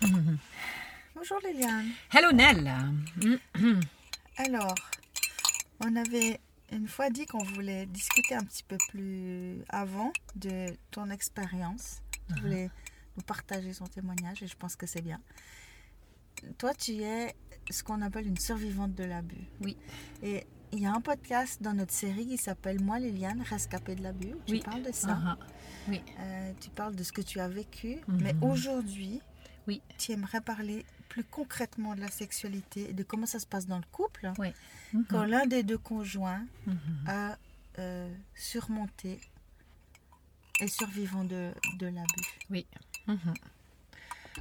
Bonjour 1.14 1.38
Liliane. 1.44 1.88
Hello 2.12 2.32
Nell. 2.32 2.70
Alors, 4.36 4.74
on 5.84 5.94
avait 5.96 6.40
une 6.72 6.88
fois 6.88 7.10
dit 7.10 7.26
qu'on 7.26 7.42
voulait 7.44 7.86
discuter 7.86 8.34
un 8.34 8.44
petit 8.44 8.62
peu 8.62 8.78
plus 8.88 9.58
avant 9.68 10.12
de 10.36 10.66
ton 10.90 11.10
expérience. 11.10 12.00
Tu 12.34 12.40
voulais 12.40 12.70
nous 13.16 13.22
partager 13.22 13.72
son 13.72 13.86
témoignage 13.86 14.42
et 14.42 14.46
je 14.46 14.56
pense 14.56 14.76
que 14.76 14.86
c'est 14.86 15.02
bien. 15.02 15.20
Toi, 16.58 16.72
tu 16.74 16.92
es 17.02 17.34
ce 17.70 17.82
qu'on 17.82 18.00
appelle 18.02 18.26
une 18.26 18.38
survivante 18.38 18.94
de 18.94 19.04
l'abus. 19.04 19.44
Oui. 19.60 19.76
Et 20.22 20.46
il 20.72 20.80
y 20.80 20.86
a 20.86 20.92
un 20.92 21.00
podcast 21.00 21.60
dans 21.60 21.74
notre 21.74 21.92
série 21.92 22.26
qui 22.26 22.38
s'appelle 22.38 22.80
Moi 22.82 22.98
Liliane, 23.00 23.42
rescapée 23.42 23.96
de 23.96 24.02
l'abus. 24.02 24.34
Tu 24.46 24.54
Oui. 24.54 24.60
parles 24.64 24.82
de 24.82 24.92
ça. 24.92 25.18
Ah. 25.26 25.38
Oui. 25.88 26.00
Euh, 26.20 26.52
tu 26.60 26.70
parles 26.70 26.94
de 26.94 27.02
ce 27.02 27.12
que 27.12 27.20
tu 27.20 27.40
as 27.40 27.48
vécu. 27.48 27.96
Mhm. 28.06 28.20
Mais 28.22 28.34
aujourd'hui, 28.40 29.20
Oui. 29.66 29.80
tu 29.98 30.12
aimerais 30.12 30.40
parler 30.40 30.84
plus 31.08 31.24
concrètement 31.24 31.94
de 31.94 32.00
la 32.00 32.08
sexualité 32.10 32.90
et 32.90 32.92
de 32.92 33.02
comment 33.02 33.26
ça 33.26 33.38
se 33.40 33.46
passe 33.46 33.66
dans 33.66 33.78
le 33.78 33.84
couple 33.92 34.32
Oui. 34.38 34.48
quand 35.08 35.24
l'un 35.24 35.46
des 35.46 35.62
deux 35.62 35.78
conjoints 35.78 36.44
Mhm. 36.66 36.76
a 37.08 37.38
euh, 37.78 38.12
surmonté 38.34 39.20
et 40.60 40.68
survivant 40.68 41.24
de, 41.24 41.52
de 41.78 41.86
l'abus. 41.86 42.38
Oui. 42.50 42.66
Mhm. 43.06 43.34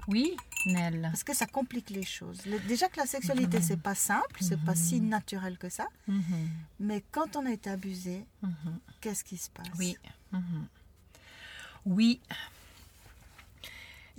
Oui, 0.07 0.35
Nell. 0.67 1.01
Parce 1.01 1.23
que 1.23 1.33
ça 1.35 1.45
complique 1.47 1.89
les 1.89 2.03
choses. 2.05 2.45
Le- 2.45 2.59
déjà 2.59 2.87
que 2.89 2.97
la 2.99 3.05
sexualité, 3.07 3.61
c'est 3.61 3.79
pas 3.81 3.95
simple, 3.95 4.37
c'est 4.41 4.59
pas 4.59 4.75
si 4.75 4.99
naturel 5.01 5.57
que 5.57 5.69
ça. 5.69 5.87
Mhm. 6.07 6.49
Mais 6.79 7.03
quand 7.11 7.35
on 7.35 7.45
a 7.45 7.51
été 7.51 7.69
abusé, 7.69 8.25
Mhm. 8.43 8.79
qu'est-ce 9.01 9.23
qui 9.23 9.37
se 9.37 9.49
passe? 9.49 9.67
Oui. 9.77 9.97
Mhm. 10.31 10.67
Oui. 11.85 12.19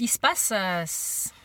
Il 0.01 0.09
se 0.09 0.19
passe. 0.19 0.51
euh, 0.57 0.85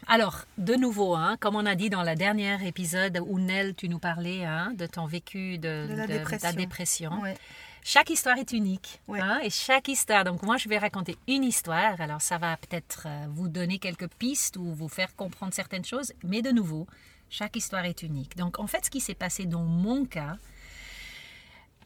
alors, 0.08 0.46
de 0.58 0.76
nouveau, 0.76 1.14
hein, 1.16 1.36
comme 1.40 1.56
on 1.56 1.66
a 1.66 1.76
dit 1.76 1.90
dans 1.90 2.04
le 2.04 2.16
dernier 2.16 2.66
épisode 2.66 3.20
où 3.28 3.38
Nell, 3.38 3.76
tu 3.76 3.90
nous 3.90 4.00
parlais 4.00 4.46
hein, 4.46 4.72
de 4.78 4.86
ton 4.86 5.06
vécu 5.06 5.58
de, 5.58 5.88
De 5.90 5.96
la 5.96 6.08
dépression. 6.08 6.52
dépression. 6.56 7.22
Ouais. 7.22 7.36
Chaque 7.84 8.10
histoire 8.10 8.38
est 8.38 8.54
unique. 8.54 9.02
Ouais. 9.10 9.20
hein, 9.20 9.40
et 9.44 9.50
chaque 9.50 9.90
histoire. 9.90 10.24
Donc, 10.24 10.42
moi, 10.42 10.56
je 10.58 10.70
vais 10.70 10.78
raconter 10.78 11.18
une 11.28 11.44
histoire. 11.44 12.00
Alors, 12.00 12.22
ça 12.22 12.38
va 12.38 12.56
peut-être 12.58 13.04
euh, 13.08 13.26
vous 13.30 13.48
donner 13.50 13.78
quelques 13.78 14.08
pistes 14.08 14.56
ou 14.58 14.74
vous 14.74 14.88
faire 14.88 15.16
comprendre 15.16 15.54
certaines 15.54 15.86
choses. 15.86 16.14
Mais 16.24 16.42
de 16.42 16.52
nouveau, 16.52 16.88
chaque 17.30 17.56
histoire 17.58 17.84
est 17.86 18.04
unique. 18.04 18.38
Donc, 18.38 18.58
en 18.60 18.68
fait, 18.68 18.86
ce 18.86 18.90
qui 18.90 19.02
s'est 19.02 19.16
passé 19.16 19.46
dans 19.46 19.64
mon 19.64 20.06
cas, 20.06 20.38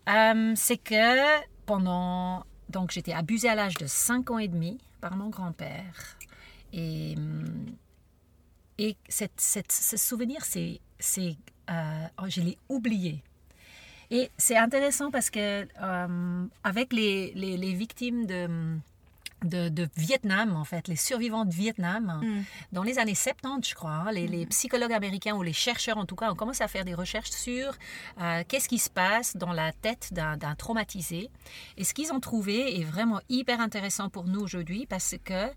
euh, 0.07 0.53
c'est 0.55 0.77
que 0.77 1.41
pendant. 1.65 2.45
Donc, 2.69 2.91
j'étais 2.91 3.13
abusée 3.13 3.49
à 3.49 3.55
l'âge 3.55 3.73
de 3.75 3.87
5 3.87 4.29
ans 4.29 4.37
et 4.37 4.47
demi 4.47 4.77
par 5.01 5.15
mon 5.15 5.29
grand-père. 5.29 6.17
Et, 6.73 7.15
hum, 7.17 7.65
et 8.77 8.95
cette, 9.07 9.39
cette- 9.39 9.71
ce 9.71 9.97
souvenir, 9.97 10.43
c'est. 10.45 10.79
c'est, 10.99 11.35
euh, 11.69 12.05
oh, 12.21 12.25
je 12.27 12.41
l'ai 12.41 12.57
oublié. 12.69 13.23
Et 14.11 14.31
c'est 14.37 14.57
intéressant 14.57 15.11
parce 15.11 15.29
que 15.29 15.67
euh, 15.81 16.45
avec 16.63 16.93
les, 16.93 17.31
les, 17.35 17.57
les 17.57 17.73
victimes 17.73 18.25
de, 18.25 18.47
de, 19.43 19.69
de 19.69 19.87
Vietnam, 19.95 20.55
en 20.55 20.63
fait, 20.63 20.87
les 20.87 20.95
survivants 20.95 21.45
de 21.45 21.53
Vietnam, 21.53 22.19
Mm. 22.21 22.43
dans 22.71 22.83
les 22.83 22.99
années 22.99 23.15
70, 23.15 23.69
je 23.69 23.75
crois, 23.75 23.91
hein, 23.91 24.11
les, 24.11 24.27
les 24.27 24.45
psychologues 24.47 24.93
américains 24.93 25.35
ou 25.35 25.43
les 25.43 25.53
chercheurs 25.53 25.97
en 25.97 26.05
tout 26.05 26.15
cas 26.15 26.31
ont 26.31 26.35
commencé 26.35 26.63
à 26.63 26.67
faire 26.67 26.85
des 26.85 26.93
recherches 26.93 27.29
sur 27.31 27.73
euh, 28.21 28.43
qu'est-ce 28.47 28.67
qui 28.67 28.79
se 28.79 28.89
passe 28.89 29.35
dans 29.37 29.51
la 29.53 29.71
tête 29.71 30.09
d'un 30.13 30.37
d'un 30.37 30.55
traumatisé. 30.55 31.29
Et 31.77 31.83
ce 31.83 31.93
qu'ils 31.93 32.11
ont 32.11 32.19
trouvé 32.19 32.79
est 32.79 32.83
vraiment 32.83 33.19
hyper 33.29 33.59
intéressant 33.61 34.09
pour 34.09 34.25
nous 34.25 34.39
aujourd'hui 34.41 34.85
parce 34.85 35.15
que 35.23 35.49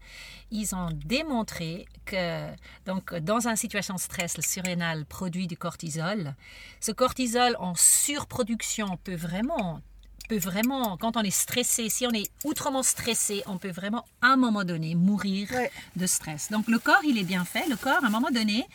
ils 0.50 0.74
ont 0.74 0.90
démontré 1.04 1.86
que 2.04 2.48
donc 2.86 3.14
dans 3.14 3.46
une 3.48 3.56
situation 3.56 3.94
de 3.94 4.00
stress, 4.00 4.36
le 4.36 4.42
surrénal 4.42 5.04
produit 5.06 5.46
du 5.46 5.56
cortisol. 5.56 6.34
Ce 6.80 6.92
cortisol 6.92 7.56
en 7.58 7.74
surproduction 7.74 8.96
peut 9.04 9.14
vraiment 9.14 9.80
peut 10.32 10.38
vraiment, 10.38 10.96
quand 10.96 11.16
on 11.18 11.22
est 11.22 11.30
stressé, 11.30 11.88
si 11.90 12.06
on 12.06 12.10
est 12.12 12.30
outrement 12.44 12.82
stressé, 12.82 13.42
on 13.46 13.58
peut 13.58 13.70
vraiment 13.70 14.04
à 14.22 14.28
un 14.28 14.36
moment 14.36 14.64
donné 14.64 14.94
mourir 14.94 15.48
Ouais. 15.52 15.70
de 15.96 16.06
stress. 16.06 16.50
Donc 16.50 16.68
le 16.68 16.78
corps, 16.78 17.04
il 17.04 17.18
est 17.18 17.24
bien 17.24 17.44
fait. 17.44 17.68
Le 17.68 17.76
corps, 17.76 18.02
à 18.02 18.06
un 18.06 18.10
moment 18.10 18.30
donné, 18.30 18.66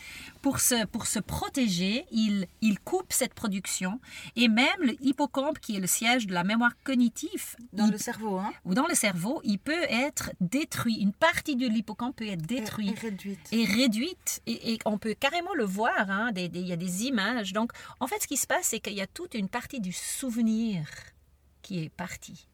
pour 0.43 0.59
se, 0.59 0.85
pour 0.85 1.07
se 1.07 1.17
protéger, 1.19 2.05
il, 2.11 2.45
il 2.61 2.79
coupe 2.79 3.11
cette 3.11 3.33
production. 3.33 3.99
Et 4.35 4.49
même 4.49 4.81
le 4.81 4.95
hippocampe, 5.01 5.57
qui 5.59 5.75
est 5.75 5.79
le 5.79 5.87
siège 5.87 6.27
de 6.27 6.33
la 6.35 6.43
mémoire 6.43 6.73
cognitive, 6.83 7.55
Dans 7.73 7.85
il- 7.87 7.91
le 7.93 7.97
cerveau, 7.97 8.37
hein 8.37 8.53
ou 8.65 8.75
dans 8.75 8.85
le 8.85 8.93
cerveau, 8.93 9.41
il 9.43 9.57
peut 9.57 9.83
être 9.89 10.29
détruit. 10.39 10.97
Une 10.99 11.13
partie 11.13 11.55
de 11.55 11.67
l'hippocampe 11.67 12.17
peut 12.17 12.27
être 12.27 12.45
détruite 12.45 12.95
et 13.03 13.07
réduite. 13.07 13.47
et 13.51 13.65
réduite 13.65 14.41
et, 14.45 14.73
et 14.73 14.79
on 14.85 14.99
peut 14.99 15.15
carrément 15.19 15.55
le 15.55 15.65
voir, 15.65 16.09
hein, 16.11 16.31
des- 16.33 16.49
des- 16.49 16.59
il 16.59 16.67
y 16.67 16.73
a 16.73 16.77
des 16.77 17.05
images. 17.05 17.51
Donc 17.53 17.71
en 17.99 18.05
fait 18.05 18.21
ce 18.21 18.27
qui 18.27 18.37
se 18.37 18.45
passe 18.45 18.67
c'est 18.67 18.79
qu'il 18.79 18.93
y 18.93 19.01
a 19.01 19.07
toute 19.07 19.33
une 19.33 19.49
partie 19.49 19.79
du 19.79 19.91
souvenir 19.91 20.85
qui 21.67 21.83
est 21.83 21.89
partie. 21.89 22.47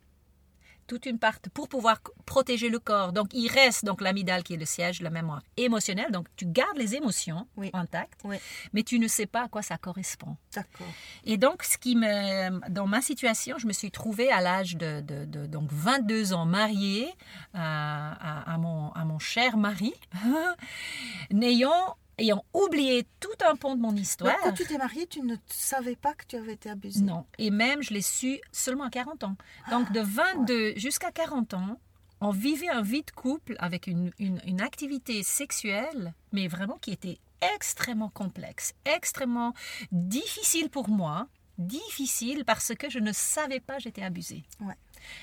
Toute 0.85 1.05
une 1.05 1.17
partie 1.17 1.49
pour 1.49 1.69
pouvoir 1.69 2.01
protéger 2.25 2.67
le 2.69 2.77
corps. 2.77 3.13
Donc 3.13 3.27
il 3.33 3.47
reste 3.47 3.85
donc 3.85 4.01
l'amygdale 4.01 4.43
qui 4.43 4.53
est 4.55 4.57
le 4.57 4.65
siège 4.65 4.99
de 4.99 5.05
la 5.05 5.11
mémoire 5.11 5.41
émotionnelle. 5.55 6.11
Donc 6.11 6.27
tu 6.35 6.45
gardes 6.45 6.75
les 6.77 6.93
émotions 6.95 7.47
Oui. 7.55 7.69
intactes, 7.73 8.19
Oui. 8.25 8.35
mais 8.73 8.83
tu 8.83 8.99
ne 8.99 9.07
sais 9.07 9.25
pas 9.25 9.43
à 9.43 9.47
quoi 9.47 9.61
ça 9.61 9.77
correspond. 9.77 10.35
D'accord. 10.53 10.87
Et 11.23 11.37
donc, 11.37 11.63
ce 11.63 11.77
qui 11.77 11.95
me, 11.95 12.69
dans 12.69 12.85
ma 12.85 13.01
situation, 13.01 13.57
je 13.59 13.65
me 13.67 13.71
suis 13.71 13.91
trouvée 13.91 14.29
à 14.29 14.41
l'âge 14.41 14.75
de, 14.75 14.99
de- 14.99 15.23
de- 15.23 15.45
donc 15.45 15.69
22 15.71 16.33
ans 16.33 16.45
mariée 16.45 17.09
à, 17.53 18.41
à- 18.41 18.53
à 18.53 18.57
mon, 18.57 18.91
à 18.91 19.05
mon 19.05 19.19
cher 19.19 19.55
mari, 19.55 19.93
n'ayant 21.31 21.95
ayant 22.17 22.43
oublié 22.53 23.07
tout 23.19 23.29
un 23.47 23.55
pont 23.55 23.75
de 23.75 23.81
mon 23.81 23.95
histoire. 23.95 24.35
Quand 24.43 24.53
tu 24.53 24.65
t'es 24.65 24.77
mariée, 24.77 25.07
tu 25.07 25.21
ne 25.21 25.35
savais 25.47 25.95
pas 25.95 26.13
que 26.13 26.25
tu 26.27 26.35
avais 26.35 26.53
été 26.53 26.69
abusée. 26.69 27.01
Non, 27.03 27.25
et 27.37 27.49
même 27.51 27.81
je 27.83 27.93
l'ai 27.93 28.01
su 28.01 28.39
seulement 28.51 28.85
à 28.85 28.89
40 28.89 29.23
ans. 29.23 29.35
Donc 29.71 29.91
de 29.91 29.99
22 30.01 30.73
jusqu'à 30.77 31.11
40 31.11 31.53
ans, 31.55 31.79
on 32.21 32.29
vivait 32.31 32.69
un 32.69 32.81
vie 32.81 33.03
de 33.03 33.11
couple 33.11 33.55
avec 33.59 33.87
une, 33.87 34.11
une- 34.19 34.41
une 34.45 34.61
activité 34.61 35.23
sexuelle, 35.23 36.13
mais 36.31 36.47
vraiment 36.47 36.77
qui 36.77 36.91
était 36.91 37.17
extrêmement 37.55 38.09
complexe, 38.09 38.73
extrêmement 38.85 39.53
difficile 39.91 40.69
pour 40.69 40.87
moi, 40.89 41.27
difficile 41.57 42.45
parce 42.45 42.73
que 42.75 42.89
je 42.89 42.99
ne 42.99 43.11
savais 43.11 43.59
pas 43.59 43.75
que 43.77 43.83
j'étais 43.83 44.03
abusée. 44.03 44.43
Ouais. 44.61 44.75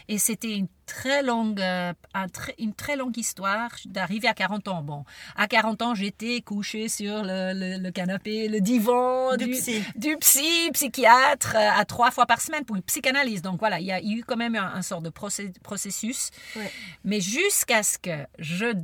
Et 0.09 0.19
c'était 0.19 0.57
une 0.57 0.69
très 0.87 1.23
longue, 1.23 1.61
euh, 1.61 1.93
une 2.59 2.75
très 2.75 2.97
longue 2.97 3.17
histoire 3.17 3.71
d'arriver 3.85 4.27
à 4.29 4.35
40 4.35 4.67
ans. 4.69 4.83
Bon, 4.83 5.05
à 5.37 5.47
40 5.47 5.83
ans, 5.83 5.95
j'étais 5.95 6.41
couchée 6.41 6.89
sur 6.89 7.23
le, 7.23 7.53
le- 7.55 7.79
le 7.83 7.91
canapé, 7.93 8.49
le 8.49 8.61
divan 8.61 9.37
Du 9.37 9.51
psy. 9.51 9.83
du 9.97 10.17
psy, 10.19 10.71
psychiatre, 10.73 11.55
euh, 11.57 11.71
à 11.81 11.85
trois 11.85 12.11
fois 12.11 12.27
par 12.27 12.41
semaine 12.41 12.65
pour 12.65 12.77
une 12.77 12.83
psychanalyse. 12.83 13.43
Donc 13.43 13.61
voilà, 13.61 13.79
il 13.81 13.87
y 13.87 13.93
a 13.93 14.03
eu 14.03 14.25
quand 14.27 14.37
même 14.37 14.57
un, 14.57 14.75
un 14.75 14.83
sort 14.83 15.01
de 15.03 15.11
processus. 15.63 16.31
Ouais. 16.57 16.71
Mais 17.05 17.21
jusqu'à 17.21 17.83
ce 17.83 17.99
que 17.99 18.27
je, 18.39 18.75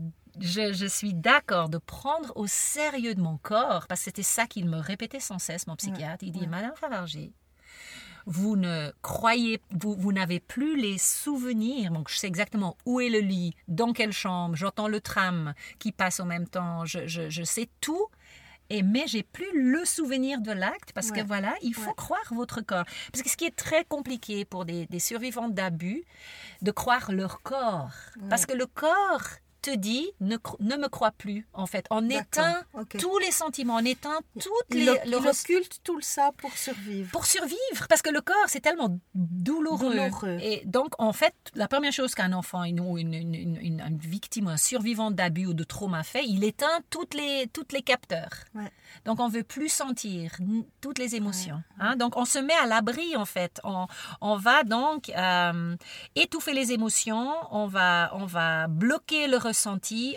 je, 0.40 0.72
je 0.72 0.86
suis 0.86 1.14
d'accord 1.14 1.68
de 1.68 1.78
prendre 1.78 2.32
au 2.36 2.46
sérieux 2.46 3.14
de 3.14 3.20
mon 3.20 3.36
corps, 3.38 3.86
parce 3.88 4.00
que 4.00 4.04
c'était 4.04 4.22
ça 4.22 4.46
qu'il 4.46 4.68
me 4.68 4.78
répétait 4.78 5.20
sans 5.20 5.38
cesse, 5.38 5.66
mon 5.66 5.76
psychiatre. 5.76 6.22
Il 6.22 6.32
dit. 6.32 6.46
Madame 6.46 6.72
Favarger, 6.76 7.32
vous 8.26 8.56
ne 8.56 8.90
croyez, 9.02 9.60
vous, 9.70 9.94
vous 9.96 10.12
n'avez 10.12 10.40
plus 10.40 10.76
les 10.76 10.98
souvenirs. 10.98 11.90
Donc, 11.92 12.08
je 12.10 12.16
sais 12.18 12.26
exactement 12.26 12.76
où 12.84 13.00
est 13.00 13.08
le 13.08 13.20
lit, 13.20 13.54
dans 13.68 13.92
quelle 13.92 14.12
chambre, 14.12 14.56
j'entends 14.56 14.88
le 14.88 15.00
tram 15.00 15.54
qui 15.78 15.92
passe 15.92 16.18
en 16.20 16.26
même 16.26 16.48
temps, 16.48 16.84
je, 16.84 17.06
je, 17.06 17.30
je 17.30 17.42
sais 17.44 17.68
tout. 17.80 18.06
Et 18.68 18.82
mais 18.82 19.04
j'ai 19.06 19.22
plus 19.22 19.46
le 19.54 19.84
souvenir 19.84 20.40
de 20.40 20.50
l'acte 20.50 20.90
parce 20.92 21.10
Ouais. 21.10 21.20
que 21.22 21.26
voilà, 21.26 21.54
il 21.62 21.72
faut 21.72 21.86
Ouais. 21.90 21.94
croire 21.96 22.34
votre 22.34 22.62
corps. 22.62 22.84
Parce 23.12 23.22
que 23.22 23.30
ce 23.30 23.36
qui 23.36 23.44
est 23.44 23.54
très 23.54 23.84
compliqué 23.84 24.44
pour 24.44 24.64
des, 24.64 24.86
des 24.86 24.98
survivants 24.98 25.48
d'abus, 25.48 26.02
de 26.62 26.72
croire 26.72 27.12
leur 27.12 27.42
corps. 27.42 27.92
Parce 28.28 28.44
que 28.44 28.54
le 28.54 28.66
corps 28.66 29.22
te 29.66 29.74
dit 29.74 30.06
ne, 30.20 30.36
ne 30.60 30.76
me 30.76 30.88
crois 30.88 31.10
plus 31.22 31.46
en 31.52 31.66
fait. 31.66 31.84
On 31.90 32.08
éteint 32.08 32.58
tous 32.98 33.18
les 33.18 33.32
sentiments, 33.42 33.76
on 33.82 33.84
éteint 33.96 34.20
toutes 34.40 34.70
les 34.78 34.84
le 34.84 34.96
il 35.06 35.14
res- 35.16 35.40
occulte 35.42 35.74
tout 35.82 36.00
ça 36.00 36.26
pour 36.40 36.52
survivre. 36.66 37.10
pour 37.10 37.26
survivre 37.26 37.82
parce 37.88 38.02
que 38.02 38.10
le 38.10 38.20
corps 38.20 38.48
c'est 38.52 38.60
tellement 38.68 38.90
douloureux. 39.14 39.90
Douloureux. 39.96 40.38
et 40.40 40.62
donc 40.66 40.90
en 40.98 41.12
fait 41.12 41.34
la 41.54 41.68
première 41.68 41.92
chose 41.92 42.14
qu'un 42.14 42.32
enfant 42.32 42.62
une, 42.64 42.80
ou 42.80 42.96
une, 42.98 43.14
une, 43.14 43.34
une- 43.34 43.56
une- 43.68 43.80
une 43.90 43.98
victime 43.98 44.48
un 44.48 44.56
survivant 44.56 45.10
d'abus 45.10 45.46
ou 45.46 45.54
de 45.54 45.64
trauma 45.64 46.02
fait 46.12 46.24
il 46.24 46.44
éteint 46.44 46.78
toutes 46.90 47.14
les 47.14 47.48
toutes 47.52 47.72
les 47.72 47.82
capteurs 47.82 48.36
Ouais. 48.54 48.70
donc 49.04 49.18
on 49.20 49.28
veut 49.28 49.42
plus 49.56 49.68
sentir 49.68 50.32
toutes 50.80 50.98
les 50.98 51.14
émotions 51.20 51.60
hein. 51.80 51.96
donc 51.96 52.16
on 52.16 52.24
se 52.24 52.38
met 52.38 52.54
à 52.62 52.66
l'abri 52.66 53.16
en 53.16 53.24
fait 53.24 53.60
on, 53.64 53.86
on 54.20 54.36
va 54.36 54.62
donc 54.64 55.10
euh, 55.10 55.74
étouffer 56.14 56.54
les 56.60 56.72
émotions 56.72 57.32
on 57.50 57.66
va 57.66 58.10
on 58.14 58.26
va 58.26 58.68
bloquer 58.68 59.26
le 59.26 59.36
ressenti 59.36 59.55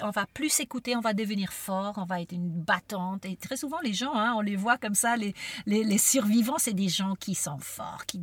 on 0.02 0.10
va 0.10 0.26
plus 0.34 0.50
s'écouter 0.50 0.96
on 0.96 1.02
va 1.02 1.14
devenir 1.14 1.54
fort 1.54 1.94
on 1.98 2.06
va 2.06 2.22
être 2.22 2.32
une 2.32 2.50
battante 2.50 3.26
et 3.26 3.36
très 3.36 3.58
souvent 3.58 3.80
les 3.82 3.94
gens 3.94 4.14
hein, 4.14 4.34
on 4.36 4.42
les 4.42 4.56
voit 4.56 4.78
comme 4.78 4.96
ça 4.96 5.16
les, 5.16 5.34
les, 5.66 5.84
les 5.84 5.98
survivants 5.98 6.58
c'est 6.58 6.74
des 6.74 6.90
gens 6.90 7.16
qui 7.16 7.36
sont 7.36 7.60
forts 7.60 8.06
qui, 8.06 8.20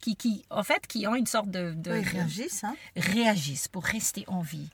qui 0.00 0.16
qui 0.16 0.44
en 0.50 0.62
fait 0.62 0.86
qui 0.86 1.06
ont 1.06 1.14
une 1.14 1.26
sorte 1.26 1.50
de, 1.50 1.74
de- 1.76 1.90
réagissent. 1.90 2.64
Hein. 2.64 2.76
réagissent 2.96 3.68
pour 3.68 3.84
rester 3.84 4.24
en 4.28 4.40
vie. 4.40 4.70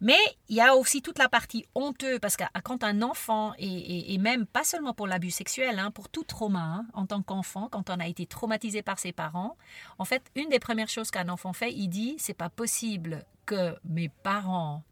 Mais 0.00 0.18
il 0.48 0.56
y 0.56 0.60
a 0.60 0.74
aussi 0.74 1.02
toute 1.02 1.18
la 1.18 1.28
partie 1.28 1.64
honteuse, 1.74 2.18
parce 2.20 2.36
que 2.36 2.44
quand 2.64 2.82
un 2.82 3.00
enfant, 3.00 3.52
et, 3.58 4.18
même 4.18 4.44
pas 4.44 4.64
seulement 4.64 4.92
pour 4.92 5.06
l'abus 5.06 5.30
sexuel, 5.30 5.78
hein, 5.78 5.90
pour 5.90 6.08
tout 6.08 6.24
trauma, 6.24 6.60
hein, 6.60 6.86
en 6.94 7.06
tant 7.06 7.22
qu'enfant, 7.22 7.68
quand 7.70 7.90
on 7.90 8.00
a 8.00 8.08
été 8.08 8.26
traumatisé 8.26 8.82
par 8.82 8.98
ses 8.98 9.12
parents, 9.12 9.56
en 9.98 10.04
fait, 10.04 10.22
une 10.34 10.48
des 10.48 10.58
premières 10.58 10.88
choses 10.88 11.10
qu'un 11.10 11.28
enfant 11.28 11.52
fait, 11.52 11.72
il 11.72 11.88
dit, 11.88 12.16
c'est 12.18 12.34
pas 12.34 12.50
possible 12.50 13.24
que 13.46 13.76
mes 13.84 14.08
parents 14.08 14.82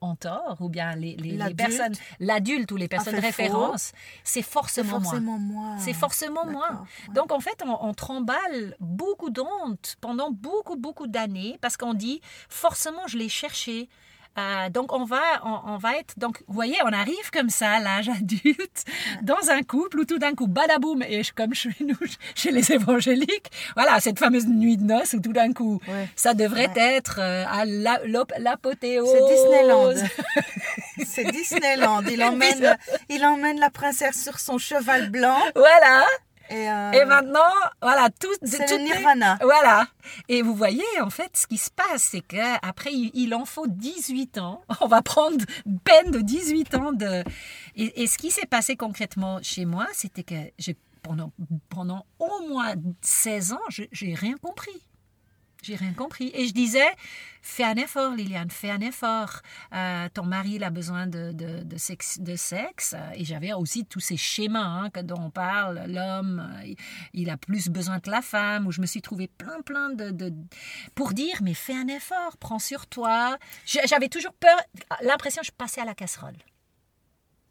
en 0.00 0.14
tort, 0.14 0.58
ou 0.60 0.68
bien 0.68 0.94
les, 0.94 1.16
personnes, 1.56 1.94
l'adulte 2.20 2.70
ou 2.72 2.76
les 2.76 2.88
personnes 2.88 3.16
de 3.16 3.20
référence, 3.20 3.92
c'est 4.24 4.42
forcément, 4.42 5.00
moi. 5.00 5.76
C'est 5.78 5.94
forcément 5.94 6.46
moi. 6.46 6.84
Donc 7.14 7.32
en 7.32 7.40
fait, 7.40 7.62
on, 7.64 7.76
on 7.80 7.94
tremballe 7.94 8.76
beaucoup 8.80 9.30
d'honte 9.30 9.96
pendant 10.00 10.30
beaucoup, 10.30 10.76
beaucoup 10.76 11.06
d'années 11.06 11.58
parce 11.60 11.76
qu'on 11.76 11.94
dit 11.94 12.20
forcément 12.48 13.06
je 13.06 13.16
l'ai 13.18 13.28
cherché, 13.28 13.88
euh, 14.38 14.68
donc 14.70 14.92
on 14.92 15.04
va, 15.04 15.22
on, 15.44 15.78
va 15.78 15.96
être, 15.96 16.18
donc 16.18 16.42
vous 16.46 16.54
voyez, 16.54 16.76
on 16.84 16.92
arrive 16.92 17.30
comme 17.32 17.50
ça 17.50 17.72
à 17.72 17.80
l'âge 17.80 18.08
adulte, 18.08 18.84
dans 19.22 19.50
un 19.50 19.62
couple 19.62 20.00
où 20.00 20.04
tout 20.04 20.18
d'un 20.18 20.34
coup, 20.34 20.46
badaboum, 20.46 21.02
et 21.02 21.22
comme 21.34 21.54
chez 21.54 21.74
nous, 21.80 21.96
chez 22.34 22.50
les 22.50 22.72
évangéliques, 22.72 23.50
voilà, 23.74 23.98
cette 24.00 24.18
fameuse 24.18 24.46
nuit 24.46 24.76
de 24.76 24.84
noces 24.84 25.14
où 25.14 25.20
tout 25.20 25.32
d'un 25.32 25.52
coup, 25.52 25.80
ça 26.14 26.34
devrait 26.34 26.72
être 26.76 27.18
euh, 27.20 27.44
à 27.46 27.64
l'apothéose. 28.38 29.08
C'est 29.08 29.34
Disneyland. 29.34 29.94
C'est 31.06 31.24
Disneyland. 31.30 32.02
Il 32.10 32.22
emmène, 32.22 32.76
il 33.08 33.24
emmène 33.24 33.58
la 33.58 33.70
princesse 33.70 34.22
sur 34.22 34.38
son 34.38 34.58
cheval 34.58 35.10
blanc. 35.10 35.38
Voilà. 35.54 36.04
Euh, 36.50 36.92
et, 36.92 37.04
maintenant, 37.04 37.40
voilà, 37.82 38.08
tout. 38.20 38.28
C'est 38.42 38.70
le 38.70 38.84
nirvana. 38.84 39.38
Voilà. 39.42 39.86
Et 40.28 40.42
vous 40.42 40.54
voyez, 40.54 40.84
en 41.00 41.10
fait, 41.10 41.36
ce 41.36 41.46
qui 41.46 41.58
se 41.58 41.70
passe, 41.70 42.02
c'est 42.02 42.20
qu'après, 42.20 42.90
il 42.92 43.34
en 43.34 43.44
faut 43.44 43.66
18 43.66 44.38
ans. 44.38 44.62
On 44.80 44.86
va 44.86 45.02
prendre 45.02 45.44
peine 45.84 46.10
de 46.10 46.20
18 46.20 46.74
ans 46.74 46.92
de. 46.92 47.24
Et, 47.74 48.06
ce 48.06 48.18
qui 48.18 48.30
s'est 48.30 48.46
passé 48.46 48.76
concrètement 48.76 49.40
chez 49.42 49.64
moi, 49.64 49.86
c'était 49.92 50.22
que 50.22 50.34
pendant, 51.02 51.32
pendant 51.68 52.06
au 52.18 52.48
moins 52.48 52.74
16 53.02 53.52
ans, 53.52 53.60
j'ai 53.68 54.14
rien 54.14 54.36
compris. 54.40 54.86
J'ai 55.66 55.74
rien 55.74 55.92
compris. 55.92 56.30
Et 56.32 56.46
je 56.46 56.52
disais, 56.52 56.86
fais 57.42 57.64
un 57.64 57.74
effort, 57.74 58.14
Liliane, 58.14 58.50
fais 58.50 58.70
un 58.70 58.80
effort. 58.80 59.40
Euh, 59.74 60.08
ton 60.14 60.22
mari, 60.22 60.52
il 60.54 60.64
a 60.64 60.70
besoin 60.70 61.08
de, 61.08 61.32
de, 61.32 61.64
de 61.64 61.76
sexe, 61.76 62.20
de 62.20 62.36
sexe. 62.36 62.94
Et 63.16 63.24
j'avais 63.24 63.52
aussi 63.52 63.84
tous 63.84 63.98
ces 63.98 64.16
schémas 64.16 64.60
hein, 64.60 64.90
dont 65.02 65.20
on 65.20 65.30
parle. 65.30 65.82
L'homme, 65.88 66.48
il 67.14 67.30
a 67.30 67.36
plus 67.36 67.68
besoin 67.68 67.98
que 67.98 68.10
la 68.10 68.22
femme. 68.22 68.68
Où 68.68 68.70
je 68.70 68.80
me 68.80 68.86
suis 68.86 69.02
trouvé 69.02 69.26
plein, 69.26 69.60
plein 69.62 69.90
de, 69.90 70.10
de... 70.10 70.32
Pour 70.94 71.12
dire, 71.12 71.38
mais 71.42 71.54
fais 71.54 71.74
un 71.74 71.88
effort, 71.88 72.36
prends 72.36 72.60
sur 72.60 72.86
toi. 72.86 73.36
J'avais 73.64 74.08
toujours 74.08 74.34
peur, 74.34 74.56
l'impression 75.02 75.40
que 75.40 75.48
je 75.48 75.52
passais 75.52 75.80
à 75.80 75.84
la 75.84 75.96
casserole. 75.96 76.36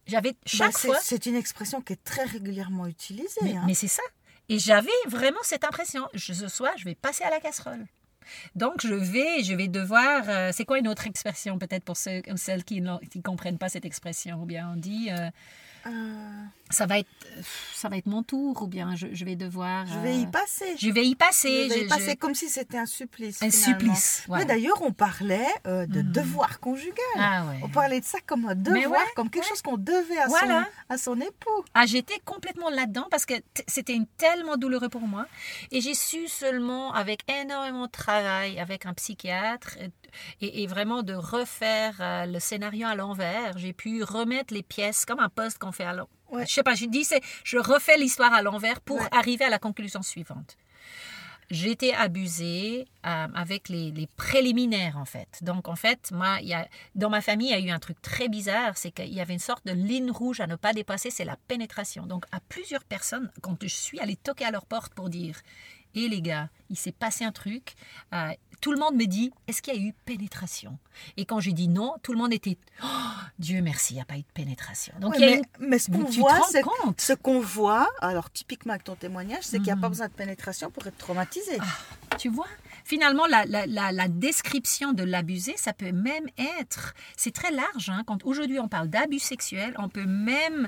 J'avais 0.07 0.31
bah, 0.31 0.37
chaque 0.45 0.77
fois... 0.77 0.99
C'est 1.01 1.25
une 1.25 1.35
expression 1.35 1.81
qui 1.81 1.93
est 1.93 2.03
très 2.03 2.23
régulièrement 2.23 2.87
utilisée. 2.87 3.41
Mais, 3.41 3.55
hein. 3.57 3.63
mais 3.65 3.73
c'est 3.73 3.89
ça. 3.89 4.03
Et 4.47 4.59
j'avais 4.59 4.89
vraiment 5.07 5.39
cette 5.41 5.63
impression. 5.63 6.07
ce 6.15 6.47
soir, 6.47 6.71
je 6.77 6.85
vais 6.85 6.95
passer 6.95 7.23
à 7.23 7.29
la 7.29 7.39
casserole. 7.39 7.85
Donc, 8.55 8.81
je 8.81 8.93
vais, 8.93 9.43
je 9.43 9.53
vais 9.53 9.67
devoir. 9.67 10.23
Euh, 10.27 10.51
c'est 10.53 10.65
quoi 10.65 10.79
une 10.79 10.87
autre 10.87 11.07
expression, 11.07 11.57
peut-être 11.59 11.83
pour 11.83 11.97
ceux 11.97 12.21
celles 12.35 12.63
qui 12.63 12.81
ne 12.81 13.21
comprennent 13.23 13.57
pas 13.57 13.69
cette 13.69 13.85
expression? 13.85 14.41
Ou 14.41 14.45
bien 14.45 14.71
on 14.73 14.77
dit. 14.77 15.09
Euh. 15.11 15.29
Ça 16.71 16.87
va 16.87 16.97
être, 16.97 17.09
ça 17.75 17.89
va 17.89 17.97
être 17.97 18.07
mon 18.07 18.23
tour 18.23 18.63
ou 18.63 18.67
bien 18.67 18.95
je, 18.95 19.23
vais 19.23 19.35
devoir. 19.35 19.85
Je 19.85 19.99
vais 19.99 20.17
y 20.17 20.25
passer. 20.25 20.75
Je 20.79 20.89
vais 20.89 21.05
y 21.05 21.15
passer. 21.15 21.69
Je 21.69 21.73
vais 21.75 21.85
y 21.85 21.87
passer 21.87 22.15
comme 22.15 22.33
si 22.33 22.49
c'était 22.49 22.79
un 22.79 22.87
supplice. 22.87 23.41
Un 23.43 23.51
supplice. 23.51 24.25
Mais 24.29 24.45
d'ailleurs, 24.45 24.81
on 24.81 24.91
parlait 24.91 25.47
de 25.65 26.01
mhm. 26.01 26.11
devoir 26.11 26.59
conjugal. 26.59 26.95
Ah 27.17 27.45
on 27.61 27.69
parlait 27.69 27.99
de 27.99 28.05
ça 28.05 28.17
comme 28.25 28.45
un 28.47 28.55
devoir, 28.55 29.03
comme 29.15 29.29
quelque 29.29 29.47
chose 29.47 29.61
qu'on 29.61 29.77
devait 29.77 30.17
à, 30.17 30.29
son, 30.29 30.65
à 30.89 30.97
son 30.97 31.21
époux. 31.21 31.65
Ah, 31.73 31.85
j'étais 31.85 32.19
complètement 32.25 32.69
là-dedans 32.69 33.07
parce 33.11 33.25
que 33.25 33.35
c'était 33.67 33.99
tellement 34.17 34.57
douloureux 34.57 34.89
pour 34.89 35.01
moi. 35.01 35.27
Et 35.71 35.81
j'ai 35.81 35.93
su 35.93 36.27
seulement, 36.27 36.93
avec 36.93 37.21
énormément 37.29 37.85
de 37.85 37.91
travail, 37.91 38.59
avec 38.59 38.85
un 38.85 38.93
psychiatre, 38.93 39.77
et, 40.41 40.67
vraiment 40.67 41.03
de 41.03 41.13
refaire 41.13 41.95
euh, 41.99 42.25
le 42.25 42.39
scénario 42.39 42.87
à 42.87 42.95
l'envers. 42.95 43.57
J'ai 43.57 43.73
pu 43.73 44.03
remettre 44.03 44.53
les 44.53 44.63
pièces 44.63 45.05
comme 45.05 45.19
un 45.19 45.29
poste 45.29 45.59
qu'on 45.59 45.71
fait 45.75 45.83
à 45.83 45.93
l'envers. 45.93 46.47
Je 46.47 46.51
sais 46.51 46.63
pas, 46.63 46.75
je 46.75 46.85
dis, 46.85 47.07
je 47.43 47.57
refais 47.57 47.97
l'histoire 47.97 48.33
à 48.33 48.41
l'envers 48.41 48.81
pour 48.81 48.99
arriver 49.11 49.45
à 49.45 49.49
la 49.49 49.59
conclusion 49.59 50.01
suivante. 50.01 50.57
J'étais 51.51 51.93
abusée 51.93 52.87
euh, 53.05 53.27
avec 53.35 53.69
les, 53.69 54.07
préliminaires, 54.17 54.97
en 54.97 55.05
fait. 55.05 55.43
Donc, 55.43 55.67
en 55.67 55.75
fait, 55.75 56.11
moi, 56.11 56.41
y 56.41 56.53
a, 56.53 56.67
dans 56.95 57.11
ma 57.11 57.21
famille, 57.21 57.49
il 57.49 57.51
y 57.51 57.53
a 57.53 57.59
eu 57.59 57.69
un 57.69 57.79
truc 57.79 58.01
très 58.01 58.29
bizarre, 58.29 58.75
c'est 58.77 58.89
qu'il 58.89 59.13
y 59.13 59.21
avait 59.21 59.33
une 59.33 59.39
sorte 59.39 59.65
de 59.67 59.71
ligne 59.71 60.09
rouge 60.09 60.39
à 60.39 60.47
ne 60.47 60.55
pas 60.55 60.73
dépasser, 60.73 61.11
c'est 61.11 61.25
la 61.25 61.37
pénétration. 61.47 62.07
Donc, 62.07 62.25
à 62.31 62.39
plusieurs 62.39 62.83
personnes, 62.83 63.31
quand 63.41 63.55
je 63.61 63.67
suis 63.67 63.99
allée 63.99 64.15
toquer 64.15 64.45
à 64.45 64.51
leur 64.51 64.65
porte 64.65 64.95
pour 64.95 65.09
dire, 65.09 65.39
et 65.95 66.07
les 66.07 66.21
gars, 66.21 66.49
il 66.69 66.77
s'est 66.77 66.91
passé 66.91 67.23
un 67.23 67.31
truc. 67.31 67.75
Euh, 68.13 68.31
tout 68.61 68.71
le 68.71 68.79
monde 68.79 68.95
me 68.95 69.05
dit 69.05 69.31
Est-ce 69.47 69.61
qu'il 69.61 69.75
y 69.75 69.77
a 69.77 69.79
eu 69.79 69.93
pénétration? 70.05 70.77
Et 71.17 71.25
quand 71.25 71.39
j'ai 71.39 71.53
dit 71.53 71.67
non, 71.67 71.93
tout 72.03 72.13
le 72.13 72.17
monde 72.17 72.33
était 72.33 72.57
oh, 72.83 72.87
Dieu 73.39 73.61
merci, 73.61 73.93
il 73.93 73.97
n'y 73.97 74.01
a 74.01 74.05
pas 74.05 74.17
eu 74.17 74.21
de 74.21 74.31
pénétration. 74.33 74.93
Donc, 74.99 75.15
mais, 75.59 75.79
ce 75.79 75.91
qu'on 75.91 76.03
voit, 76.03 76.39
ce 76.97 77.13
qu'on 77.13 77.39
voit, 77.39 77.89
alors 78.01 78.31
typiquement 78.31 78.73
avec 78.73 78.83
ton 78.83 78.95
témoignage, 78.95 79.43
c'est 79.43 79.57
qu'il 79.57 79.67
n'y 79.67 79.71
a 79.71 79.75
pas 79.75 79.87
mhm. 79.87 79.89
besoin 79.89 80.07
de 80.07 80.13
pénétration 80.13 80.71
pour 80.71 80.85
être 80.87 80.97
traumatisé. 80.97 81.57
Ah, 81.59 82.15
tu 82.17 82.29
vois 82.29 82.47
Finalement, 82.83 83.25
la, 83.25 83.45
la, 83.45 84.07
description 84.07 84.93
de 84.93 85.03
l'abusé, 85.03 85.55
ça 85.57 85.73
peut 85.73 85.91
même 85.91 86.27
être, 86.59 86.93
c'est 87.17 87.33
très 87.33 87.51
large. 87.51 87.89
Hein, 87.89 88.03
quand 88.05 88.23
aujourd'hui 88.25 88.59
on 88.59 88.67
parle 88.67 88.89
d'abus 88.89 89.19
sexuel, 89.19 89.73
on 89.79 89.89
peut 89.89 90.05
même 90.05 90.67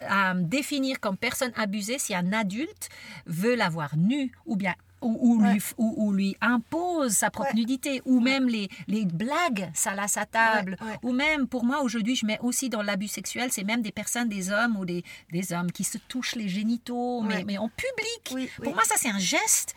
à 0.00 0.34
définir 0.34 1.00
comme 1.00 1.16
personne 1.16 1.52
abusée 1.56 1.98
si 1.98 2.14
un 2.14 2.32
adulte 2.32 2.88
veut 3.26 3.54
l'avoir 3.54 3.96
nu 3.96 4.32
ou 4.46 4.56
bien 4.56 4.74
ou, 5.02 5.40
lui, 5.42 5.62
ou, 5.78 6.12
lui, 6.12 6.36
impose 6.40 7.12
sa 7.12 7.30
propre 7.30 7.54
nudité, 7.54 8.02
ou 8.04 8.20
même 8.20 8.48
les, 8.48 8.68
les 8.86 9.04
blagues 9.04 9.70
ça 9.74 9.92
à 9.92 10.08
sa 10.08 10.24
table, 10.26 10.76
ou 11.02 11.12
même 11.12 11.46
pour 11.46 11.64
moi 11.64 11.82
aujourd'hui 11.82 12.16
je 12.16 12.24
mets 12.26 12.38
aussi 12.40 12.68
dans 12.68 12.82
l'abus 12.82 13.08
sexuel, 13.08 13.50
c'est 13.50 13.64
même 13.64 13.82
des 13.82 13.92
personnes, 13.92 14.28
des 14.28 14.50
hommes 14.50 14.76
ou 14.76 14.84
des, 14.84 15.04
des 15.32 15.52
hommes 15.52 15.72
qui 15.72 15.84
se 15.84 15.98
touchent 15.98 16.36
les 16.36 16.48
génitaux, 16.48 17.22
mais, 17.22 17.44
mais 17.44 17.58
en 17.58 17.68
public. 17.68 18.50
Pour 18.62 18.74
moi 18.74 18.84
ça 18.84 18.94
c'est 18.96 19.10
un 19.10 19.18
geste, 19.18 19.74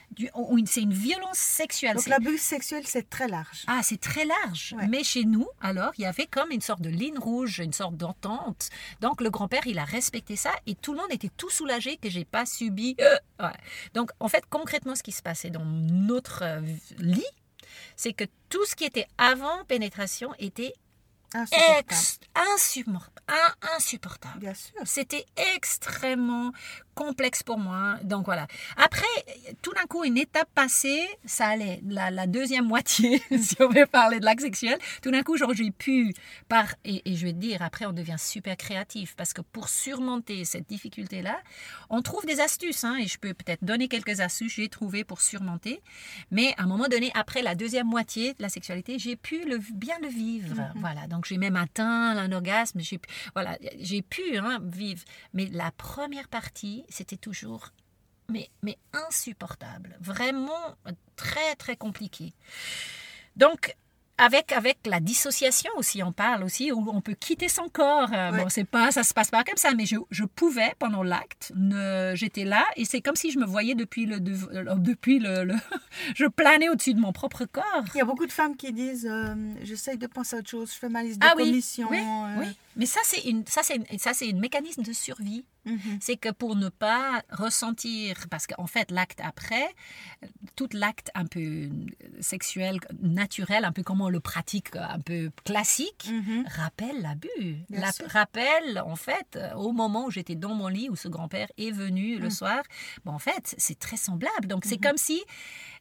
c'est 0.65 0.81
une 0.81 0.93
violence 0.93 1.37
sexuelle. 1.37 1.95
Donc 1.95 2.07
l'abus 2.07 2.37
sexuel 2.37 2.83
c'est 2.85 3.09
très 3.09 3.27
large. 3.27 3.63
Ah 3.67 3.81
c'est 3.83 3.99
très 3.99 4.25
large, 4.25 4.75
mais 4.89 5.03
chez 5.03 5.25
nous 5.25 5.47
alors 5.61 5.91
il 5.97 6.01
y 6.01 6.05
avait 6.05 6.25
comme 6.27 6.51
une 6.51 6.61
sorte 6.61 6.81
de 6.81 6.89
ligne 6.89 7.17
rouge, 7.17 7.59
une 7.59 7.73
sorte 7.73 7.95
d'entente. 7.97 8.69
Donc 9.01 9.21
le 9.21 9.29
grand-père 9.29 9.67
il 9.67 9.79
a 9.79 9.85
respecté 9.85 10.35
ça 10.35 10.51
et 10.67 10.75
tout 10.75 10.93
le 10.93 10.99
monde 10.99 11.11
était 11.11 11.31
tout 11.35 11.49
soulagé 11.49 11.97
que 11.97 12.09
j'ai 12.09 12.25
pas 12.25 12.45
subi. 12.45 12.95
Euh, 12.99 13.49
Donc 13.93 14.11
en 14.19 14.27
fait 14.27 14.43
concrètement 14.49 14.95
ce 14.95 15.03
qui 15.03 15.11
se 15.11 15.21
passait 15.21 15.49
dans 15.49 15.65
notre 15.65 16.43
euh, 16.43 16.61
lit, 16.99 17.23
c'est 17.95 18.13
que 18.13 18.25
tout 18.49 18.65
ce 18.65 18.75
qui 18.75 18.85
était 18.85 19.07
avant 19.17 19.63
pénétration 19.65 20.33
était 20.39 20.73
insupportable. 21.33 21.85
insupportable. 23.75 24.39
Bien 24.39 24.53
sûr. 24.53 24.79
C'était 24.85 25.25
extrêmement 25.55 26.51
complexe 26.93 27.43
pour 27.43 27.57
moi. 27.57 27.97
Donc 28.03 28.25
voilà. 28.25 28.47
Après, 28.77 29.05
tout 29.61 29.73
d'un 29.73 29.85
coup, 29.85 30.03
une 30.03 30.17
étape 30.17 30.49
passée, 30.53 31.07
ça 31.25 31.47
allait. 31.47 31.81
La, 31.87 32.27
deuxième 32.27 32.65
moitié, 32.65 33.21
si 33.41 33.55
on 33.61 33.69
veut 33.69 33.85
parler 33.85 34.19
de 34.19 34.25
l'acte 34.25 34.41
sexuel, 34.41 34.77
tout 35.01 35.11
d'un 35.11 35.23
coup, 35.23 35.35
j'ai 35.37 35.71
pu, 35.71 36.13
par, 36.47 36.73
et, 36.85 37.01
je 37.15 37.25
vais 37.25 37.33
te 37.33 37.37
dire, 37.37 37.61
après, 37.61 37.85
on 37.85 37.93
devient 37.93 38.15
super 38.17 38.55
créatif 38.55 39.15
parce 39.15 39.33
que 39.33 39.41
pour 39.41 39.69
surmonter 39.69 40.45
cette 40.45 40.67
difficulté-là, 40.67 41.39
on 41.89 42.01
trouve 42.01 42.25
des 42.25 42.39
astuces. 42.39 42.83
Hein, 42.83 42.97
et 42.99 43.07
je 43.07 43.17
peux 43.17 43.33
peut-être 43.33 43.63
donner 43.63 43.87
quelques 43.87 44.19
astuces 44.19 44.55
que 44.55 44.61
j'ai 44.61 44.69
trouvées 44.69 45.03
pour 45.03 45.21
surmonter. 45.21 45.81
Mais 46.31 46.53
à 46.57 46.63
un 46.63 46.67
moment 46.67 46.87
donné, 46.87 47.11
après 47.15 47.41
la 47.41 47.55
deuxième 47.55 47.87
moitié 47.87 48.33
de 48.33 48.41
la 48.41 48.49
sexualité, 48.49 48.99
j'ai 48.99 49.15
pu 49.15 49.43
le, 49.45 49.59
bien 49.73 49.97
le 50.01 50.07
vivre. 50.07 50.55
Mm-hmm. 50.55 50.71
Voilà. 50.75 51.07
Donc 51.07 51.22
j'ai 51.25 51.37
même 51.37 51.55
atteint 51.55 52.17
un. 52.17 52.73
J'ai, 52.77 52.99
voilà, 53.33 53.57
j'ai 53.79 54.01
pu 54.01 54.37
hein, 54.37 54.59
vivre. 54.63 55.03
Mais 55.33 55.47
la 55.47 55.71
première 55.71 56.27
partie, 56.27 56.85
c'était 56.89 57.17
toujours 57.17 57.71
mais, 58.29 58.49
mais 58.61 58.77
insupportable, 58.93 59.97
vraiment 59.99 60.75
très 61.15 61.55
très 61.55 61.75
compliqué. 61.75 62.33
Donc 63.35 63.75
avec, 64.17 64.51
avec 64.51 64.77
la 64.85 64.99
dissociation 64.99 65.71
aussi, 65.77 66.03
on 66.03 66.11
parle 66.11 66.43
aussi, 66.43 66.71
où 66.71 66.87
on 66.89 67.01
peut 67.01 67.15
quitter 67.19 67.49
son 67.49 67.67
corps. 67.67 68.09
Euh, 68.13 68.31
bon, 68.31 68.45
c'est 68.49 68.63
pas, 68.63 68.91
ça 68.91 69.03
se 69.03 69.13
passe 69.13 69.31
pas 69.31 69.43
comme 69.43 69.57
ça, 69.57 69.73
mais 69.75 69.85
je, 69.85 69.95
je 70.11 70.23
pouvais, 70.23 70.73
pendant 70.77 71.03
l'acte, 71.03 71.51
j'étais 72.13 72.43
là, 72.43 72.63
et 72.75 72.85
c'est 72.85 73.01
comme 73.01 73.15
si 73.15 73.31
je 73.31 73.39
me 73.39 73.45
voyais 73.45 73.75
depuis 73.75 74.05
le, 74.05 74.17
euh, 74.17 74.75
depuis 74.75 75.19
le, 75.19 75.47
je 76.15 76.25
planais 76.25 76.69
au-dessus 76.69 76.93
de 76.93 76.99
mon 76.99 77.11
propre 77.11 77.45
corps. 77.45 77.63
Il 77.95 77.97
y 77.97 78.01
a 78.01 78.05
beaucoup 78.05 78.27
de 78.27 78.31
femmes 78.31 78.55
qui 78.55 78.71
disent, 78.71 79.07
euh, 79.09 79.33
j'essaye 79.63 79.97
de 79.97 80.07
penser 80.07 80.35
à 80.35 80.39
autre 80.39 80.49
chose, 80.49 80.71
je 80.73 80.77
fais 80.77 80.89
ma 80.89 81.01
liste 81.01 81.19
de 81.19 81.25
ah, 81.25 81.33
oui, 81.35 81.63
oui, 81.89 81.99
oui, 82.37 82.47
mais 82.75 82.85
ça, 82.85 82.99
c'est 83.03 83.21
une, 83.21 83.45
ça, 83.47 83.61
c'est, 83.63 83.79
ça, 83.99 84.13
c'est 84.13 84.29
un 84.31 84.37
mécanisme 84.39 84.83
de 84.83 84.93
survie 84.93 85.45
Mhm. 85.65 85.99
C'est 86.01 86.17
que 86.17 86.27
pour 86.27 86.57
ne 86.57 86.67
pas 86.67 87.23
ressentir, 87.31 88.25
parce 88.29 88.47
qu'en 88.47 88.67
fait, 88.67 88.91
l'acte 88.91 89.21
après, 89.23 89.65
tout 90.57 90.67
l'acte 90.73 91.09
un 91.15 91.25
peu 91.25 91.69
sexuel, 92.19 92.81
naturel, 93.01 93.63
un 93.63 93.71
peu 93.71 93.81
comme 93.81 94.01
on 94.01 94.09
le 94.09 94.19
pratique, 94.19 94.75
un 94.75 94.99
peu 94.99 95.31
classique, 95.45 96.09
Mhm. 96.11 96.43
rappelle 96.53 97.01
l'abus. 97.01 97.55
La-. 97.69 97.91
Rappelle, 98.07 98.83
en 98.85 98.97
fait, 98.97 99.37
euh, 99.37 99.53
au 99.53 99.71
moment 99.71 100.07
où 100.07 100.11
j'étais 100.11 100.35
dans 100.35 100.53
mon 100.53 100.67
lit, 100.67 100.89
où 100.89 100.97
ce 100.97 101.07
grand-père 101.07 101.47
est 101.57 101.71
venu 101.71 102.17
le 102.19 102.27
Mm. 102.27 102.31
soir, 102.31 102.63
bon, 103.05 103.13
en 103.13 103.19
fait, 103.19 103.55
c'est 103.57 103.79
très 103.79 103.95
semblable. 103.95 104.47
Donc, 104.47 104.65
c'est 104.65 104.75
Mhm. 104.75 104.81
comme 104.81 104.97
si 104.97 105.21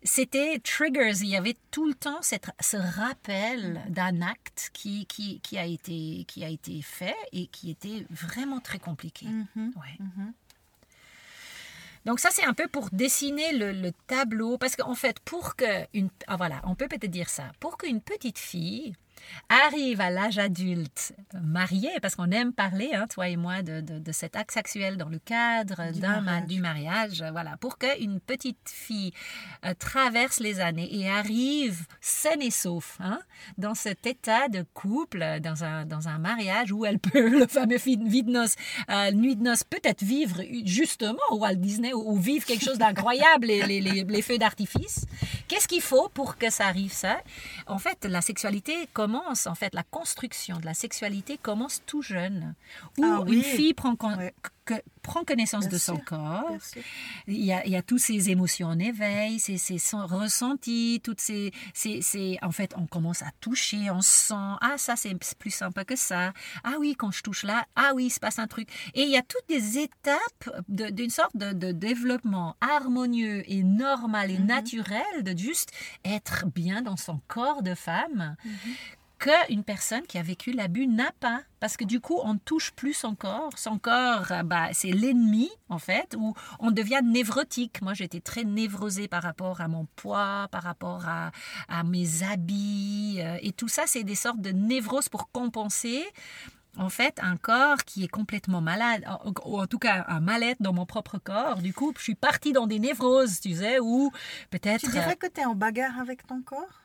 c'était 0.05 0.61
triggers. 0.61 1.23
Il 1.23 1.29
y 1.29 1.37
avait 1.37 1.57
tout 1.73 1.87
le 1.89 1.95
temps 1.95 2.19
cette, 2.23 2.47
ce 2.61 2.77
rappel 2.77 3.81
d'un 3.89 4.23
acte 4.23 4.71
qui, 4.73 5.07
qui, 5.07 5.41
qui, 5.41 5.59
a 5.59 5.65
été, 5.67 6.25
qui 6.29 6.45
a 6.45 6.49
été 6.49 6.82
fait 6.83 7.17
et 7.33 7.47
qui 7.47 7.71
était 7.71 8.07
vraiment 8.11 8.61
très 8.61 8.79
compliqué. 8.79 9.27
Mhm. 9.27 9.73
Ouais. 9.77 9.97
Mhm. 9.99 10.33
Donc 12.05 12.19
ça 12.19 12.31
c'est 12.33 12.45
un 12.45 12.53
peu 12.53 12.67
pour 12.67 12.91
dessiner 12.91 13.53
le, 13.57 13.73
le 13.73 13.93
tableau 14.09 14.59
parce 14.59 14.75
qu'en 14.75 14.95
fait 14.95 15.21
pour 15.21 15.55
que 15.55 15.87
une 15.95 16.11
ah, 16.27 16.37
voilà 16.37 16.61
on 16.65 16.75
peut 16.75 16.89
peut-être 16.89 17.11
dire 17.11 17.29
ça 17.29 17.53
pour 17.61 17.79
qu'une 17.79 18.01
petite 18.01 18.39
fille 18.39 18.95
arrive 19.49 20.01
à 20.01 20.11
l'âge 20.11 20.39
adulte 20.39 21.13
mariée 21.43 21.91
parce 22.01 22.15
qu'on 22.15 22.31
aime 22.31 22.53
parler 22.53 22.91
hein, 22.95 23.07
toi 23.09 23.29
et 23.29 23.37
moi 23.37 23.63
de, 23.63 23.81
de, 23.81 23.99
de 23.99 24.13
cet 24.13 24.37
acte 24.37 24.53
sexuel 24.53 24.97
dans 24.97 25.09
le 25.09 25.19
cadre 25.19 25.93
Du 25.93 26.01
mariage. 26.01 26.47
du 26.47 26.61
mariage 26.61 27.25
voilà 27.33 27.57
pour 27.59 27.79
qu'une 27.79 28.21
petite 28.21 28.69
fille 28.69 29.13
euh, 29.65 29.75
traverse 29.79 30.41
les 30.41 30.61
années 30.61 30.89
et 30.95 31.09
arrive 31.09 31.87
saine 32.01 32.43
et 32.43 32.51
sauf 32.51 32.99
hein, 33.01 33.21
dans 33.59 33.75
cet 33.75 34.07
état 34.07 34.49
de 34.49 34.65
couple 34.75 35.25
dans 35.41 35.65
un, 35.65 35.85
dans 35.85 36.09
un 36.09 36.19
mariage 36.19 36.73
où 36.73 36.85
elle 36.85 36.99
peut 36.99 37.29
le 37.39 37.47
fameux 37.47 37.77
vie 37.77 37.97
de 37.97 38.31
noces 38.31 38.57
euh, 38.91 39.11
nuit 39.13 39.37
de 39.37 39.43
noces 39.43 39.65
peut-être 39.65 40.03
vivre 40.03 40.41
justement 40.65 41.23
au 41.31 41.39
Walt 41.39 41.57
Disney 41.57 41.93
ou, 41.93 42.17
vivre 42.17 42.45
quelque 42.47 42.65
chose 42.65 42.79
d'incroyable 42.79 43.47
les, 43.47 43.63
les, 43.63 43.81
les, 43.81 44.05
les 44.05 44.23
feux 44.23 44.39
d'artifice 44.39 45.07
qu'est-ce 45.49 45.69
qu'il 45.69 45.83
faut 45.83 46.09
pour 46.09 46.37
que 46.37 46.51
ça 46.51 46.67
arrive 46.67 46.93
ça? 46.93 47.21
En 47.67 47.79
fait 47.79 48.05
la 48.05 48.21
sexualité 48.21 48.89
commence 49.13 49.47
en 49.47 49.55
fait 49.55 49.75
la 49.75 49.83
construction 49.83 50.59
de 50.59 50.65
la 50.65 50.75
sexualité 50.75 51.39
commence 51.39 51.83
tout 51.87 52.03
jeune 52.03 52.55
où 52.99 53.05
Ah 53.05 53.21
oui. 53.27 53.37
une 53.37 53.43
fille 53.43 53.75
prend, 53.75 53.95
con- 53.97 54.17
Ouais. 54.17 54.35
que- 54.65 54.83
prend 55.03 55.25
connaissance 55.25 55.65
Bien 55.65 55.73
de 55.73 55.79
son 55.79 55.97
corps 55.99 56.47
il 57.27 57.45
y, 57.45 57.53
a, 57.53 57.67
il 57.67 57.73
y 57.73 57.77
a 57.77 57.83
toutes 57.83 57.99
ces 58.01 58.31
émotions 58.31 58.69
en 58.69 58.79
éveil, 58.79 59.39
ces, 59.41 59.59
ces 59.59 59.77
ressentis, 59.97 61.01
toutes 61.03 61.21
ces, 61.21 61.53
ces, 61.75 62.01
ces- 62.01 62.39
En 62.43 62.53
fait, 62.53 62.73
on 62.77 62.87
commence 62.87 63.23
à 63.23 63.31
toucher, 63.41 63.91
on 63.91 64.01
sent, 64.01 64.35
ah, 64.61 64.75
ça, 64.79 64.95
c'est 64.97 65.15
plus 65.39 65.51
sympa 65.51 65.85
que 65.85 65.97
ça. 65.97 66.33
Ah 66.65 66.75
oui, 66.79 66.95
quand 66.97 67.11
je 67.11 67.23
touche 67.23 67.43
là, 67.43 67.67
ah 67.77 67.93
oui, 67.95 68.07
il 68.07 68.11
se 68.11 68.21
passe 68.21 68.39
un 68.39 68.47
truc. 68.47 68.69
Et 68.95 69.03
il 69.03 69.11
y 69.11 69.17
a 69.17 69.23
toutes 69.23 69.49
des 69.49 69.79
étapes 69.79 70.63
d'une 70.69 71.11
sorte 71.11 71.37
de, 71.37 71.53
de 71.53 71.73
développement 71.73 72.57
harmonieux 72.61 73.43
et 73.51 73.63
normal 73.63 74.31
et 74.31 74.39
Mhm. 74.39 74.47
naturel 74.47 75.23
de 75.23 75.37
juste 75.37 75.71
être 76.05 76.47
bien 76.47 76.83
dans 76.83 76.97
son 76.97 77.21
corps 77.29 77.63
de 77.63 77.75
femme 77.75 78.37
Mhm. 78.45 78.75
Qu'une 79.23 79.63
personne 79.63 80.03
qui 80.03 80.19
a 80.19 80.23
vécu 80.23 80.53
l'abus 80.53 80.87
n'a 80.87 81.13
pas. 81.21 81.43
Parce 81.61 81.77
que 81.77 81.85
du 81.85 82.01
coup, 82.01 82.19
on 82.25 82.35
ne 82.35 82.39
touche 82.39 82.73
plus 82.73 82.93
son 82.93 83.15
corps. 83.15 83.57
Son 83.57 83.79
corps, 83.79 84.33
euh, 84.33 84.43
bah, 84.43 84.69
c'est 84.73 84.91
l'ennemi, 84.91 85.49
en 85.69 85.79
fait, 85.79 86.17
où 86.19 86.35
on 86.59 86.73
devient 86.73 87.01
névrotique. 87.05 87.81
Moi, 87.83 87.95
j'étais 87.95 88.21
très 88.21 88.43
névrosée 88.43 89.07
par 89.07 89.23
rapport 89.23 89.61
à 89.61 89.69
mon 89.69 89.87
poids, 89.97 90.49
par 90.51 90.65
rapport 90.65 91.09
à, 91.09 91.31
à 91.69 91.85
mes 91.85 92.25
habits. 92.25 93.19
euh, 93.21 93.39
et 93.43 93.53
tout 93.53 93.69
ça, 93.69 93.85
c'est 93.87 94.03
des 94.03 94.17
sortes 94.17 94.41
de 94.41 94.51
névroses 94.51 95.09
pour 95.09 95.31
compenser. 95.31 96.05
En 96.79 96.89
fait, 96.89 97.19
un 97.23 97.37
corps 97.37 97.85
qui 97.85 98.03
est 98.03 98.09
complètement 98.09 98.63
malade, 98.63 99.05
ou 99.45 99.61
en 99.61 99.67
tout 99.67 99.79
cas 99.79 100.07
un 100.09 100.21
mal-être 100.21 100.63
dans 100.63 100.73
mon 100.73 100.87
propre 100.87 101.19
corps. 101.19 101.59
Du 101.59 101.75
coup, 101.75 101.93
je 101.97 102.03
suis 102.03 102.15
partie 102.15 102.53
dans 102.53 102.67
des 102.67 102.79
névroses, 102.79 103.41
tu 103.41 103.55
sais, 103.57 103.79
ou 103.79 104.11
peut-être... 104.51 104.81
Tu 104.81 104.91
dirais 104.91 105.17
que 105.17 105.27
tu 105.27 105.43
es 105.43 105.45
en 105.45 105.55
bagarre 105.55 106.01
avec 106.01 106.27
ton 106.27 106.41
corps? 106.43 106.82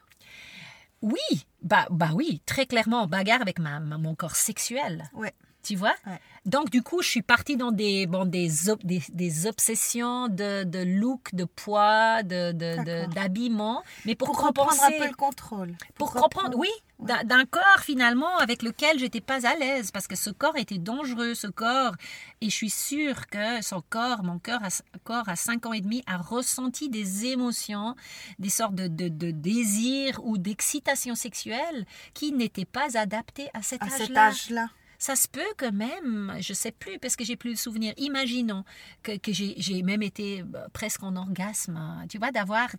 Oui, 1.02 1.46
bah, 1.62 1.88
bah 1.90 2.10
oui, 2.14 2.42
très 2.46 2.66
clairement 2.66 3.02
en 3.04 3.08
bagarre 3.08 3.42
avec 3.42 3.60
ma, 3.60 3.80
ma- 3.80 3.98
mon 3.98 4.16
corps 4.16 4.36
sexuel. 4.36 5.10
Ouais. 5.14 5.34
Tu 5.64 5.76
vois? 5.76 5.96
Ouais. 6.06 6.20
Donc, 6.48 6.70
du 6.72 6.82
coup, 6.82 7.02
je 7.04 7.08
suis 7.10 7.22
partie 7.22 7.58
dans 7.58 7.72
des, 7.72 8.08
bon, 8.08 8.26
des, 8.26 8.70
ob- 8.70 8.84
des, 8.84 9.02
des 9.10 9.46
obsessions 9.48 10.30
de, 10.30 10.64
de 10.64 10.80
look, 10.80 11.36
de 11.36 11.44
poids, 11.44 12.24
de, 12.24 12.54
de, 12.54 13.14
d'habillement, 13.14 13.84
mais 14.06 14.16
pour, 14.16 14.30
Pour 14.32 14.38
reprendre 14.48 14.72
compenser. 14.72 14.96
un 14.96 15.00
peu 15.00 15.08
le 15.10 15.14
contrôle. 15.16 15.76
Pour 15.96 16.08
reprendre- 16.14 16.24
comprendre, 16.30 16.58
oui, 16.58 16.70
d'un 17.00 17.24
d'un 17.26 17.46
corps 17.46 17.82
finalement 17.82 18.38
avec 18.38 18.64
lequel 18.64 18.98
j'étais 18.98 19.22
pas 19.22 19.46
à 19.46 19.56
l'aise 19.56 19.92
parce 19.92 20.08
que 20.08 20.16
ce 20.16 20.32
corps 20.32 20.56
était 20.58 20.80
dangereux, 20.80 21.36
ce 21.36 21.46
corps, 21.48 21.94
et 22.42 22.50
je 22.50 22.56
suis 22.56 22.72
sûre 22.72 23.28
que 23.28 23.62
son 23.62 23.84
corps, 23.88 24.24
mon 24.24 24.40
corps 24.40 24.64
à, 24.64 24.70
corps 25.04 25.28
à 25.30 25.36
5 25.36 25.66
ans 25.68 25.74
et 25.74 25.82
demi, 25.82 26.02
a 26.08 26.18
ressenti 26.18 26.90
des 26.90 27.26
émotions, 27.26 27.96
des 28.40 28.50
sortes 28.50 28.74
de, 28.74 28.88
de, 28.88 29.32
désirs 29.32 30.20
ou 30.24 30.38
d'excitation 30.40 31.14
sexuelle 31.14 31.86
qui 32.16 32.32
n'étaient 32.32 32.66
pas 32.66 32.98
adaptées 32.98 33.50
à 33.54 33.62
cet 33.62 33.84
À 33.84 33.90
cet 33.90 34.02
âge-là. 34.18 34.28
âge-là. 34.28 34.68
Ça 35.00 35.16
se 35.16 35.28
peut 35.28 35.54
que 35.58 35.70
même, 35.70 36.36
je 36.40 36.54
sais 36.54 36.72
plus, 36.72 36.98
parce 36.98 37.16
que 37.16 37.24
j'ai 37.24 37.36
plus 37.36 37.52
le 37.52 37.56
souvenir, 37.56 37.94
imaginons 37.98 38.64
que, 39.04 39.18
que 39.18 39.32
j'ai 39.32 39.84
même 39.84 40.02
été 40.02 40.42
euh, 40.42 40.68
presque 40.74 41.04
en 41.04 41.16
orgasme, 41.16 41.78
hein, 41.78 42.06
tu 42.10 42.18
vois, 42.18 42.32
d'avoir... 42.32 42.70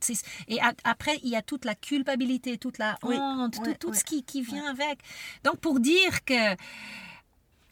Et 0.48 0.60
a- 0.60 0.74
après, 0.84 1.20
il 1.22 1.28
y 1.30 1.36
a 1.36 1.42
toute 1.42 1.64
la 1.64 1.74
culpabilité, 1.76 2.58
toute 2.58 2.78
la 2.78 2.98
Oui, 3.04 3.16
honte, 3.16 3.54
tout, 3.78 3.94
ce 3.94 4.04
qui, 4.04 4.24
qui 4.24 4.42
vient 4.42 4.66
avec. 4.68 4.98
Donc, 5.44 5.58
pour 5.60 5.78
dire 5.78 6.24
que... 6.24 6.56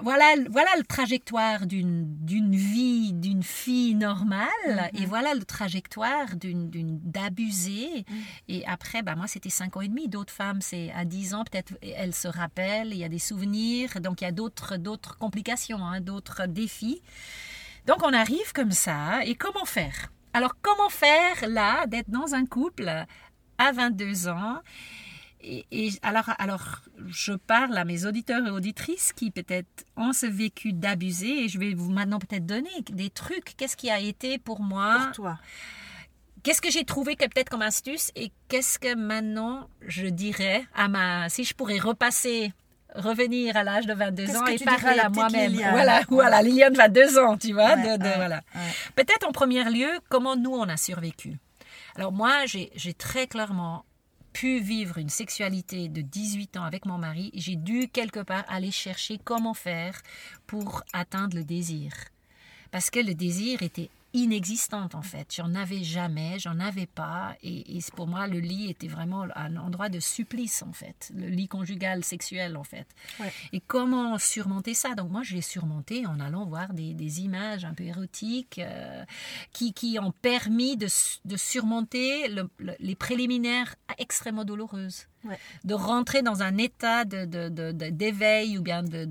Voilà, 0.03 0.35
voilà 0.50 0.69
le 0.76 0.85
trajectoire 0.85 1.67
d'une 1.67 2.05
d'une 2.25 2.55
vie 2.55 3.15
d'une 3.15 3.43
fille 3.43 3.95
normale 3.95 4.47
Mhm. 4.69 4.91
et 5.03 5.07
voilà 5.07 5.33
le 5.35 5.45
trajectoire 5.45 6.37
d'une 6.37 6.69
d'une 6.69 7.00
d'abusée. 7.00 8.05
Mhm. 8.09 8.17
et 8.49 8.67
après 8.67 9.03
bah 9.03 9.15
moi 9.17 9.26
c'était 9.26 9.49
5 9.50 9.76
ans 9.76 9.81
et 9.81 9.88
demi. 9.88 10.09
D'autres 10.09 10.35
femmes 10.35 10.61
c'est 10.61 10.93
à 10.93 11.05
10 11.07 11.33
ans 11.35 11.45
peut-être 11.45 11.73
elles 11.83 12.15
se 12.15 12.29
rappellent 12.29 12.93
il 12.93 12.99
y 12.99 13.05
a 13.05 13.09
des 13.09 13.19
souvenirs. 13.19 14.00
Donc 14.03 14.21
il 14.21 14.25
y 14.25 14.29
a 14.29 14.33
d'autres 14.33 14.76
d'autres 14.76 15.17
complications 15.17 15.79
hein, 15.85 16.00
d'autres 16.03 16.47
défis. 16.47 17.00
Donc 17.87 18.03
on 18.03 18.12
arrive 18.12 18.53
comme 18.53 18.73
ça. 18.73 19.25
Et 19.25 19.35
comment 19.35 19.65
faire? 19.65 20.12
Alors 20.35 20.55
comment 20.61 20.91
faire 20.91 21.49
là 21.49 21.87
d'être 21.87 22.11
dans 22.11 22.35
un 22.35 22.45
couple 22.45 22.91
à 23.59 23.73
22 23.73 24.29
ans? 24.29 24.59
Et, 25.47 25.87
et 25.87 25.91
alors, 26.03 26.31
alors, 26.38 26.81
je 27.07 27.33
parle 27.33 27.76
à 27.76 27.85
mes 27.85 28.05
auditeurs 28.07 28.45
et 28.47 28.50
auditrices 28.50 29.12
qui 29.12 29.31
peut-être 29.31 29.85
ont 29.97 30.12
ce 30.12 30.26
vécu 30.26 30.73
d'abuser 30.73 31.45
et 31.45 31.49
je 31.49 31.59
vais 31.59 31.75
vous 31.75 31.91
maintenant 31.91 32.19
peut-être 32.19 32.47
donner 32.47 32.71
des 32.91 33.11
trucs. 33.11 33.57
Qu'est-ce 33.57 33.76
qui 33.76 33.91
a 33.91 34.00
été 34.00 34.38
pour 34.38 34.61
moi 34.61 34.99
Pour 35.07 35.12
toi. 35.12 35.38
Qu'est-ce 36.43 36.61
que 36.61 36.71
j'ai 36.71 36.85
trouvé 36.85 37.17
que 37.17 37.25
peut-être 37.25 37.49
comme 37.49 37.62
astuce 37.62 38.11
et 38.15 38.31
qu'est-ce 38.49 38.79
que 38.79 38.95
maintenant 38.95 39.69
je 39.87 40.07
dirais 40.07 40.65
à 40.75 40.88
ma... 40.88 41.29
Si 41.29 41.43
je 41.45 41.55
pourrais 41.55 41.79
repasser, 41.79 42.53
revenir 42.95 43.57
à 43.57 43.65
l'âge 43.65 43.87
de 43.87 43.95
22 43.95 44.26
Qu'est-ce 44.26 44.37
ans 44.38 44.47
et 44.47 44.62
à 44.62 44.65
parler 44.65 44.97
la 44.97 45.05
à 45.07 45.09
moi-même. 45.09 45.53
Voilà, 45.73 45.99
Ouais. 45.99 46.05
voilà, 46.09 46.43
Liliane 46.43 46.75
22 46.75 47.19
ans, 47.19 47.37
tu 47.37 47.53
vois. 47.53 47.75
Ouais, 47.75 47.97
de- 47.99 48.03
de- 48.03 48.09
ouais, 48.09 48.17
voilà. 48.17 48.37
ouais. 48.55 48.61
Peut-être 48.95 49.26
en 49.29 49.33
premier 49.33 49.65
lieu, 49.71 49.88
comment 50.09 50.37
nous 50.37 50.53
on 50.55 50.69
a 50.69 50.76
survécu. 50.76 51.35
Alors 51.97 52.12
moi, 52.12 52.45
j'ai 52.47 52.71
très 52.95 53.26
clairement 53.26 53.85
pu 54.37 54.61
vivre 54.61 54.99
une 54.99 55.09
sexualité 55.09 55.88
de 55.88 56.02
18 56.02 56.59
ans 56.59 56.64
avec 56.64 56.85
mon 56.85 56.99
mari. 56.99 57.31
J'ai 57.33 57.57
dû 57.57 57.88
quelque 57.88 58.21
part 58.21 58.45
aller 58.49 58.71
chercher 58.71 59.19
comment 59.25 59.55
faire 59.55 60.02
pour 60.47 60.83
atteindre 60.93 61.38
le 61.38 61.43
désir. 61.43 61.95
Parce 62.71 62.90
que 62.90 63.00
le 63.00 63.14
désir 63.14 63.62
était 63.62 63.88
inexistant 64.17 64.89
en 64.95 65.03
fait. 65.03 65.33
J'en 65.35 65.55
avais 65.55 65.85
jamais, 65.85 66.39
j'en 66.39 66.59
avais 66.59 66.87
pas. 66.87 67.37
Et, 67.43 67.77
et 67.77 67.81
pour 67.95 68.07
moi, 68.07 68.27
le 68.27 68.41
lit 68.41 68.71
était 68.71 68.89
vraiment 68.89 69.27
un 69.37 69.57
endroit 69.57 69.89
de 69.89 70.01
supplice 70.01 70.63
en 70.63 70.73
fait. 70.73 71.13
Le 71.15 71.29
lit 71.29 71.49
conjugal 71.49 72.03
sexuel 72.03 72.57
en 72.57 72.65
fait. 72.65 72.87
Ouais. 73.21 73.33
Et 73.53 73.61
comment 73.61 74.19
surmonter 74.19 74.75
ça? 74.75 74.95
Donc 74.95 75.11
moi, 75.11 75.23
je 75.23 75.35
l'ai 75.35 75.43
surmonté 75.43 76.07
en 76.07 76.19
allant 76.19 76.45
voir 76.47 76.73
des, 76.73 76.95
des 76.95 77.21
images 77.21 77.65
un 77.65 77.75
peu 77.75 77.85
érotiques 77.85 78.59
euh, 78.59 79.05
qui, 79.53 79.73
qui 79.73 79.99
ont 80.01 80.13
permis 80.13 80.77
de, 80.77 80.89
su- 80.89 81.19
de 81.25 81.37
surmonter 81.37 82.29
le- 82.29 82.49
le- 82.59 82.75
les 82.81 82.95
préliminaires 82.95 83.77
extrêmement 83.99 84.45
douloureuses. 84.45 85.07
Ouais. 85.28 85.38
De 85.64 85.75
rentrer 85.75 86.23
dans 86.23 86.42
un 86.42 86.56
état 86.59 87.04
de, 87.04 87.25
de- 87.25 87.49
de- 87.49 87.73
de- 87.73 87.90
d'éveil 87.90 88.59
ou 88.59 88.62
bien 88.62 88.83
de, 88.83 89.04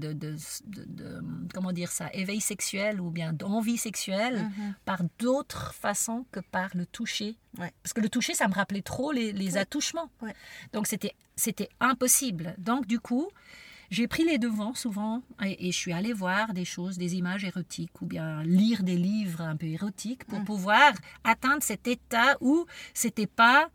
comment 1.54 1.72
dire 1.72 1.92
ça, 1.92 2.10
éveil 2.14 2.42
sexuel 2.42 3.00
ou 3.02 3.10
bien 3.10 3.34
d'envie 3.34 3.78
sexuelle 3.78 4.44
Mhm. 4.58 4.76
par 4.86 5.02
d'autres 5.20 5.74
façons 5.74 6.26
que 6.32 6.40
par 6.40 6.70
le 6.76 6.86
toucher. 6.86 7.36
Ouais. 7.58 7.72
Parce 7.84 7.94
que 7.94 8.02
le 8.02 8.10
toucher, 8.10 8.34
ça 8.34 8.48
me 8.48 8.54
rappelait 8.54 8.82
trop 8.82 9.12
les, 9.12 9.32
les 9.32 9.54
Ouais. 9.54 9.60
attouchements. 9.60 10.10
Donc 10.74 10.88
c'était, 10.88 11.14
c'était 11.36 11.70
impossible. 11.80 12.56
Donc 12.58 12.86
du 12.88 13.00
coup, 13.00 13.30
j'ai 13.92 14.08
pris 14.08 14.26
les 14.26 14.38
devants 14.38 14.74
souvent 14.74 15.22
et, 15.44 15.68
et 15.68 15.72
je 15.72 15.78
suis 15.78 15.94
allée 15.94 16.12
voir 16.14 16.54
des 16.54 16.66
choses, 16.66 16.98
des 16.98 17.16
images 17.16 17.46
érotiques 17.46 18.02
ou 18.02 18.06
bien 18.06 18.44
lire 18.44 18.84
des 18.84 18.98
livres 18.98 19.42
un 19.42 19.56
peu 19.56 19.68
érotiques 19.68 20.26
pour 20.26 20.40
Mm. 20.40 20.46
pouvoir 20.46 20.92
atteindre 21.24 21.62
cet 21.64 21.88
état 21.88 22.36
où 22.42 22.66
c'était 22.94 23.28
pas 23.28 23.70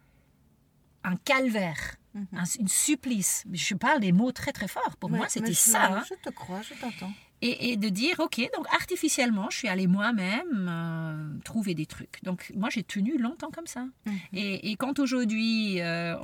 un 1.05 1.17
calvaire, 1.17 1.97
Mhm. 2.15 2.27
un, 2.37 2.45
une 2.59 2.69
supplice. 2.69 3.45
Je 3.53 3.75
parle 3.75 4.01
des 4.01 4.13
mots 4.13 4.33
très 4.33 4.53
très 4.53 4.69
forts. 4.69 4.97
Pour 4.99 5.11
Ouais, 5.11 5.19
moi, 5.19 5.29
c'était 5.29 5.53
je- 5.53 5.59
ça. 5.59 5.85
hein. 5.99 6.05
Je 6.09 6.15
te 6.15 6.31
crois, 6.31 6.61
je 6.63 6.75
t'entends. 6.75 7.13
Et, 7.43 7.71
et 7.71 7.77
de 7.77 7.89
dire, 7.89 8.21
ok, 8.21 8.41
donc 8.57 8.67
artificiellement, 8.73 9.49
je 9.51 9.59
suis 9.59 9.69
allée 9.69 9.87
moi-même 9.87 10.69
euh, 10.69 11.39
trouver 11.45 11.75
des 11.75 11.87
trucs. 11.87 12.23
Donc 12.23 12.53
moi, 12.55 12.69
j'ai 12.71 12.83
tenu 12.83 13.19
longtemps 13.19 13.51
comme 13.51 13.67
ça. 13.67 13.85
Mhm. 14.07 14.19
Et, 14.33 14.71
et 14.71 14.77
quand 14.77 14.99
aujourd'hui, 14.99 15.81
euh, 15.81 16.15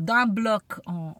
d'un 0.00 0.26
bloc, 0.26 0.80
en 0.86 1.14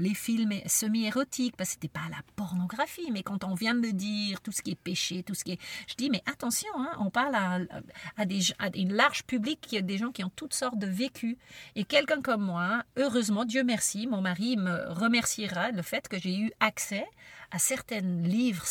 les 0.00 0.14
films 0.14 0.52
semi-érotiques, 0.66 1.56
parce 1.56 1.70
que 1.70 1.74
c'était 1.74 1.88
pas 1.88 2.08
la 2.10 2.18
pornographie, 2.36 3.10
mais 3.12 3.22
quand 3.22 3.44
on 3.44 3.54
vient 3.54 3.74
de 3.74 3.80
me 3.80 3.92
dire 3.92 4.40
tout 4.40 4.52
ce 4.52 4.62
qui 4.62 4.70
est 4.70 4.80
péché, 4.80 5.22
tout 5.22 5.34
ce 5.34 5.44
qui 5.44 5.52
est... 5.52 5.60
Je 5.88 5.94
dis, 5.94 6.10
mais 6.10 6.22
attention, 6.26 6.68
hein, 6.76 6.90
on 7.00 7.10
parle 7.10 7.34
à, 7.34 7.58
à, 8.16 8.24
des, 8.24 8.40
à 8.58 8.68
une 8.76 8.92
large 8.92 9.24
public, 9.24 9.60
qui 9.60 9.76
a 9.76 9.82
des 9.82 9.98
gens 9.98 10.10
qui 10.10 10.24
ont 10.24 10.30
toutes 10.34 10.54
sortes 10.54 10.78
de 10.78 10.86
vécus. 10.86 11.36
Et 11.74 11.84
quelqu'un 11.84 12.22
comme 12.22 12.42
moi, 12.42 12.84
heureusement, 12.96 13.44
Dieu 13.44 13.64
merci, 13.64 14.06
mon 14.06 14.20
mari 14.20 14.56
me 14.56 14.92
remerciera 14.92 15.70
le 15.70 15.82
fait 15.82 16.08
que 16.08 16.18
j'ai 16.18 16.38
eu 16.38 16.52
accès 16.60 17.04
à 17.50 17.58
certains 17.58 18.00
livres 18.00 18.64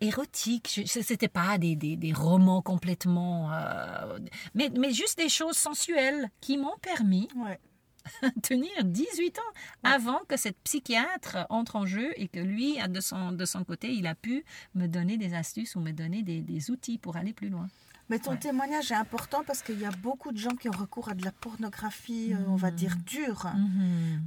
érotiques. 0.00 0.80
N'était 0.96 1.28
pas 1.28 1.58
des, 1.58 1.76
des, 1.76 1.96
des 1.96 2.12
romans 2.12 2.62
complètement... 2.62 3.52
euh, 3.52 4.18
mais, 4.54 4.70
mais 4.78 4.92
juste 4.92 5.18
des 5.18 5.28
choses 5.28 5.56
sensuelles 5.56 6.28
qui 6.40 6.56
m'ont 6.58 6.76
permis 6.82 7.28
Ouais. 7.36 7.58
de 8.22 8.40
tenir 8.42 8.70
18 8.82 9.38
ans 9.38 9.42
avant 9.84 10.20
que 10.28 10.36
cette 10.36 10.58
psychiatre 10.64 11.46
entre 11.50 11.76
en 11.76 11.86
jeu 11.86 12.12
et 12.16 12.26
que 12.28 12.40
lui, 12.40 12.76
de 12.88 13.00
son, 13.00 13.30
de 13.32 13.44
son 13.44 13.62
côté, 13.64 13.92
il 13.92 14.06
a 14.08 14.14
pu 14.16 14.44
me 14.74 14.88
donner 14.88 15.16
des 15.18 15.34
astuces 15.34 15.76
ou 15.76 15.80
me 15.80 15.92
donner 15.92 16.22
des, 16.22 16.40
des 16.40 16.70
outils 16.70 16.98
pour 16.98 17.16
aller 17.16 17.32
plus 17.32 17.48
loin. 17.48 17.68
Mais 18.12 18.18
ton 18.18 18.32
Ouais. 18.32 18.36
témoignage 18.36 18.92
est 18.92 18.94
important 18.94 19.42
parce 19.42 19.62
qu'il 19.62 19.80
y 19.80 19.86
a 19.86 19.90
beaucoup 19.90 20.32
de 20.32 20.36
gens 20.36 20.50
qui 20.54 20.68
ont 20.68 20.78
recours 20.78 21.08
à 21.08 21.14
de 21.14 21.24
la 21.24 21.32
pornographie, 21.32 22.34
euh, 22.34 22.44
on 22.46 22.56
va 22.56 22.70
dire 22.70 22.94
dure, 23.06 23.46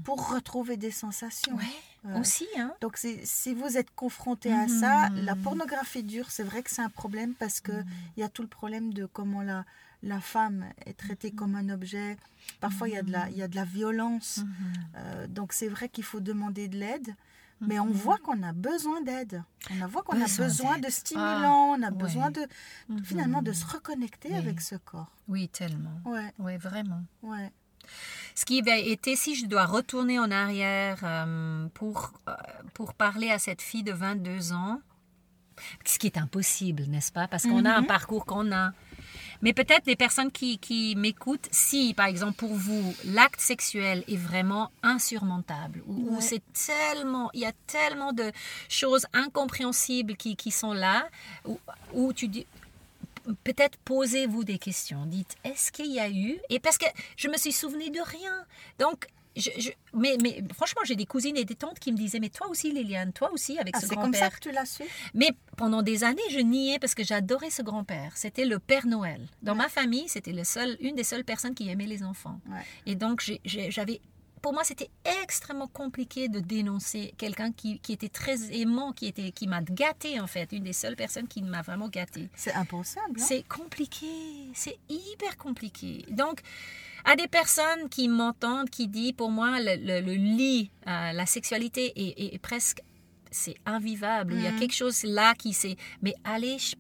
pour 0.04 0.32
retrouver 0.34 0.76
des 0.76 0.90
sensations. 0.90 1.56
Ouais, 1.56 1.64
Euh, 2.08 2.20
aussi, 2.20 2.48
hein. 2.58 2.72
Donc 2.82 2.98
si 2.98 3.54
vous 3.54 3.78
êtes 3.78 3.94
confronté 3.96 4.52
à 4.52 4.64
Mhm. 4.66 4.70
ça, 4.70 5.10
la 5.16 5.36
pornographie 5.36 6.02
dure, 6.04 6.32
c'est 6.32 6.42
vrai 6.44 6.64
que 6.64 6.72
c'est 6.72 6.82
un 6.82 6.90
problème 6.90 7.34
parce 7.36 7.62
Mhm. 7.68 7.86
il 8.18 8.22
y 8.22 8.24
a 8.24 8.30
tout 8.30 8.42
le 8.42 8.48
problème 8.48 8.92
de 8.92 9.06
comment 9.06 9.44
la, 9.44 9.66
la 10.02 10.20
femme 10.20 10.66
est 10.88 10.98
traitée 10.98 11.30
Mhm. 11.32 11.36
comme 11.36 11.56
un 11.56 11.70
objet. 11.70 12.18
Parfois 12.62 12.88
il 12.90 12.96
y 12.96 12.98
a 12.98 13.04
de 13.04 13.12
la, 13.12 13.30
il 13.30 13.38
y 13.38 13.44
a 13.44 13.48
de 13.48 13.56
la 13.56 13.66
violence. 13.66 14.42
Euh, 14.96 15.28
donc 15.28 15.54
c'est 15.54 15.68
vrai 15.68 15.90
qu'il 15.90 16.04
faut 16.04 16.20
demander 16.20 16.68
de 16.68 16.78
l'aide. 16.78 17.16
Mais 17.62 17.80
on 17.80 17.88
voit 17.90 18.18
qu'on 18.18 18.44
a 18.44 18.52
besoin 18.54 19.02
d'aide. 19.02 19.42
On 19.72 19.82
a 19.82 19.88
voit 19.88 20.04
qu'on 20.04 20.22
a 20.22 20.28
Mhm. 20.28 20.38
Besoin 20.38 20.78
de 20.78 20.90
stimulants, 20.90 21.76
on 21.78 21.82
a 21.82 21.90
ouais. 21.90 21.92
besoin 21.92 22.30
de 22.30 22.46
finalement 23.04 23.42
de 23.42 23.50
Mhm. 23.52 23.56
se 23.56 23.66
reconnecter 23.66 24.30
Oui. 24.32 24.38
avec 24.38 24.62
ce 24.62 24.76
corps. 24.76 25.10
Oui, 25.28 25.48
tellement. 25.50 26.02
Ouais, 26.06 26.34
Oui, 26.40 26.58
vraiment. 26.58 27.02
ouais. 27.24 27.52
Ce 28.36 28.46
qui 28.46 28.62
va 28.62 28.78
été, 28.78 29.16
si 29.16 29.36
je 29.36 29.46
dois 29.46 29.66
retourner 29.66 30.20
en 30.20 30.32
arrière 30.32 31.00
euh, 31.04 31.68
pour, 31.74 32.14
euh, 32.28 32.34
pour 32.74 32.94
parler 32.94 33.32
à 33.32 33.40
cette 33.40 33.62
fille 33.62 33.84
de 33.84 33.94
22 33.94 34.52
ans, 34.54 34.82
ce 35.86 35.98
qui 35.98 36.08
est 36.08 36.18
impossible, 36.18 36.84
n'est-ce 36.84 37.12
pas? 37.14 37.28
Parce 37.30 37.44
qu'on 37.44 37.64
a 37.64 37.74
un 37.74 37.82
Mhm. 37.82 37.88
parcours 37.88 38.26
qu'on 38.26 38.52
a. 38.52 38.74
Mais 39.46 39.54
peut-être 39.54 39.86
les 39.86 39.96
personnes 39.96 40.32
qui, 40.32 40.58
qui 40.58 40.96
m'écoutent, 40.96 41.48
si 41.52 41.94
par 41.94 42.08
exemple 42.08 42.34
pour 42.34 42.54
vous, 42.56 42.96
l'acte 43.06 43.40
sexuel 43.40 44.04
est 44.08 44.18
vraiment 44.18 44.72
insurmontable, 44.82 45.84
ou, 45.86 46.16
Ouais. 46.16 46.22
c'est 46.22 46.42
tellement, 46.66 47.30
il 47.34 47.42
y 47.42 47.46
a 47.46 47.54
tellement 47.68 48.12
de 48.12 48.32
choses 48.70 49.06
incompréhensibles 49.14 50.16
qui, 50.18 50.36
qui 50.36 50.50
sont 50.50 50.74
là, 50.74 51.08
où 51.94 52.12
tu 52.12 52.28
dis, 52.28 52.48
peut-être 53.44 53.78
posez-vous 53.86 54.44
des 54.44 54.58
questions. 54.58 55.06
Dites, 55.06 55.36
est-ce 55.44 55.72
qu'il 55.72 55.92
y 55.92 56.00
a 56.00 56.10
eu? 56.10 56.40
Et 56.50 56.60
parce 56.60 56.80
que 56.80 56.86
je 57.16 57.28
me 57.28 57.38
suis 57.38 57.52
souvenu 57.52 57.92
de 57.92 58.00
rien. 58.02 58.46
Donc, 58.80 59.08
je, 59.36 59.50
je- 59.58 59.70
mais, 59.94 60.18
mais 60.22 60.44
franchement, 60.54 60.82
j'ai 60.86 60.96
des 60.96 61.06
cousines 61.06 61.38
et 61.38 61.46
des 61.46 61.56
tantes 61.56 61.80
qui 61.80 61.92
me 61.92 61.98
disaient, 61.98 62.20
mais 62.20 62.30
toi 62.30 62.48
aussi, 62.50 62.72
Liliane, 62.72 63.14
toi 63.14 63.32
aussi, 63.32 63.58
avec 63.60 63.76
Ah, 63.78 63.82
ce 63.82 63.88
c'est 63.88 63.96
comme 63.96 64.14
ça 64.14 64.20
grand-père. 64.22 64.40
que 64.40 64.50
tu 64.50 64.52
l'as 64.52 64.66
su? 64.66 64.84
Mais 65.14 65.30
pendant 65.58 65.82
des 65.82 66.04
années, 66.04 66.22
je 66.32 66.40
niais 66.40 66.80
parce 66.80 66.96
que 66.96 67.04
j'adorais 67.04 67.50
ce 67.50 67.62
grand-père. 67.62 68.16
C'était 68.16 68.46
le 68.46 68.60
Père 68.60 68.88
Noël. 68.88 69.28
Dans 69.42 69.56
ma 69.56 69.70
famille, 69.70 70.08
c'était 70.08 70.34
le 70.34 70.44
seul, 70.44 70.78
une 70.80 70.96
des 70.96 71.04
seules 71.04 71.24
personnes 71.24 71.56
qui 71.56 71.70
aimait 71.70 71.88
les 71.88 72.04
enfants. 72.04 72.40
Ouais. 72.50 72.62
Et 72.86 72.96
donc, 72.96 73.24
j'avais 73.46 74.02
pour 74.42 74.54
moi, 74.54 74.64
c'était 74.64 74.92
extrêmement 75.24 75.66
compliqué 75.68 76.28
de 76.30 76.40
dénoncer 76.40 77.16
quelqu'un 77.18 77.52
qui, 77.52 77.80
qui 77.80 77.94
était 77.94 78.10
très 78.10 78.56
aimant, 78.56 78.92
qui, 78.92 79.08
était, 79.08 79.32
qui 79.32 79.48
m'a 79.48 79.64
gâté 79.64 80.20
en 80.20 80.28
fait, 80.28 80.52
une 80.52 80.62
des 80.64 80.72
seules 80.74 80.96
personnes 80.96 81.28
qui 81.28 81.42
m'a 81.42 81.64
vraiment 81.64 81.90
gâté. 81.90 82.30
C'est 82.36 82.54
impensable. 82.54 83.20
hein? 83.20 83.26
C'est 83.28 83.42
compliqué, 83.48 84.06
c'est 84.54 84.78
hyper 84.88 85.36
compliqué. 85.38 86.06
Donc, 86.12 86.42
à 87.06 87.16
des 87.16 87.28
personnes 87.28 87.88
qui 87.90 88.08
m'entendent, 88.10 88.70
qui 88.70 88.88
disent, 88.88 89.14
pour 89.14 89.30
moi, 89.32 89.60
le, 89.60 89.76
le- 89.76 90.02
le 90.02 90.14
lit, 90.14 90.72
euh, 90.88 91.12
la 91.14 91.26
sexualité 91.26 91.94
est, 91.96 92.20
est- 92.20 92.34
est 92.36 92.40
presque, 92.40 92.82
c'est 93.32 93.56
invivable. 93.66 94.34
Il 94.34 94.42
y 94.44 94.48
a 94.48 94.52
Mhm. 94.52 94.60
quelque 94.60 94.74
chose 94.74 95.04
là 95.04 95.34
qui 95.36 95.54
c'est, 95.54 95.78
mais 96.02 96.14
allez 96.24 96.58
je- 96.60 96.76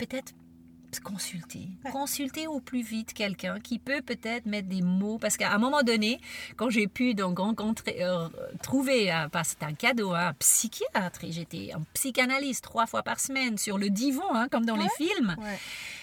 consulter, 1.00 1.68
Ouais. 1.84 1.92
consulter 1.92 2.48
au 2.48 2.60
plus 2.60 2.82
vite 2.82 3.14
quelqu'un 3.14 3.60
qui 3.60 3.80
peut 3.80 4.02
peut-être 4.02 4.46
mettre 4.46 4.68
des 4.68 4.82
mots, 4.82 5.18
parce 5.18 5.38
qu'à 5.38 5.54
un 5.54 5.58
moment 5.58 5.84
donné, 5.84 6.20
quand 6.58 6.70
j'ai 6.70 6.88
pu 6.88 7.14
donc 7.14 7.40
rencontrer, 7.40 7.98
euh, 8.04 8.28
trouver, 8.62 9.12
euh, 9.12 9.28
parce 9.30 9.54
que 9.54 9.58
c'est 9.60 9.66
un 9.66 9.74
cadeau, 9.74 10.14
hein, 10.14 10.28
un 10.30 10.34
psychiatre, 10.34 11.24
et 11.24 11.32
j'étais 11.32 11.72
en 11.76 11.82
psychanalyse 11.94 12.62
trois 12.62 12.86
fois 12.88 13.04
par 13.04 13.20
semaine 13.20 13.58
sur 13.58 13.78
le 13.78 13.90
divan, 13.90 14.34
hein, 14.34 14.48
comme 14.52 14.66
dans 14.66 14.76
les 14.76 14.90
films. 14.98 15.36
Ouais. 15.40 15.60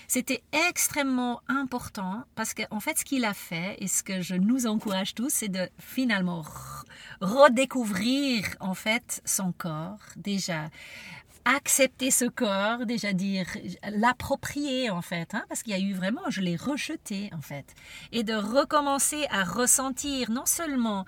C'était 0.08 0.42
extrêmement 0.68 1.40
important 1.48 2.24
parce 2.34 2.52
qu'en 2.52 2.64
en 2.70 2.80
fait, 2.80 2.98
ce 2.98 3.04
qu'il 3.04 3.24
a 3.24 3.32
fait 3.32 3.76
et 3.78 3.88
ce 3.88 4.02
que 4.02 4.20
je 4.20 4.34
nous 4.34 4.66
encourage 4.66 5.14
tous, 5.14 5.30
c'est 5.30 5.48
de 5.48 5.66
finalement 5.78 6.42
re- 6.42 6.84
redécouvrir 7.22 8.44
en 8.60 8.74
fait 8.74 9.22
son 9.24 9.52
corps 9.52 9.98
déjà. 10.16 10.68
Accepter 11.44 12.12
ce 12.12 12.24
corps, 12.24 12.86
déjà 12.86 13.12
dire, 13.12 13.46
l'approprier 13.90 14.90
en 14.90 15.02
fait, 15.02 15.34
hein, 15.34 15.44
parce 15.48 15.62
qu'il 15.64 15.72
y 15.72 15.76
a 15.76 15.80
eu 15.80 15.92
vraiment, 15.92 16.22
je 16.28 16.40
l'ai 16.40 16.54
rejeté 16.54 17.30
en 17.36 17.40
fait, 17.40 17.74
et 18.12 18.22
de 18.22 18.34
recommencer 18.34 19.26
à 19.28 19.42
ressentir 19.42 20.30
non 20.30 20.46
seulement 20.46 21.04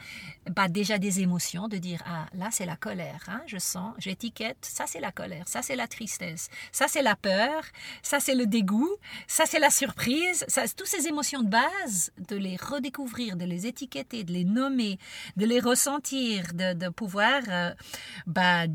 bah, 0.50 0.66
déjà 0.68 0.98
des 0.98 1.20
émotions, 1.20 1.68
de 1.68 1.76
dire 1.76 2.02
ah 2.06 2.26
là 2.34 2.48
c'est 2.50 2.66
la 2.66 2.74
colère, 2.74 3.24
hein, 3.28 3.42
je 3.46 3.58
sens, 3.58 3.94
j'étiquette, 3.98 4.58
ça 4.62 4.84
c'est 4.88 5.00
la 5.00 5.12
colère, 5.12 5.46
ça 5.46 5.62
c'est 5.62 5.76
la 5.76 5.86
tristesse, 5.86 6.48
ça 6.72 6.86
c'est 6.88 7.02
la 7.02 7.14
peur, 7.14 7.62
ça 8.02 8.18
c'est 8.18 8.34
le 8.34 8.46
dégoût, 8.46 8.90
ça 9.28 9.44
c'est 9.46 9.60
la 9.60 9.70
surprise, 9.70 10.44
ça, 10.48 10.62
toutes 10.68 10.88
ces 10.88 11.06
émotions 11.06 11.42
de 11.42 11.48
base, 11.48 12.10
de 12.28 12.34
les 12.34 12.56
redécouvrir, 12.56 13.36
de 13.36 13.44
les 13.44 13.66
étiqueter, 13.66 14.24
de 14.24 14.32
les 14.32 14.44
nommer, 14.44 14.98
de 15.36 15.46
les 15.46 15.60
ressentir, 15.60 16.54
de, 16.54 16.74
de 16.74 16.88
pouvoir 16.88 17.42
euh, 17.48 17.72
bah, 18.26 18.66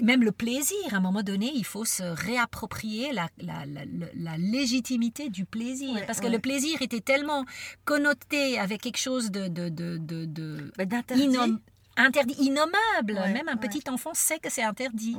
même 0.00 0.22
le 0.22 0.32
plaisir, 0.32 0.76
à 0.92 0.96
un 0.96 1.00
moment 1.00 1.22
donné, 1.22 1.50
il 1.54 1.64
faut 1.64 1.84
se 1.84 2.02
réapproprier 2.02 3.12
la, 3.12 3.28
la, 3.38 3.66
la, 3.66 3.84
la- 3.84 4.06
la 4.14 4.38
légitimité 4.38 5.28
du 5.28 5.44
plaisir. 5.44 5.92
Ouais, 5.94 6.06
parce 6.06 6.20
que 6.20 6.26
le 6.28 6.38
plaisir 6.38 6.80
était 6.80 7.00
tellement 7.00 7.44
connoté 7.84 8.58
avec 8.58 8.80
quelque 8.80 8.96
chose 8.98 9.30
de, 9.30 9.48
de, 9.48 9.68
innom- 11.26 11.58
interdit, 11.96 12.34
innommable. 12.34 13.12
Ouais, 13.20 13.32
même 13.34 13.48
un 13.48 13.56
petit 13.58 13.82
enfant 13.90 14.14
sait 14.14 14.38
que 14.38 14.48
c'est 14.50 14.62
interdit. 14.62 15.16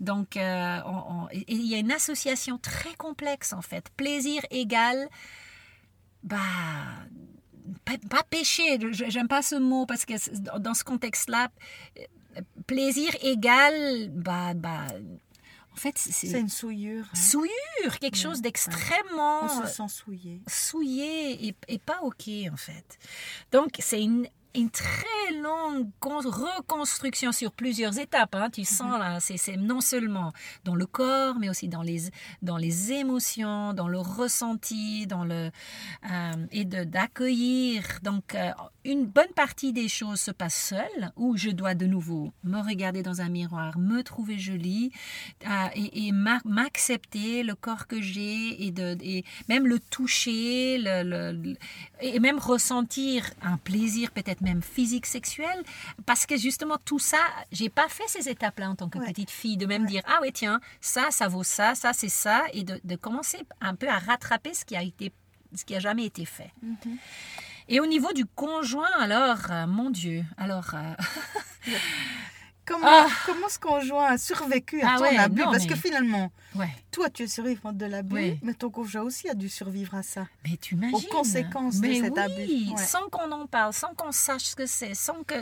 Donc, 0.00 0.36
euh, 0.38 0.78
on- 0.86 1.24
on- 1.24 1.28
et- 1.30 1.40
et 1.40 1.54
il 1.54 1.66
y 1.66 1.74
a 1.74 1.78
une 1.78 1.92
association 1.92 2.56
très 2.56 2.94
complexe, 2.94 3.52
en 3.52 3.62
fait. 3.62 3.90
Plaisir 3.96 4.40
égale... 4.50 5.08
Bah, 6.22 6.38
pas, 7.84 7.92
pas 8.08 8.22
péché, 8.22 8.78
j'aime 8.92 9.28
pas 9.28 9.42
ce 9.42 9.56
mot 9.56 9.84
parce 9.84 10.06
que 10.06 10.14
dans 10.58 10.72
ce 10.74 10.84
contexte-là, 10.84 11.50
plaisir 12.66 13.10
égale, 13.22 14.08
bah, 14.10 14.54
bah, 14.54 14.86
en 15.72 15.76
fait, 15.76 15.98
C'est 15.98 16.12
c'est 16.28 16.38
une 16.40 16.48
souillure. 16.48 17.04
hein. 17.12 17.16
souillure, 17.16 17.98
quelque 18.00 18.16
chose 18.16 18.40
d'extrêmement 18.40 19.42
On 19.42 19.62
euh, 19.62 19.66
se 19.66 19.74
sent 19.74 19.88
souillé. 19.88 20.40
souillé 20.46 21.46
et, 21.48 21.56
et 21.68 21.78
pas 21.78 22.00
ok 22.02 22.28
en 22.52 22.56
fait. 22.56 22.98
Donc 23.50 23.70
c'est 23.80 24.00
une, 24.02 24.28
une 24.56 24.70
très 24.70 25.32
longue 25.42 25.88
con- 25.98 26.20
reconstruction 26.20 27.32
sur 27.32 27.52
plusieurs 27.52 27.98
étapes. 27.98 28.34
hein. 28.36 28.50
Tu 28.50 28.64
sens 28.64 28.98
là, 28.98 29.18
c'est 29.20 29.56
non 29.56 29.80
seulement 29.80 30.32
dans 30.64 30.74
le 30.76 30.86
corps, 30.86 31.36
mais 31.40 31.48
aussi 31.48 31.68
dans 31.68 31.82
les, 31.82 32.10
dans 32.42 32.56
les 32.56 32.92
émotions, 32.92 33.72
dans 33.72 33.88
le 33.88 33.98
ressenti, 33.98 35.06
dans 35.06 35.24
le 35.24 35.50
euh, 36.10 36.46
et 36.52 36.64
d'accueillir. 36.64 37.82
Donc 38.02 38.34
euh, 38.34 38.50
une 38.84 39.06
bonne 39.06 39.32
partie 39.34 39.72
des 39.72 39.88
choses 39.88 40.20
se 40.20 40.30
passe 40.30 40.54
seule, 40.54 41.12
où 41.16 41.36
je 41.36 41.50
dois 41.50 41.74
de 41.74 41.86
nouveau 41.86 42.32
me 42.44 42.60
regarder 42.60 43.02
dans 43.02 43.20
un 43.20 43.28
miroir, 43.28 43.76
me 43.78 44.02
trouver 44.02 44.38
jolie 44.38 44.92
euh, 45.46 45.66
et, 45.74 46.06
et 46.06 46.12
m'a- 46.12 46.40
m'accepter 46.44 47.42
le 47.42 47.54
corps 47.54 47.86
que 47.86 48.00
j'ai 48.00 48.64
et, 48.66 48.70
de, 48.70 48.96
et 49.02 49.24
même 49.48 49.66
le 49.66 49.80
toucher 49.80 50.78
le- 50.78 51.54
et 52.00 52.20
même 52.20 52.38
ressentir 52.38 53.30
un 53.42 53.56
plaisir 53.56 54.10
peut-être 54.12 54.42
même 54.44 54.62
physique 54.62 55.06
sexuel 55.06 55.62
parce 56.06 56.26
que 56.26 56.36
justement 56.36 56.76
tout 56.84 56.98
ça 57.00 57.18
j'ai 57.50 57.68
pas 57.70 57.88
fait 57.88 58.06
ces 58.08 58.28
étapes 58.28 58.58
là 58.60 58.70
en 58.70 58.76
tant 58.76 58.88
que 58.88 58.98
Ouais. 58.98 59.08
petite 59.10 59.30
fille 59.30 59.56
de 59.56 59.66
même 59.66 59.82
Ouais. 59.82 59.88
dire 59.88 60.02
ah 60.06 60.20
ouais 60.22 60.30
tiens 60.32 60.60
ça 60.80 61.10
ça 61.10 61.26
vaut 61.28 61.42
ça 61.42 61.74
ça 61.74 61.92
c'est 61.92 62.08
ça 62.08 62.44
et 62.52 62.62
de, 62.62 62.80
de 62.84 62.96
commencer 62.96 63.38
un 63.60 63.74
peu 63.74 63.88
à 63.88 63.98
rattraper 63.98 64.54
ce 64.54 64.64
qui 64.64 64.76
a 64.76 64.82
été 64.82 65.12
ce 65.54 65.64
qui 65.64 65.74
a 65.74 65.80
jamais 65.80 66.04
été 66.04 66.24
fait 66.24 66.52
Mhm. 66.62 66.96
et 67.68 67.80
au 67.80 67.86
niveau 67.86 68.12
du 68.12 68.26
conjoint, 68.26 68.90
alors, 68.98 69.38
euh, 69.50 69.66
mon 69.66 69.88
Dieu, 69.90 70.24
alors, 70.36 70.70
euh, 70.74 70.94
comment, 72.66 72.86
Ah. 72.86 73.06
comment 73.26 73.48
ce 73.48 73.58
conjoint 73.58 74.06
a 74.06 74.18
survécu 74.18 74.80
à 74.82 74.92
Ah 74.94 74.96
ton 74.98 75.02
ouais, 75.02 75.16
abus 75.16 75.40
non, 75.42 75.50
Parce 75.50 75.64
mais- 75.64 75.70
que 75.70 75.74
finalement, 75.76 76.32
Ouais. 76.54 76.68
toi, 76.90 77.10
tu 77.10 77.22
es 77.24 77.26
survivante 77.26 77.76
de 77.76 77.86
l'abus, 77.86 78.36
mais 78.42 78.54
ton 78.54 78.70
conjoint 78.70 79.02
aussi 79.02 79.28
a 79.28 79.34
dû 79.34 79.48
survivre 79.48 79.94
à 79.94 80.02
ça. 80.02 80.26
Mais 80.48 80.56
tu 80.56 80.74
imagines 80.74 80.94
Aux 80.96 81.00
conséquences 81.14 81.76
de 81.80 81.86
Mais 81.88 82.00
cet 82.00 82.12
oui, 82.14 82.72
abus. 82.74 82.82
Sans 82.86 83.08
qu'on 83.10 83.30
en 83.32 83.46
parle, 83.46 83.72
sans 83.72 83.94
qu'on 83.94 84.12
sache 84.12 84.42
ce 84.44 84.56
que 84.56 84.66
c'est, 84.66 84.94
sans 84.94 85.22
que 85.24 85.34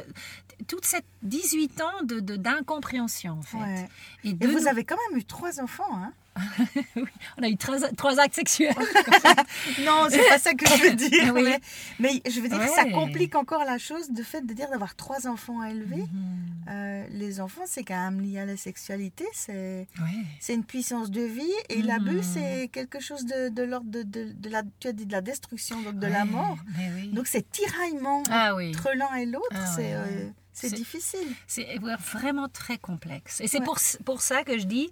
toute 0.68 0.84
cette 0.84 1.04
18 1.22 1.80
ans 1.80 2.02
de 2.04 2.20
de- 2.20 2.36
d'incompréhension 2.36 3.38
en 3.38 3.42
fait. 3.42 3.88
Et, 4.24 4.30
Et 4.30 4.32
de 4.34 4.48
vous 4.48 4.66
avez 4.66 4.84
quand 4.84 4.96
même 5.10 5.18
eu 5.18 5.24
trois 5.24 5.60
enfants, 5.60 5.92
hein 5.94 6.12
on 7.38 7.42
a 7.42 7.48
eu 7.48 7.56
trois, 7.56 7.78
trois 7.92 8.18
actes 8.18 8.34
sexuels. 8.34 8.74
Non, 9.84 10.06
c'est 10.08 10.28
pas 10.28 10.38
ça 10.38 10.54
que 10.54 10.66
je 10.66 10.82
veux 10.82 10.94
dire. 11.08 11.32
Oui. 11.34 11.42
mais, 11.44 11.60
mais 11.98 12.22
je 12.30 12.40
veux 12.40 12.48
dire 12.48 12.58
que 12.58 12.68
ça 12.70 12.84
complique 12.86 13.34
encore 13.34 13.64
la 13.64 13.78
chose, 13.78 14.10
de 14.10 14.22
fait 14.22 14.40
de 14.46 14.52
dire 14.54 14.68
d'avoir 14.70 14.94
trois 14.94 15.26
enfants 15.26 15.60
à 15.60 15.70
élever. 15.70 15.96
Mhm. 15.96 16.08
Euh, 16.68 17.04
les 17.10 17.40
enfants, 17.40 17.62
c'est 17.66 17.84
quand 17.84 17.98
même 18.10 18.20
lié 18.20 18.38
à 18.40 18.46
la 18.46 18.56
sexualité, 18.56 19.24
c'est 19.32 19.86
Ouais. 20.00 20.54
une 20.54 20.64
puissance 20.64 21.10
de 21.10 21.22
vie 21.22 21.42
et 21.68 21.78
Mhm. 21.78 21.86
l'abus, 21.86 22.22
c'est 22.22 22.68
quelque 22.72 23.00
chose 23.00 23.24
de, 23.26 23.48
de 23.48 23.62
l'ordre 23.62 23.90
de, 23.90 24.02
de, 24.02 24.32
de 24.32 24.48
la, 24.48 24.62
tu 24.80 24.88
as 24.88 24.92
dit 24.92 25.06
de 25.06 25.12
la 25.12 25.20
destruction, 25.20 25.80
donc 25.82 25.98
de 25.98 26.06
la 26.06 26.24
mort. 26.24 26.56
oui. 26.96 27.08
Donc 27.08 27.26
c'est 27.26 27.50
tiraillement 27.50 28.22
ah 28.30 28.54
oui. 28.54 28.70
entre 28.70 28.90
l'un 28.96 29.14
et 29.16 29.26
l'autre, 29.26 29.46
Ah 29.52 29.66
c'est 29.76 29.92
euh. 29.94 30.28
C'est 30.52 30.70
difficile. 30.74 31.26
C'est 31.46 31.78
vraiment 32.12 32.48
très 32.48 32.78
complexe. 32.78 33.40
Et 33.40 33.48
c'est 33.48 33.58
Ouais. 33.60 33.64
pour, 33.64 33.78
pour 34.04 34.22
ça 34.22 34.42
que 34.44 34.58
je 34.58 34.64
dis, 34.64 34.90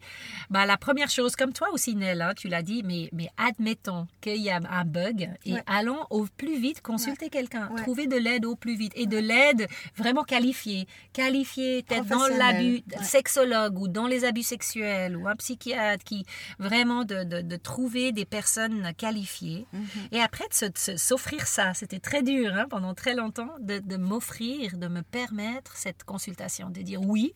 bah, 0.48 0.64
la 0.66 0.76
première 0.76 1.10
chose, 1.10 1.36
comme 1.36 1.52
toi 1.52 1.68
aussi, 1.72 1.94
Nell, 1.96 2.22
hein, 2.22 2.32
tu 2.36 2.48
l'as 2.48 2.62
dit, 2.62 2.82
mais, 2.84 3.08
mais 3.12 3.28
admettons 3.36 4.06
qu'il 4.20 4.36
y 4.40 4.50
a 4.50 4.60
un 4.70 4.84
bug 4.84 5.28
et 5.44 5.54
Ouais. 5.54 5.62
allons 5.66 6.06
au 6.10 6.26
plus 6.36 6.58
vite 6.58 6.80
consulter 6.82 7.28
quelqu'un, 7.30 7.68
trouver 7.76 8.06
de 8.06 8.16
l'aide 8.16 8.44
au 8.44 8.56
plus 8.56 8.76
vite 8.76 8.92
et 8.96 9.06
de 9.06 9.18
l'aide 9.18 9.68
vraiment 9.96 10.24
qualifiée. 10.24 10.86
Qualifiée, 11.12 11.82
peut-être 11.82 12.06
dans 12.06 12.26
l'abus, 12.26 12.82
sexologue 13.02 13.78
ou 13.78 13.88
dans 13.88 14.06
les 14.06 14.24
abus 14.24 14.42
sexuels 14.42 15.16
ou 15.16 15.26
un 15.28 15.36
psychiatre 15.36 16.04
qui 16.04 16.24
vraiment 16.58 17.04
de, 17.04 17.24
de, 17.24 17.40
de 17.42 17.56
trouver 17.56 18.12
des 18.12 18.24
personnes 18.24 18.92
qualifiées. 18.96 19.66
Mhm. 19.72 19.88
Et 20.12 20.20
après, 20.20 20.44
de 20.50 20.96
s'offrir 20.96 21.46
ça, 21.46 21.74
c'était 21.74 21.98
très 22.00 22.22
dur 22.22 22.52
hein, 22.54 22.66
pendant 22.70 22.94
très 22.94 23.14
longtemps, 23.14 23.50
de, 23.60 23.78
de 23.78 23.96
m'offrir, 23.96 24.76
de 24.78 24.88
me 24.88 25.02
permettre 25.02 25.50
cette 25.74 26.04
consultation, 26.04 26.70
de 26.70 26.82
dire 26.82 27.00
oui, 27.02 27.32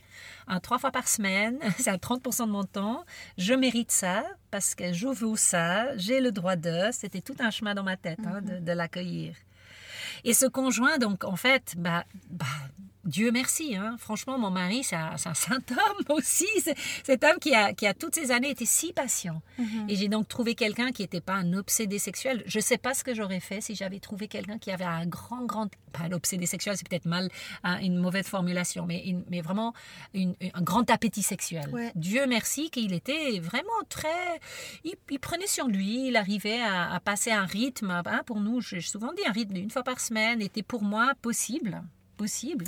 un, 0.47 0.61
trois 0.61 0.79
fois 0.79 0.91
par 0.91 1.09
semaine, 1.09 1.59
c'est 1.79 1.91
à 1.91 1.97
30% 1.97 2.47
de 2.47 2.53
mon 2.53 2.65
temps, 2.65 3.05
je 3.39 3.55
mérite 3.55 3.91
ça 3.91 4.25
parce 4.51 4.75
que 4.75 4.93
je 4.93 5.07
vaux 5.09 5.37
ça, 5.37 5.97
j'ai 5.97 6.21
le 6.21 6.33
droit 6.33 6.57
de. 6.57 6.91
C'était 6.93 7.21
tout 7.21 7.37
un 7.39 7.51
chemin 7.51 7.75
dans 7.75 7.83
ma 7.83 7.97
tête 7.97 8.21
hein, 8.27 8.41
de, 8.43 8.59
de 8.59 8.73
l'accueillir. 8.73 9.35
Et 10.25 10.33
ce 10.33 10.47
conjoint, 10.47 10.99
donc, 10.99 11.25
en 11.25 11.37
fait, 11.37 11.75
bah, 11.77 12.05
bah, 12.31 12.47
Dieu 13.05 13.31
merci. 13.33 13.77
Hein. 13.77 13.97
Franchement, 13.99 14.39
mon 14.39 14.51
mari, 14.51 14.83
c'est 14.85 14.97
un, 14.97 15.17
saint 15.17 15.57
homme 15.71 16.05
aussi. 16.17 16.47
Cet 17.05 17.25
homme 17.25 17.39
qui 17.41 17.55
a, 17.55 17.73
qui 17.75 17.87
a 17.87 17.95
toutes 17.95 18.15
ces 18.15 18.31
années 18.31 18.51
été 18.51 18.67
si 18.67 18.93
patient. 18.93 19.43
Mhm. 19.59 19.87
Et 19.89 19.97
j'ai 19.97 20.09
donc 20.09 20.29
trouvé 20.29 20.55
quelqu'un 20.55 20.93
qui 20.93 21.03
n'était 21.03 21.21
pas 21.21 21.35
un 21.35 21.53
obsédé 21.55 21.99
sexuel. 21.99 22.43
Je 22.47 22.59
ne 22.59 22.63
sais 22.63 22.79
pas 22.79 22.95
ce 22.95 23.05
que 23.05 23.15
j'aurais 23.15 23.41
fait 23.41 23.61
si 23.61 23.75
j'avais 23.75 24.01
trouvé 24.01 24.29
quelqu'un 24.29 24.59
qui 24.59 24.71
avait 24.71 24.85
un 24.85 25.07
grand, 25.07 25.45
grand... 25.45 25.69
Pas 25.93 26.05
un 26.05 26.13
obsédé 26.13 26.47
sexuel, 26.47 26.77
c'est 26.77 26.89
peut-être 26.89 27.05
mal, 27.07 27.29
hein, 27.63 27.79
une 27.81 27.97
mauvaise 27.99 28.27
formulation, 28.27 28.85
mais, 28.85 29.05
une- 29.05 29.25
mais 29.31 29.43
vraiment 29.43 29.75
une- 30.13 30.35
un 30.53 30.63
grand 30.63 30.91
appétit 30.91 31.23
sexuel. 31.23 31.69
Ouais. 31.73 31.93
Dieu 31.95 32.27
merci 32.27 32.69
qu'il 32.71 32.93
était 32.93 33.39
vraiment 33.39 33.69
très... 33.89 34.09
Il, 34.83 34.95
il 35.11 35.21
prenait 35.21 35.47
sur 35.47 35.69
lui, 35.69 36.09
il 36.09 36.17
arrivait 36.17 36.61
à, 36.61 36.93
à 36.93 36.99
passer 37.01 37.31
un 37.31 37.45
rythme. 37.45 37.91
hein, 37.91 38.23
pour 38.27 38.41
nous, 38.41 38.61
j'ai 38.61 38.81
souvent 38.81 39.13
dit, 39.13 39.23
un 39.27 39.33
rythme 39.33 39.55
d'une 39.55 39.71
fois 39.71 39.85
par 39.85 40.01
semaine 40.01 40.43
était 40.43 40.63
pour 40.65 40.83
moi 40.83 41.13
possible 41.23 41.83
possible. 42.15 42.67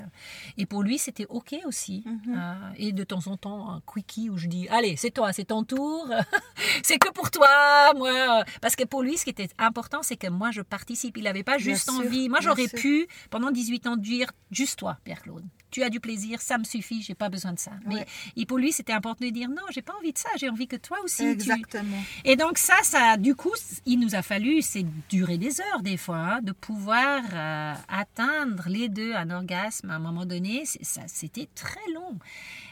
Et 0.59 0.67
pour 0.67 0.83
lui, 0.83 0.99
c'était 0.99 1.27
OK 1.29 1.55
aussi. 1.65 2.05
Mhm. 2.05 2.35
Euh, 2.37 2.55
et 2.77 2.93
de 2.93 3.05
temps 3.05 3.27
en 3.27 3.37
temps, 3.37 3.71
un 3.71 3.83
quickie 3.93 4.31
où 4.31 4.37
je 4.37 4.47
dis, 4.49 4.69
allez, 4.69 4.97
c'est 4.97 5.11
toi, 5.11 5.33
c'est 5.33 5.47
ton 5.47 5.65
tour, 5.65 6.09
c'est 6.83 6.99
que 6.99 7.11
pour 7.11 7.31
toi, 7.31 7.93
moi. 7.97 8.45
Parce 8.61 8.77
que 8.77 8.85
pour 8.85 9.03
lui, 9.03 9.17
ce 9.17 9.25
qui 9.25 9.31
était 9.31 9.49
important, 9.59 10.03
c'est 10.03 10.17
que 10.17 10.29
moi, 10.29 10.51
je 10.51 10.63
participe. 10.63 11.17
Il 11.17 11.25
n'avait 11.25 11.43
pas 11.43 11.57
Bien 11.57 11.75
juste 11.75 11.91
sûr, 11.91 12.01
envie. 12.01 12.29
Moi, 12.29 12.41
j'aurais 12.41 12.69
pu, 12.69 13.07
pendant 13.31 13.51
18 13.51 13.87
ans, 13.87 13.97
dire, 13.97 14.31
juste 14.51 14.79
toi, 14.79 14.99
Pierre-Claude. 15.05 15.45
Tu 15.77 15.83
as 15.83 15.91
du 15.91 16.01
plaisir, 16.01 16.41
ça 16.41 16.57
me 16.57 16.65
suffit, 16.65 17.03
j'ai 17.03 17.15
pas 17.15 17.29
besoin 17.29 17.53
de 17.53 17.59
ça. 17.59 17.73
Mais 17.85 17.97
Ouais. 17.97 18.07
et 18.35 18.47
pour 18.47 18.57
lui, 18.57 18.73
c'était 18.73 18.95
important 18.95 19.27
de 19.27 19.31
dire, 19.31 19.51
non, 19.51 19.61
j'ai 19.75 19.83
pas 19.83 19.93
envie 19.99 20.15
de 20.15 20.17
ça, 20.17 20.31
j'ai 20.39 20.49
envie 20.49 20.67
que 20.67 20.77
toi 20.77 20.97
aussi, 21.05 21.23
tu, 21.25 21.29
Exactement. 21.33 21.99
et 22.25 22.35
donc 22.35 22.57
ça, 22.57 22.77
ça, 22.83 23.19
du 23.19 23.35
coup, 23.35 23.53
il 23.85 24.01
nous 24.01 24.15
a 24.15 24.23
fallu, 24.23 24.63
c'est 24.63 24.87
durer 25.11 25.37
des 25.37 25.61
heures 25.61 25.83
des 25.83 25.99
fois, 25.99 26.17
hein, 26.17 26.41
de 26.41 26.53
pouvoir 26.53 27.23
euh, 27.31 27.75
atteindre 27.89 28.65
les 28.71 28.89
deux 28.89 29.13
un 29.15 29.29
orgasme 29.29 29.91
à 29.91 29.97
un 29.97 29.99
moment 29.99 30.25
donné. 30.25 30.65
Ça, 30.65 31.03
C'était 31.09 31.49
très 31.55 31.87
long. 31.95 32.19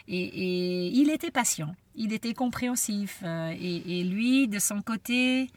Et, 0.07 0.23
et 0.23 0.87
il 0.87 1.11
était 1.11 1.29
patient, 1.31 1.75
il 1.95 2.11
était 2.11 2.33
compréhensif. 2.33 3.19
euh, 3.23 3.53
et, 3.55 3.99
et 3.99 4.03
lui, 4.03 4.47
de 4.47 4.57
son 4.57 4.81
côté, 4.81 5.51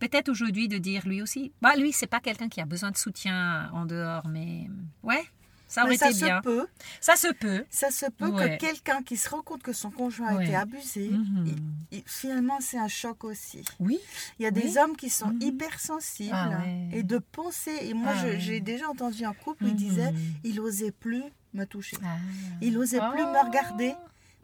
peut-être 0.00 0.28
aujourd'hui 0.28 0.68
de 0.68 0.76
dire 0.76 1.06
lui 1.06 1.22
aussi, 1.22 1.50
bah 1.62 1.76
lui, 1.76 1.92
c'est 1.92 2.06
pas 2.06 2.20
quelqu'un 2.20 2.50
qui 2.50 2.60
a 2.60 2.66
besoin 2.66 2.90
de 2.90 2.98
soutien 2.98 3.70
en 3.72 3.86
dehors, 3.86 4.28
mais 4.28 4.68
ouais, 5.02 5.24
ça 5.70 5.82
aurait 5.82 5.92
Mais 5.92 5.96
ça 5.98 6.10
été 6.10 6.18
se 6.18 6.24
bien. 6.24 6.40
peut, 6.42 6.66
Ça 7.00 7.14
se 7.16 7.28
peut. 7.32 7.64
ça 7.70 7.90
se 7.90 8.06
peut 8.10 8.26
Ouais. 8.28 8.58
que 8.58 8.66
quelqu'un 8.66 9.02
qui 9.02 9.16
se 9.16 9.28
rend 9.30 9.40
compte 9.42 9.62
que 9.62 9.72
son 9.72 9.90
conjoint 9.90 10.36
a 10.36 10.42
été 10.42 10.54
abusé, 10.54 11.08
Mhm. 11.08 11.44
il- 11.46 11.98
il- 11.98 12.02
finalement 12.06 12.58
c'est 12.60 12.78
un 12.78 12.88
choc 12.88 13.24
aussi. 13.24 13.62
Oui. 13.78 13.98
Il 14.38 14.42
y 14.42 14.46
a 14.46 14.50
des 14.50 14.76
hommes 14.78 14.96
qui 14.96 15.08
sont 15.10 15.28
Mhm. 15.28 15.42
hypersensibles 15.42 16.30
Ah 16.34 16.50
ouais. 16.58 16.88
et 16.92 17.02
de 17.02 17.18
penser. 17.18 17.76
Et 17.82 17.94
moi, 17.94 18.12
Ah 18.16 18.36
j'ai 18.38 18.60
déjà 18.60 18.88
entendu 18.90 19.24
un 19.24 19.32
couple 19.32 19.64
qui 19.66 19.72
disait 19.74 20.12
Mhm. 20.12 20.18
il 20.44 20.60
osait 20.60 20.90
plus 20.92 21.22
me 21.54 21.64
toucher. 21.64 21.96
Ah. 22.04 22.16
Il 22.60 22.76
osait 22.76 23.00
plus 23.12 23.22
me 23.24 23.46
regarder 23.46 23.94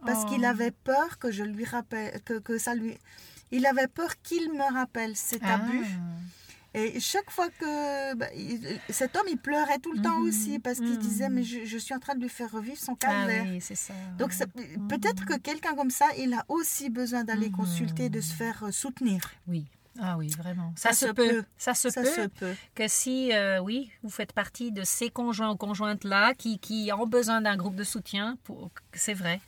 parce 0.05 0.25
Oh. 0.25 0.29
qu'il 0.31 0.45
avait 0.45 0.71
peur 0.71 1.19
que 1.19 1.31
je 1.33 1.43
lui 1.43 1.65
rappelle, 1.65 2.21
que, 2.25 2.39
que 2.39 2.57
ça 2.59 2.75
lui. 2.75 2.97
Il 3.51 3.65
avait 3.67 3.89
peur 3.89 4.11
qu'il 4.23 4.53
me 4.53 4.73
rappelle 4.73 5.17
cet 5.17 5.43
abus. 5.45 5.85
Et 6.79 7.01
chaque 7.01 7.31
fois 7.31 7.49
que 7.49 8.15
bah, 8.15 8.27
il- 8.37 8.79
cet 8.91 9.17
homme, 9.17 9.27
il 9.31 9.39
pleurait 9.39 9.79
tout 9.79 9.93
le 9.93 10.03
temps 10.03 10.21
Mhm. 10.21 10.29
aussi 10.29 10.59
parce 10.59 10.77
qu'il 10.79 10.91
Mhm. 10.91 10.99
disait 10.99 11.29
mais 11.31 11.43
je, 11.43 11.65
je 11.65 11.79
suis 11.79 11.95
en 11.95 11.99
train 11.99 12.15
de 12.15 12.21
lui 12.21 12.29
faire 12.29 12.51
revivre 12.53 12.77
son 12.79 12.93
Ah 12.93 13.07
calvaire. 13.07 13.45
oui, 13.49 13.61
c'est 13.63 13.75
ça. 13.75 13.95
Donc 14.19 14.33
peut-être 14.89 15.25
que 15.25 15.39
quelqu'un 15.39 15.75
comme 15.75 15.91
ça, 15.91 16.07
il 16.19 16.35
a 16.35 16.45
aussi 16.49 16.91
besoin 16.91 17.25
d'aller 17.25 17.49
Mhm. 17.49 17.57
consulter, 17.57 18.09
de 18.11 18.21
se 18.21 18.35
faire 18.35 18.63
euh, 18.65 18.71
soutenir. 18.73 19.21
Oui. 19.47 19.65
Ah 19.99 20.19
oui, 20.19 20.29
vraiment. 20.37 20.75
Ça, 20.77 20.91
Ça 20.91 20.95
se 20.95 21.07
se 21.07 21.13
peut. 21.13 21.27
peut. 21.29 21.45
Ça 21.57 21.73
se 21.73 21.89
ça 21.89 22.03
peut 22.03 22.09
se 22.09 22.27
peut. 22.27 22.55
que 22.75 22.87
si, 22.87 23.33
euh, 23.33 23.59
oui, 23.61 23.91
vous 24.03 24.11
faites 24.11 24.35
partie 24.35 24.71
de 24.71 24.85
ces 24.85 25.09
conjoints 25.09 25.51
ou 25.53 25.57
conjointes-là 25.57 26.35
qui, 26.35 26.59
qui 26.59 26.91
ont 26.93 27.07
besoin 27.07 27.41
d'un 27.41 27.57
groupe 27.57 27.77
de 27.77 27.85
soutien, 27.85 28.37
c'est 28.93 29.15
vrai. 29.15 29.41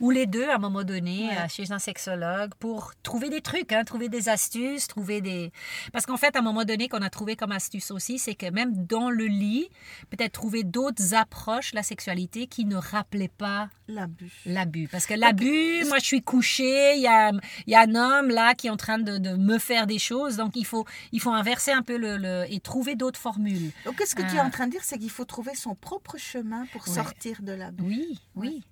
Ou 0.00 0.10
les 0.10 0.26
deux, 0.26 0.48
à 0.48 0.54
un 0.56 0.58
moment 0.58 0.82
donné, 0.82 1.28
Ouais. 1.28 1.36
euh, 1.36 1.48
chez 1.48 1.70
un 1.72 1.78
sexologue, 1.78 2.54
pour 2.58 2.92
trouver 3.02 3.28
des 3.28 3.40
trucs, 3.42 3.72
hein, 3.72 3.84
trouver 3.84 4.08
des 4.08 4.28
astuces, 4.28 4.86
trouver 4.88 5.20
des... 5.20 5.52
Parce 5.92 6.06
qu'en 6.06 6.16
fait, 6.16 6.34
à 6.36 6.38
un 6.38 6.42
moment 6.42 6.64
donné, 6.64 6.88
qu'on 6.88 7.02
a 7.02 7.10
trouvé 7.10 7.36
comme 7.36 7.52
astuce 7.52 7.90
aussi, 7.90 8.18
c'est 8.18 8.34
que 8.34 8.50
même 8.50 8.86
dans 8.86 9.10
le 9.10 9.26
lit, 9.26 9.68
peut-être 10.10 10.32
trouver 10.32 10.64
d'autres 10.64 11.14
approches 11.14 11.72
la 11.74 11.82
sexualité 11.82 12.46
qui 12.46 12.64
ne 12.64 12.76
rappelaient 12.76 13.28
pas 13.28 13.68
L'abus. 13.88 14.30
L'abus. 14.46 14.88
Parce 14.90 15.04
que 15.04 15.14
l'abus, 15.14 15.84
moi 15.88 15.98
je 15.98 16.04
suis 16.04 16.22
couchée, 16.22 16.94
il 16.96 17.02
y 17.02 17.08
a, 17.08 17.32
y 17.66 17.74
a 17.74 17.80
un 17.80 17.94
homme 17.96 18.28
là 18.28 18.54
qui 18.54 18.68
est 18.68 18.70
en 18.70 18.76
train 18.76 18.98
de, 18.98 19.18
de 19.18 19.34
me 19.36 19.58
faire 19.58 19.88
des 19.88 19.98
choses, 19.98 20.36
donc 20.36 20.52
il 20.54 20.64
faut, 20.64 20.84
il 21.10 21.20
faut 21.20 21.32
inverser 21.32 21.72
un 21.72 21.82
peu 21.82 21.96
le, 21.96 22.16
le- 22.16 22.44
et 22.48 22.60
trouver 22.60 22.94
d'autres 22.94 23.18
formules. 23.18 23.72
Donc, 23.84 23.96
qu'est-ce 23.96 24.14
que 24.14 24.22
tu 24.22 24.36
es 24.36 24.40
en 24.40 24.50
train 24.50 24.66
de 24.66 24.70
dire 24.72 24.84
C'est 24.84 24.96
qu'il 24.98 25.10
faut 25.10 25.24
trouver 25.24 25.56
son 25.56 25.74
propre 25.74 26.16
chemin 26.18 26.66
pour 26.72 26.86
Ouais. 26.86 26.94
sortir 26.94 27.42
de 27.42 27.50
l'abus. 27.52 27.82
Oui, 27.82 28.18
oui, 28.36 28.48
oui. 28.56 28.62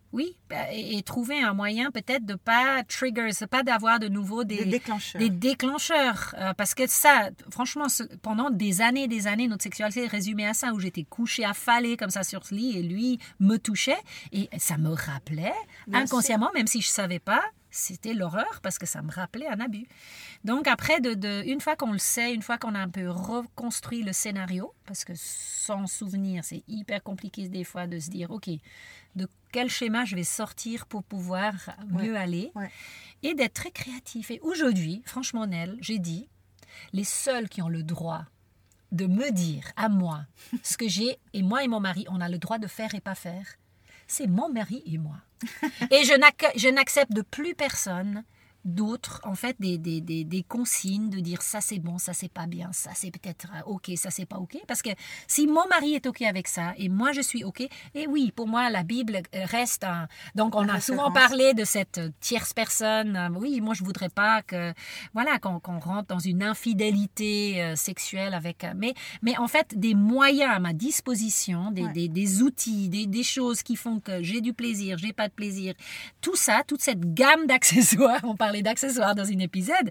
Bah, 0.49 0.73
Et, 0.73 0.97
et 0.97 1.03
trouver 1.03 1.40
un 1.42 1.53
moyen 1.53 1.90
peut-être 1.90 2.25
de 2.25 2.35
pas 2.35 2.83
trigger, 2.85 3.33
c'est 3.33 3.47
pas 3.47 3.62
d'avoir 3.62 3.99
de 3.99 4.09
nouveau 4.09 4.44
Des 4.44 4.64
des, 4.64 4.71
déclencheurs. 4.71 5.21
des 5.21 5.29
déclencheurs. 5.31 6.35
Euh, 6.38 6.55
parce 6.55 6.75
que 6.75 6.87
ça, 6.87 7.31
franchement, 7.51 7.88
ce- 7.88 8.05
pendant 8.23 8.51
des 8.51 8.81
années 8.81 9.05
et 9.05 9.09
des 9.09 9.27
années, 9.27 9.49
notre 9.49 9.62
sexualité 9.62 10.05
est 10.05 10.09
résumée 10.09 10.47
à 10.47 10.55
ça, 10.55 10.73
où 10.73 10.81
j'étais 10.81 11.05
couchée 11.05 11.44
affalée 11.44 11.97
comme 11.97 12.11
ça 12.11 12.23
sur 12.23 12.47
ce 12.47 12.55
lit 12.55 12.79
et 12.79 12.83
lui 12.83 13.18
me 13.40 13.57
touchait. 13.59 13.99
Et 14.33 14.49
ça 14.59 14.79
me 14.79 14.88
rappelait, 14.90 15.53
Bien 15.87 16.01
inconsciemment, 16.03 16.51
même 16.55 16.66
si 16.66 16.81
je 16.81 16.88
savais 16.88 17.18
pas, 17.18 17.42
c'était 17.71 18.14
l'horreur 18.14 18.61
parce 18.62 18.79
que 18.79 18.87
ça 18.87 19.03
me 19.03 19.12
rappelait 19.12 19.47
un 19.47 19.61
abus. 19.61 19.87
Donc 20.42 20.66
après, 20.68 21.01
de, 21.01 21.12
de- 21.12 21.42
une 21.47 21.61
fois 21.61 21.77
qu'on 21.77 21.92
le 21.92 21.99
sait, 21.99 22.33
une 22.33 22.40
fois 22.42 22.57
qu'on 22.57 22.75
a 22.75 22.79
un 22.81 22.88
peu 22.88 23.11
reconstruit 23.11 24.03
le 24.03 24.14
scénario, 24.14 24.73
parce 24.87 25.05
que 25.05 25.12
sans 25.16 25.87
souvenir, 25.87 26.44
c'est 26.44 26.62
hyper 26.66 27.03
compliqué 27.03 27.47
des 27.49 27.64
fois 27.64 27.87
de 27.87 27.99
se 27.99 28.09
dire, 28.09 28.31
OK, 28.31 28.49
de 29.16 29.29
quel 29.52 29.68
schéma 29.68 30.04
je 30.04 30.16
vais 30.16 30.24
sortir 30.24 30.87
pour 30.87 31.02
pouvoir 31.02 31.54
mieux 31.88 32.16
aller 32.16 32.50
ouais. 32.54 32.70
et 33.22 33.34
d'être 33.34 33.54
très 33.54 33.70
créatif. 33.70 34.30
Et 34.30 34.40
aujourd'hui, 34.40 35.02
franchement, 35.06 35.46
Nel, 35.46 35.76
j'ai 35.80 35.98
dit, 35.98 36.28
les 36.92 37.04
seuls 37.04 37.48
qui 37.48 37.62
ont 37.62 37.68
le 37.68 37.82
droit 37.82 38.24
de 38.92 39.06
me 39.06 39.30
dire 39.30 39.64
à 39.76 39.88
moi 39.88 40.24
ce 40.62 40.76
que 40.76 40.88
j'ai, 40.88 41.18
et 41.32 41.42
moi 41.42 41.62
et 41.64 41.68
mon 41.68 41.80
mari, 41.80 42.06
on 42.08 42.20
a 42.20 42.28
le 42.28 42.38
droit 42.38 42.58
de 42.58 42.66
faire 42.66 42.94
et 42.94 43.00
pas 43.00 43.14
faire, 43.14 43.46
c'est 44.06 44.26
mon 44.26 44.48
mari 44.48 44.82
et 44.87 44.98
moi. 44.98 45.16
Et 45.92 46.02
je 46.02 46.68
n'accepte 46.68 47.12
de 47.12 47.22
plus 47.22 47.54
personne 47.54 48.24
d'autres, 48.64 49.21
en 49.25 49.35
fait, 49.35 49.57
des, 49.61 49.79
des, 49.79 50.01
des, 50.01 50.25
des 50.25 50.42
consignes 50.42 51.11
de 51.11 51.21
dire 51.21 51.42
ça 51.42 51.61
c'est 51.61 51.79
bon, 51.79 51.99
ça 51.99 52.12
c'est 52.12 52.31
pas 52.33 52.47
bien, 52.47 52.71
ça 52.73 52.90
c'est 52.94 53.11
peut-être 53.11 53.47
euh, 53.55 53.62
ok, 53.66 53.92
ça 53.97 54.11
c'est 54.11 54.27
pas 54.27 54.37
ok. 54.38 54.59
Parce 54.66 54.83
que 54.83 54.90
si 55.27 55.47
mon 55.47 55.66
mari 55.68 55.94
est 55.94 56.07
ok 56.07 56.23
avec 56.23 56.49
ça 56.49 56.75
et 56.77 56.88
moi 56.88 57.12
je 57.12 57.21
suis 57.21 57.44
ok, 57.44 57.61
et 57.94 58.07
oui, 58.07 58.33
pour 58.35 58.47
moi 58.49 58.68
la 58.71 58.83
Bible 58.83 59.16
euh, 59.16 59.44
reste 59.44 59.85
un. 59.85 60.09
Donc 60.35 60.55
on 60.55 60.62
La 60.62 60.75
a 60.75 60.81
souvent 60.81 61.11
parlé 61.12 61.55
de 61.55 61.64
cette 61.64 62.01
tierce 62.21 62.53
personne. 62.53 63.16
Euh, 63.16 63.29
Oui, 63.38 63.61
moi 63.61 63.75
je 63.75 63.85
voudrais 63.85 64.09
pas 64.11 64.42
que 64.42 64.73
voilà 65.14 65.38
qu'on 65.38 65.61
qu'on 65.61 65.79
rentre 65.79 66.09
dans 66.09 66.18
une 66.18 66.42
infidélité 66.42 67.75
sexuelle 67.77 68.35
avec. 68.35 68.66
Mais 68.77 68.94
mais 69.23 69.37
en 69.38 69.49
fait 69.49 69.79
des 69.79 69.94
moyens 69.94 70.51
à 70.55 70.59
ma 70.59 70.73
disposition, 70.73 71.71
des, 71.71 71.85
Ouais. 71.85 71.92
des, 71.92 72.09
des 72.09 72.42
outils, 72.42 72.88
des, 72.88 73.07
des 73.07 73.23
choses 73.23 73.62
qui 73.62 73.77
font 73.77 74.01
que 74.01 74.23
j'ai 74.23 74.40
du 74.40 74.53
plaisir, 74.53 74.99
j'ai 74.99 75.12
pas 75.12 75.29
de 75.29 75.33
plaisir. 75.33 75.75
Tout 76.21 76.35
ça, 76.37 76.62
toute 76.66 76.81
cette 76.83 77.14
gamme 77.14 77.47
d'accessoires, 77.51 78.21
on 78.25 78.35
parlait 78.48 78.62
d'accessoires 78.62 79.14
dans 79.14 79.28
un 79.30 79.38
épisode, 79.40 79.90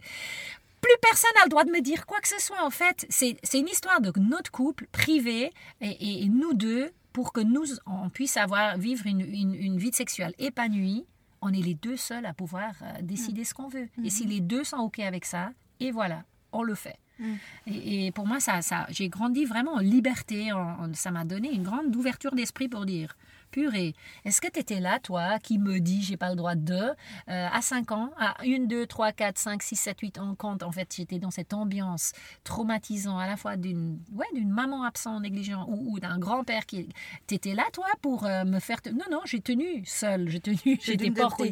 plus 0.82 0.98
personne 1.02 1.32
n'a 1.38 1.44
le 1.46 1.50
droit 1.50 1.64
de 1.64 1.72
me 1.72 1.82
dire 1.82 2.06
quoi 2.06 2.20
que 2.22 2.28
ce 2.28 2.40
soit. 2.40 2.64
En 2.64 2.70
fait, 2.72 3.06
c'est 3.10 3.38
une 3.54 3.68
histoire 3.68 4.02
de 4.02 4.12
notre 4.20 4.52
couple 4.52 4.88
privé 4.92 5.52
et, 5.82 6.28
nous 6.28 6.54
deux 6.54 6.92
pour 7.14 7.34
que 7.34 7.42
nous 7.42 7.66
on 7.86 8.10
puisse 8.10 8.38
avoir 8.38 8.78
vivre 8.78 9.06
une, 9.08 9.22
une- 9.22 9.56
une 9.56 9.78
vie 9.78 9.92
sexuelle 9.94 10.34
épanouie. 10.40 11.06
On 11.42 11.54
est 11.54 11.62
les 11.62 11.76
deux 11.76 11.98
seuls 11.98 12.26
à 12.26 12.34
pouvoir 12.34 12.72
euh, 12.82 13.02
décider 13.02 13.44
ce 13.44 13.54
qu'on 13.54 13.68
veut. 13.68 13.88
Et 14.04 14.10
si 14.10 14.26
les 14.26 14.40
deux 14.40 14.64
sont 14.64 14.78
ok 14.78 15.00
avec 15.00 15.24
ça, 15.26 15.52
et 15.80 15.92
voilà, 15.92 16.24
on 16.52 16.64
le 16.64 16.74
fait. 16.76 16.98
Mm. 17.20 17.34
Et, 17.68 18.06
et 18.08 18.12
pour 18.12 18.26
moi, 18.28 18.40
ça, 18.40 18.62
ça, 18.64 18.88
j'ai 18.90 19.08
grandi 19.10 19.46
vraiment 19.46 19.74
en 19.74 19.80
liberté. 19.80 20.52
en- 20.52 20.60
en- 20.86 20.94
ça 20.94 21.12
m'a 21.12 21.26
donné 21.26 21.52
une 21.54 21.62
grande 21.64 21.96
ouverture 21.96 22.34
d'esprit 22.34 22.70
pour 22.70 22.86
dire 22.88 23.16
Purée, 23.52 23.96
est-ce 24.26 24.42
que 24.42 24.48
tu 24.50 24.60
étais 24.60 24.80
là, 24.80 25.00
toi, 25.00 25.40
qui 25.40 25.58
me 25.58 25.80
dit 25.80 26.02
j'ai 26.04 26.18
pas 26.18 26.30
le 26.30 26.36
droit 26.36 26.56
de 26.56 26.74
euh, 26.74 26.94
À 27.28 27.62
5 27.62 27.92
ans, 27.92 28.12
à 28.18 28.36
1, 28.44 28.66
2, 28.66 28.86
3, 28.86 29.12
4, 29.14 29.38
5, 29.38 29.64
6, 29.64 29.76
7, 29.76 30.00
8 30.02 30.18
ans, 30.20 30.36
quand 30.38 30.64
en 30.64 30.72
fait 30.72 30.94
j'étais 30.96 31.18
dans 31.20 31.32
cette 31.32 31.54
ambiance 31.54 32.12
traumatisante, 32.44 33.20
à 33.22 33.28
la 33.28 33.38
fois 33.38 33.56
d'une 33.58 34.00
ouais, 34.14 34.26
d'une 34.34 34.50
maman 34.50 34.84
absente, 34.84 35.22
négligente, 35.22 35.68
ou, 35.70 35.94
ou 35.94 36.00
d'un 36.00 36.18
grand-père 36.20 36.66
qui. 36.66 36.90
T'étais 37.26 37.54
là, 37.54 37.64
toi, 37.74 37.88
pour 38.02 38.26
euh, 38.26 38.44
me 38.46 38.60
faire. 38.60 38.82
te- 38.82 38.90
Non, 38.90 39.06
non, 39.12 39.22
j'ai 39.26 39.40
tenu 39.42 39.84
seule, 39.86 40.30
j'ai 40.30 40.40
tenu, 40.40 40.58
J'ai 40.82 40.94
été 40.94 41.06
portée. 41.12 41.44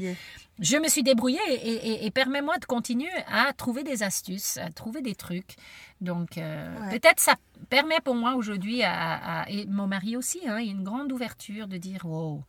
Je 0.59 0.77
me 0.77 0.87
suis 0.87 1.03
débrouillée 1.03 1.39
et, 1.49 1.73
et- 1.73 2.05
et 2.05 2.11
permets-moi 2.11 2.57
de 2.59 2.65
continuer 2.65 3.11
à 3.27 3.51
trouver 3.53 3.83
des 3.83 4.03
astuces, 4.03 4.57
à 4.57 4.69
trouver 4.71 5.01
des 5.01 5.15
trucs. 5.15 5.55
Donc, 6.01 6.37
euh, 6.37 6.79
Ouais. 6.79 6.97
peut-être 6.99 7.19
ça 7.19 7.35
permet 7.69 7.99
pour 8.03 8.15
moi 8.15 8.35
aujourd'hui, 8.35 8.83
à, 8.83 9.41
à- 9.41 9.49
et 9.49 9.65
mon 9.65 9.87
mari 9.87 10.15
aussi, 10.17 10.39
hein, 10.47 10.57
une 10.57 10.83
grande 10.83 11.11
ouverture 11.11 11.67
de 11.67 11.77
dire 11.77 12.05
wow, 12.05 12.43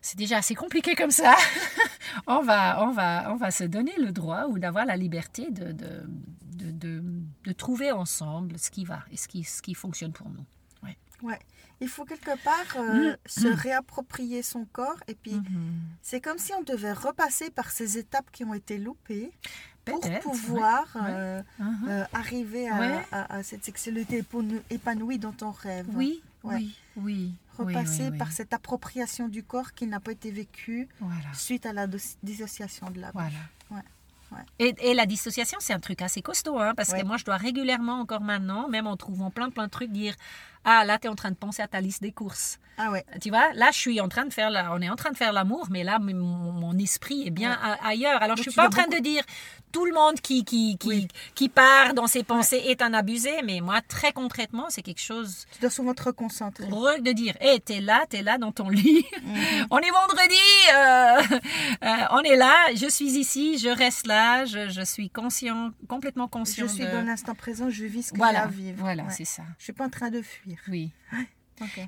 c'est 0.00 0.16
déjà 0.18 0.38
assez 0.38 0.54
compliqué 0.54 0.94
comme 0.94 1.10
ça. 1.10 1.34
on, 2.26 2.40
va, 2.42 2.82
on, 2.84 2.92
va, 2.92 3.32
on 3.32 3.36
va 3.36 3.50
se 3.50 3.64
donner 3.64 3.94
le 3.98 4.12
droit 4.12 4.44
ou 4.48 4.58
d'avoir 4.58 4.84
la 4.86 4.96
liberté 4.96 5.50
de, 5.50 5.72
de, 5.72 6.02
de, 6.42 6.70
de- 6.70 7.02
de 7.44 7.52
trouver 7.52 7.90
ensemble 7.92 8.58
ce 8.58 8.70
qui 8.70 8.84
va 8.84 9.00
et 9.12 9.16
ce 9.16 9.28
qui, 9.28 9.44
ce 9.44 9.62
qui 9.62 9.74
fonctionne 9.74 10.12
pour 10.12 10.28
nous. 10.28 10.44
Ouais. 11.22 11.38
Il 11.80 11.88
faut 11.88 12.04
quelque 12.04 12.36
part 12.42 12.76
euh, 12.76 13.12
Mm. 13.12 13.16
se 13.26 13.48
Mm. 13.48 13.52
réapproprier 13.54 14.42
son 14.42 14.64
corps 14.72 14.98
et 15.06 15.14
puis 15.14 15.40
c'est 16.02 16.20
comme 16.20 16.38
si 16.38 16.52
on 16.54 16.62
devait 16.62 16.92
repasser 16.92 17.50
par 17.50 17.70
ces 17.70 17.98
étapes 17.98 18.30
qui 18.32 18.44
ont 18.44 18.54
été 18.54 18.78
loupées 18.78 19.30
pour 19.84 20.00
pouvoir 20.22 20.84
ouais, 20.96 21.00
euh, 21.08 21.42
Mhm. 21.58 21.86
euh, 21.88 22.04
arriver 22.12 22.68
à, 22.68 22.78
Ouais. 22.78 23.04
à- 23.12 23.36
à 23.36 23.42
cette 23.42 23.64
sexualité 23.64 24.20
épano- 24.22 24.60
épanouie 24.70 25.18
dont 25.18 25.34
on 25.42 25.50
rêve. 25.50 25.86
Oui, 25.94 26.20
oui, 26.44 26.74
oui. 26.96 27.32
Repasser 27.56 28.04
oui, 28.04 28.08
oui. 28.12 28.18
par 28.18 28.30
cette 28.32 28.52
appropriation 28.52 29.28
du 29.28 29.42
corps 29.42 29.72
qui 29.72 29.86
n'a 29.86 29.98
pas 29.98 30.12
été 30.12 30.30
vécue 30.30 30.88
Voilà. 31.00 31.32
suite 31.32 31.64
à 31.66 31.72
la 31.72 31.86
dissociation 32.22 32.90
de 32.90 33.00
la 33.00 33.10
Voilà. 33.12 33.30
Ouais. 33.70 33.82
Et, 34.58 34.90
et 34.90 34.92
la 34.94 35.06
dissociation, 35.06 35.56
c'est 35.58 35.72
un 35.72 35.80
truc 35.80 36.02
assez 36.02 36.20
costaud, 36.20 36.58
hein, 36.60 36.74
parce 36.76 36.90
Ouais. 36.90 37.00
que 37.00 37.06
moi, 37.06 37.16
je 37.16 37.24
dois 37.24 37.38
régulièrement, 37.38 37.98
encore 37.98 38.20
maintenant, 38.20 38.68
même 38.68 38.86
en 38.86 38.94
trouvant 38.94 39.30
plein, 39.30 39.48
plein 39.48 39.64
de 39.64 39.70
trucs, 39.70 39.90
dire 39.90 40.14
Ah, 40.70 40.84
là, 40.84 40.98
tu 40.98 41.06
es 41.06 41.10
en 41.10 41.14
train 41.14 41.30
de 41.30 41.36
penser 41.36 41.62
à 41.62 41.68
ta 41.68 41.80
liste 41.80 42.02
des 42.02 42.12
courses. 42.12 42.58
Ah 42.76 42.90
ouais. 42.90 43.04
Tu 43.22 43.30
vois, 43.30 43.52
là, 43.54 43.70
je 43.72 43.78
suis 43.78 44.00
en 44.00 44.08
train 44.08 44.24
de 44.26 44.32
faire 44.32 44.50
la, 44.50 44.72
on 44.74 44.80
est 44.80 44.90
en 44.90 44.96
train 44.96 45.10
de 45.10 45.16
faire 45.16 45.32
l'amour, 45.32 45.66
mais 45.70 45.82
là, 45.82 45.98
mon, 45.98 46.12
mon 46.14 46.78
esprit 46.78 47.26
est 47.26 47.30
bien 47.30 47.52
Ouais. 47.52 47.76
ailleurs. 47.84 48.22
Alors, 48.22 48.36
Donc, 48.36 48.44
je 48.44 48.50
suis 48.50 48.56
pas 48.56 48.66
en 48.66 48.70
train 48.70 48.86
de 48.86 48.98
dire 48.98 49.24
tout 49.72 49.84
le 49.84 49.92
monde 49.92 50.20
qui, 50.20 50.44
qui, 50.44 50.76
qui, 50.78 50.88
Oui. 50.88 51.08
qui 51.34 51.48
part 51.48 51.92
dans 51.94 52.06
ses 52.06 52.22
pensées 52.22 52.62
est 52.66 52.80
un 52.82 52.92
abusé, 52.94 53.32
mais 53.44 53.60
moi, 53.60 53.80
très 53.88 54.12
concrètement, 54.12 54.66
c'est 54.68 54.82
quelque 54.82 55.00
chose 55.00 55.46
Tu 55.52 55.60
dois 55.60 55.70
souvent 55.70 55.92
te 55.94 56.02
reconcentrer. 56.04 56.64
re- 56.66 57.02
de 57.02 57.12
dire 57.12 57.34
Hé, 57.40 57.58
t'es 57.60 57.80
là, 57.80 58.04
t'es 58.08 58.22
là 58.22 58.38
dans 58.38 58.52
ton 58.52 58.68
lit. 58.68 59.04
Mhm. 59.24 59.66
On 59.70 59.78
est 59.78 59.90
vendredi, 59.90 60.34
euh, 60.74 61.20
euh, 61.82 62.04
on 62.12 62.20
est 62.20 62.36
là, 62.36 62.54
je 62.76 62.86
suis 62.88 63.10
ici, 63.18 63.58
je 63.58 63.68
reste 63.68 64.06
là, 64.06 64.44
je, 64.44 64.68
je 64.68 64.82
suis 64.82 65.10
conscient, 65.10 65.70
complètement 65.88 66.26
Je 66.26 66.30
conscient. 66.38 66.68
suis 66.68 66.84
de- 66.84 66.90
dans 66.90 67.02
l'instant 67.02 67.34
présent, 67.34 67.68
je 67.70 67.84
vis 67.86 68.04
ce 68.04 68.10
que 68.12 68.16
j'ai 68.16 68.22
Voilà, 68.22 68.42
à 68.44 68.46
vivre. 68.46 68.76
voilà, 68.78 69.04
Ouais. 69.04 69.10
c'est 69.16 69.24
ça. 69.24 69.42
Je 69.58 69.64
suis 69.64 69.72
pas 69.72 69.86
en 69.86 69.90
train 69.90 70.10
de 70.10 70.22
fuir. 70.22 70.57
Oui. 70.68 70.90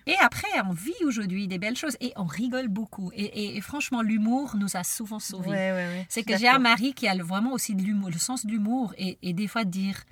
Et 0.07 0.17
après, 0.21 0.49
on 0.67 0.73
vit 0.73 0.93
aujourd'hui 1.05 1.47
des 1.47 1.59
belles 1.59 1.77
choses 1.77 1.97
et 2.01 2.13
on 2.17 2.25
rigole 2.25 2.67
beaucoup. 2.69 3.13
Et, 3.15 3.23
et- 3.25 3.57
et 3.57 3.61
franchement, 3.61 4.03
l'humour 4.03 4.57
nous 4.57 4.77
a 4.77 4.83
souvent 4.83 5.21
sauvés. 5.21 5.49
Ouais, 5.51 5.71
ouais, 5.73 5.87
ouais. 5.87 6.07
C'est 6.09 6.25
que 6.25 6.37
j'ai 6.37 6.49
un 6.49 6.59
mari 6.59 6.93
qui 6.93 7.07
a 7.07 7.15
vraiment 7.23 7.53
aussi 7.53 7.77
de 7.77 7.83
l'humour, 7.83 8.11
le 8.11 8.19
sens 8.19 8.45
de 8.47 8.51
l'humour 8.51 8.93
et, 8.99 9.17
et 9.23 9.33
des 9.33 9.47
fois 9.47 9.63
de 9.65 9.71
dire, 9.71 10.03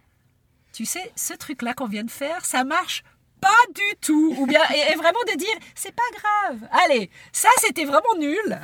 tu 0.72 0.84
sais, 0.84 1.10
ce 1.16 1.34
truc-là 1.34 1.74
qu'on 1.74 1.88
vient 1.88 2.04
de 2.04 2.10
faire, 2.10 2.44
ça 2.44 2.62
marche 2.62 3.02
pas 3.40 3.62
du 3.74 3.96
tout. 4.00 4.34
Ou 4.38 4.46
bien, 4.46 4.60
et, 4.74 4.92
et 4.92 4.96
vraiment 4.96 5.20
de 5.32 5.36
dire, 5.36 5.56
c'est 5.74 5.94
pas 5.94 6.02
grave. 6.18 6.68
Allez, 6.84 7.10
ça 7.32 7.48
c'était 7.58 7.84
vraiment 7.84 8.14
nul. 8.18 8.36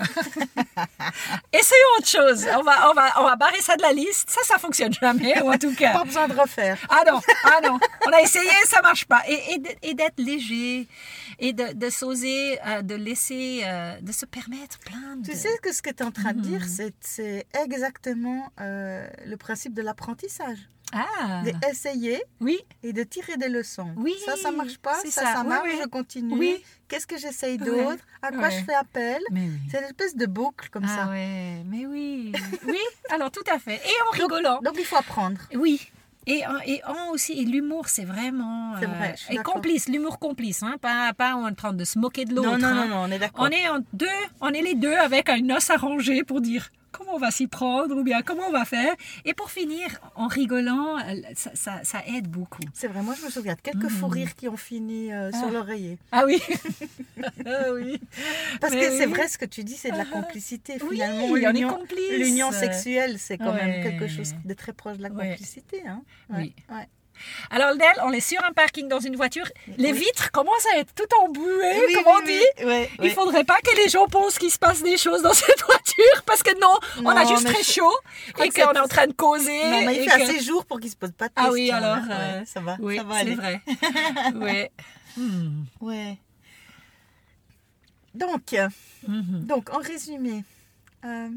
Essayons 1.52 1.92
autre 1.98 2.08
chose. 2.08 2.46
On 2.58 2.62
va, 2.62 2.90
on, 2.90 2.94
va, 2.94 3.12
on 3.20 3.24
va 3.24 3.36
barrer 3.36 3.60
ça 3.60 3.76
de 3.76 3.82
la 3.82 3.92
liste. 3.92 4.28
Ça, 4.30 4.40
ça 4.44 4.58
fonctionne 4.58 4.92
jamais, 4.92 5.40
ou 5.42 5.52
en 5.52 5.58
tout 5.58 5.74
cas. 5.74 5.92
Pas 5.92 6.04
besoin 6.04 6.28
de 6.28 6.34
refaire. 6.34 6.78
Ah 6.88 7.02
non, 7.06 7.20
ah 7.44 7.60
non, 7.62 7.78
on 8.06 8.12
a 8.12 8.20
essayé, 8.20 8.50
ça 8.66 8.82
marche 8.82 9.04
pas. 9.06 9.22
Et, 9.28 9.60
et 9.82 9.94
d'être 9.94 10.18
léger, 10.18 10.86
et 11.38 11.52
de, 11.52 11.72
de 11.72 11.90
s'oser, 11.90 12.58
euh, 12.66 12.82
de 12.82 12.94
laisser, 12.94 13.62
euh, 13.64 13.98
de 14.00 14.12
se 14.12 14.26
permettre 14.26 14.78
plein 14.80 15.16
de... 15.16 15.30
Tu 15.30 15.36
sais 15.36 15.56
que 15.62 15.72
ce 15.72 15.82
que 15.82 15.90
tu 15.90 16.02
es 16.02 16.06
en 16.06 16.10
train 16.12 16.32
de 16.32 16.40
dire, 16.40 16.60
Mhm. 16.60 16.68
c'est- 16.68 16.94
c'est 17.00 17.46
exactement 17.64 18.50
euh, 18.60 19.06
le 19.26 19.36
principe 19.36 19.74
de 19.74 19.82
l'apprentissage. 19.82 20.58
Ah, 20.94 21.42
D'essayer 21.60 22.22
oui, 22.40 22.58
et 22.82 22.92
de 22.92 23.02
tirer 23.02 23.36
des 23.36 23.48
leçons. 23.48 23.90
Oui, 23.96 24.14
ça, 24.24 24.36
ça 24.36 24.50
marche 24.52 24.78
pas. 24.78 24.94
Ça, 24.94 25.10
ça. 25.10 25.32
ça, 25.34 25.40
Oui, 25.42 25.48
marche, 25.48 25.68
oui. 25.72 25.78
je 25.82 25.88
continue. 25.88 26.34
Oui. 26.38 26.64
Qu'est-ce 26.88 27.06
que 27.06 27.18
j'essaye 27.18 27.58
d'autre? 27.58 28.04
À 28.22 28.30
quoi 28.30 28.48
je 28.50 28.62
fais 28.64 28.74
appel? 28.74 29.20
C'est 29.70 29.78
une 29.78 29.84
espèce 29.84 30.14
de 30.16 30.26
boucle 30.26 30.68
comme 30.70 30.84
ah 30.86 30.96
ça. 31.04 31.10
ouais, 31.10 31.62
mais 31.66 31.84
oui, 31.86 32.32
oui, 32.66 32.78
alors 33.10 33.30
tout 33.30 33.42
à 33.52 33.58
fait. 33.58 33.76
Et 33.76 33.94
en 34.08 34.10
rigolant. 34.16 34.60
Donc 34.62 34.74
il 34.78 34.84
faut 34.84 34.96
apprendre. 34.96 35.40
Oui. 35.54 35.90
Et, 36.26 36.42
et 36.66 36.80
en 36.86 37.10
aussi, 37.10 37.32
et 37.34 37.44
l'humour, 37.44 37.88
c'est 37.88 38.04
vraiment... 38.06 38.74
C'est 38.80 38.86
vrai, 38.86 39.14
je 39.14 39.24
suis 39.24 39.34
et 39.34 39.42
complice, 39.42 39.88
l'humour 39.90 40.18
complice, 40.18 40.62
hein, 40.62 40.76
pas, 40.80 41.12
pas 41.12 41.34
en 41.34 41.52
train 41.52 41.74
de 41.74 41.84
se 41.84 41.98
moquer 41.98 42.24
de 42.24 42.34
l'autre. 42.34 42.48
Non, 42.52 42.58
non, 42.58 42.66
hein. 42.66 42.86
non, 42.86 42.88
non, 42.88 42.96
on 43.02 43.10
est 43.10 43.18
d'accord. 43.18 43.44
On 43.46 43.50
est 43.50 43.68
en 43.68 43.80
deux, 43.92 44.06
on 44.40 44.48
est 44.48 44.62
les 44.62 44.74
deux 44.74 44.94
avec 44.94 45.28
un 45.28 45.50
os 45.50 45.68
arrangé 45.68 46.24
pour 46.24 46.40
dire 46.40 46.70
comment 46.96 47.14
on 47.14 47.18
va 47.18 47.30
s'y 47.30 47.46
prendre 47.46 47.96
ou 47.96 48.02
bien 48.04 48.22
comment 48.22 48.44
on 48.48 48.52
va 48.52 48.64
faire? 48.64 48.94
Et 49.24 49.34
pour 49.34 49.50
finir, 49.50 49.88
en 50.14 50.28
rigolant, 50.28 50.98
ça, 51.34 51.50
ça, 51.54 51.80
ça 51.82 52.02
aide 52.06 52.28
beaucoup. 52.28 52.62
C'est 52.72 52.86
vrai, 52.88 53.02
moi 53.02 53.14
je 53.20 53.24
me 53.26 53.30
souviens 53.30 53.54
de 53.54 53.60
quelques 53.60 53.88
fous 53.88 54.06
rires 54.08 54.34
qui 54.34 54.48
ont 54.48 54.56
fini 54.56 55.12
euh, 55.12 55.30
sur 55.32 55.48
Ah. 55.48 55.50
l'oreiller. 55.50 55.98
Ah 56.12 56.24
oui 56.26 56.40
Ah 57.46 57.72
oui 57.72 58.00
Parce 58.60 58.72
Mais 58.72 58.80
que 58.80 58.90
c'est 58.98 59.06
vrai 59.06 59.28
ce 59.28 59.38
que 59.38 59.44
tu 59.46 59.64
dis, 59.64 59.74
c'est 59.76 59.90
de 59.90 59.96
la 59.96 60.04
Ah. 60.10 60.12
complicité. 60.22 60.74
Oui, 60.82 60.96
Finalement, 60.96 61.24
on 61.26 61.36
est 61.36 61.52
l'union 61.52 61.70
complices. 61.70 62.18
l'union 62.18 62.52
sexuelle, 62.52 63.18
c'est 63.18 63.38
quand 63.38 63.52
même 63.54 63.82
quelque 63.82 64.08
chose 64.08 64.34
de 64.44 64.54
très 64.54 64.72
proche 64.72 64.98
de 64.98 65.02
la 65.02 65.10
complicité. 65.10 65.82
Hein 65.86 66.02
Oui. 66.30 66.54
Ouais. 66.70 66.88
Alors, 67.50 67.74
Nel, 67.74 67.92
on 68.04 68.12
est 68.12 68.20
sur 68.20 68.42
un 68.44 68.52
parking 68.52 68.88
dans 68.88 69.00
une 69.00 69.16
voiture. 69.16 69.46
Les 69.78 69.92
Oui. 69.92 69.98
vitres 70.00 70.30
commencent 70.32 70.66
à 70.74 70.78
être 70.78 70.92
tout 70.94 71.06
embuées, 71.22 71.44
Oui, 71.86 71.94
comme 71.94 72.04
oui, 72.06 72.12
on 72.22 72.26
oui, 72.26 72.40
dit. 72.58 72.64
ouais, 72.66 72.90
Il 73.02 73.10
faudrait 73.12 73.44
pas 73.44 73.58
que 73.58 73.74
les 73.76 73.88
gens 73.88 74.06
pensent 74.08 74.38
qu'il 74.38 74.50
se 74.50 74.58
passe 74.58 74.82
des 74.82 74.96
choses 74.98 75.22
dans 75.22 75.32
cette 75.34 75.62
voiture 75.64 76.22
parce 76.26 76.42
que 76.42 76.58
non, 76.60 76.78
on 77.04 77.08
a 77.10 77.24
juste 77.26 77.46
très 77.46 77.62
je- 77.62 77.72
chaud 77.80 77.96
et 78.28 78.32
qu'on 78.32 78.50
c'est- 78.52 78.60
est 78.60 78.78
en 78.78 78.88
train 78.88 79.06
de 79.06 79.12
causer. 79.12 79.70
Non, 79.70 79.84
mais 79.86 79.96
il 79.96 80.08
fait 80.10 80.18
que- 80.18 80.22
assez 80.24 80.40
jour 80.42 80.64
pour 80.66 80.80
qu'il 80.80 80.90
se 80.90 80.96
pose 80.96 81.12
pas 81.12 81.28
de 81.28 81.32
Ah 81.36 81.42
questions. 81.44 81.52
oui, 81.54 81.70
alors, 81.70 81.96
hein. 81.96 82.08
euh, 82.10 82.38
Ouais, 82.40 82.46
ça 82.46 82.60
va, 82.60 82.76
Oui, 82.80 82.96
ça 82.96 83.02
va 83.04 83.14
c'est 83.14 83.20
aller. 83.20 83.34
vrai. 83.34 83.60
ouais. 84.36 84.72
Hmm. 85.16 85.64
Ouais. 85.80 86.18
Donc, 88.14 88.54
Mhm. 89.08 89.44
donc, 89.46 89.70
en 89.74 89.78
résumé, 89.78 90.44
euh, 91.04 91.28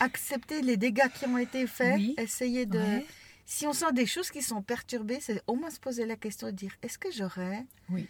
accepter 0.00 0.62
les 0.62 0.76
dégâts 0.76 1.08
qui 1.18 1.26
ont 1.26 1.38
été 1.38 1.66
faits, 1.66 1.94
Oui. 1.96 2.14
essayer 2.18 2.66
de... 2.66 2.78
Ouais. 2.78 3.06
Si 3.44 3.66
on 3.66 3.72
sent 3.72 3.92
des 3.92 4.06
choses 4.06 4.30
qui 4.30 4.42
sont 4.42 4.62
perturbées, 4.62 5.20
c'est 5.20 5.42
au 5.46 5.54
moins 5.56 5.70
se 5.70 5.80
poser 5.80 6.06
la 6.06 6.16
question 6.16 6.46
de 6.48 6.52
dire, 6.52 6.74
est-ce 6.82 6.98
que 6.98 7.10
j'aurais... 7.10 7.66
Oui. 7.90 8.08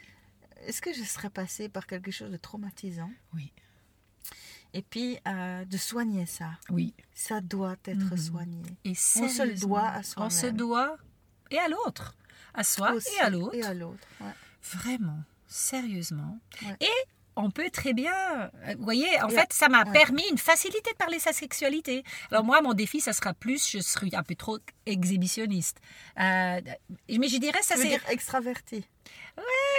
Est-ce 0.66 0.80
que 0.80 0.92
je 0.92 1.02
serais 1.02 1.30
passée 1.30 1.68
par 1.68 1.86
quelque 1.86 2.10
chose 2.12 2.30
de 2.30 2.36
traumatisant 2.36 3.10
Oui. 3.34 3.52
Et 4.74 4.82
puis, 4.82 5.18
euh, 5.26 5.64
de 5.64 5.76
soigner 5.76 6.24
ça. 6.26 6.50
Oui. 6.70 6.94
Ça 7.12 7.40
doit 7.40 7.76
être 7.84 7.98
Mhm. 8.12 8.16
soigné. 8.16 8.62
Et 8.84 8.90
On 8.92 9.28
se 9.28 9.42
le 9.42 9.54
doit 9.58 9.88
à 9.88 10.00
On 10.16 10.30
se 10.30 10.46
doit 10.46 10.96
et 11.50 11.58
à 11.58 11.68
l'autre. 11.68 12.16
À 12.54 12.64
soi 12.64 12.92
Aussi, 12.92 13.10
et 13.16 13.20
à 13.20 13.28
l'autre. 13.30 13.54
Et 13.54 13.62
à 13.62 13.74
l'autre, 13.74 14.06
ouais. 14.20 14.32
Vraiment, 14.62 15.18
sérieusement. 15.46 16.38
Ouais. 16.62 16.76
Et 16.80 17.08
on 17.36 17.50
peut 17.50 17.70
très 17.70 17.92
bien, 17.94 18.12
euh, 18.68 18.74
vous 18.78 18.84
voyez, 18.84 19.08
en 19.22 19.28
fait, 19.28 19.52
ça 19.52 19.68
m'a 19.68 19.84
permis 19.86 20.24
une 20.30 20.38
facilité 20.38 20.90
de 20.90 20.96
parler 20.96 21.18
sa 21.18 21.32
sexualité. 21.32 22.04
Alors 22.30 22.44
moi, 22.44 22.60
mon 22.60 22.74
défi, 22.74 23.00
ça 23.00 23.12
sera 23.12 23.32
plus, 23.34 23.70
je 23.70 23.78
serai 23.80 24.08
un 24.12 24.22
peu 24.22 24.34
trop 24.34 24.58
exhibitionniste. 24.86 25.78
Euh, 26.20 26.60
mais 27.08 27.28
je 27.28 27.38
dirais, 27.38 27.62
ça 27.62 27.76
c'est, 27.76 28.00
extraverti. 28.12 28.84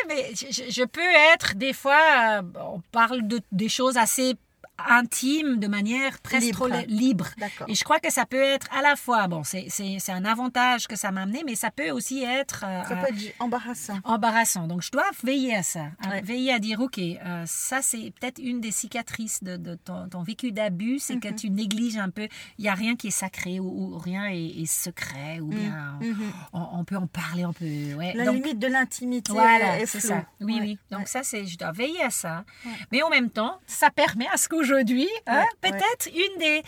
mais 0.08 0.34
je, 0.36 0.48
je- 0.52 0.70
je 0.72 0.84
peux 0.84 1.02
être 1.34 1.56
des 1.56 1.74
fois, 1.74 2.02
euh, 2.40 2.42
on 2.60 2.82
parle 2.92 3.28
de 3.28 3.40
des 3.52 3.70
choses 3.70 3.98
assez 3.98 4.36
intimes 4.78 5.58
de 5.60 5.68
manière 5.68 6.20
presque 6.22 6.46
Libre. 6.46 6.70
libre. 6.88 7.28
Et 7.68 7.76
je 7.76 7.84
crois 7.84 8.00
que 8.00 8.12
ça 8.12 8.26
peut 8.26 8.42
être 8.42 8.68
à 8.76 8.82
la 8.82 8.96
fois, 8.96 9.28
bon, 9.28 9.44
c'est 9.44 9.70
un 10.10 10.26
avantage 10.26 10.88
que 10.88 10.96
ça 10.96 11.12
m'a 11.12 11.22
amené, 11.24 11.44
mais 11.46 11.56
ça 11.56 11.72
peut 11.72 11.90
aussi 11.92 12.24
être 12.24 12.64
euh, 12.68 12.84
Ça 12.84 12.96
peut 12.96 13.08
être 13.16 13.34
embarrassant. 13.40 14.00
embarrassant. 14.04 14.68
Donc, 14.68 14.82
je 14.82 14.92
dois 14.92 15.06
veiller 15.24 15.56
à 15.56 15.64
ça, 15.64 15.86
à 16.04 16.10
Ouais. 16.10 16.22
veiller 16.22 16.54
à 16.54 16.60
dire, 16.60 16.80
OK, 16.82 16.98
euh, 17.00 17.44
ça, 17.46 17.82
c'est 17.82 18.12
peut-être 18.20 18.40
une 18.40 18.62
des 18.62 18.72
cicatrices 18.72 19.44
de, 19.44 19.58
de 19.58 19.76
ton, 19.76 20.10
ton 20.10 20.24
vécu 20.24 20.52
d'abus, 20.52 21.00
c'est 21.00 21.16
Mhm. 21.16 21.20
que 21.22 21.30
tu 21.30 21.50
négliges 21.50 21.98
un 21.98 22.10
peu, 22.10 22.28
il 22.58 22.64
n'y 22.64 22.70
a 22.70 22.74
rien 22.76 22.96
qui 22.96 23.08
est 23.08 23.12
sacré 23.12 23.60
ou, 23.60 23.68
ou 23.94 23.98
rien 23.98 24.26
est, 24.26 24.44
est 24.62 24.66
secret, 24.66 25.40
ou 25.40 25.48
bien 25.48 25.98
Mhm. 26.02 26.32
on, 26.54 26.68
on 26.80 26.84
peut 26.84 26.98
en 26.98 27.08
parler, 27.08 27.46
on 27.46 27.54
peut... 27.54 27.66
Ouais. 27.98 28.14
La 28.16 28.26
Donc, 28.26 28.36
limite 28.36 28.60
de 28.60 28.68
l'intimité 28.68 29.32
voilà, 29.32 29.80
est 29.80 29.86
c'est 29.86 30.00
ça. 30.00 30.26
Oui, 30.42 30.54
Ouais, 30.56 30.60
oui. 30.62 30.80
Donc 30.92 31.08
ça, 31.08 31.24
c'est, 31.24 31.46
je 31.46 31.58
dois 31.58 31.72
veiller 31.72 32.02
à 32.04 32.10
ça. 32.10 32.44
Mais 32.92 33.02
en 33.02 33.10
même 33.10 33.30
temps, 33.30 33.60
ça 33.68 33.90
permet 33.90 34.28
à 34.34 34.38
ce 34.38 34.48
qu'aujourd'hui, 34.64 35.10
hein, 35.28 35.46
peut-être 35.62 36.08
une 36.08 36.40
des 36.40 36.64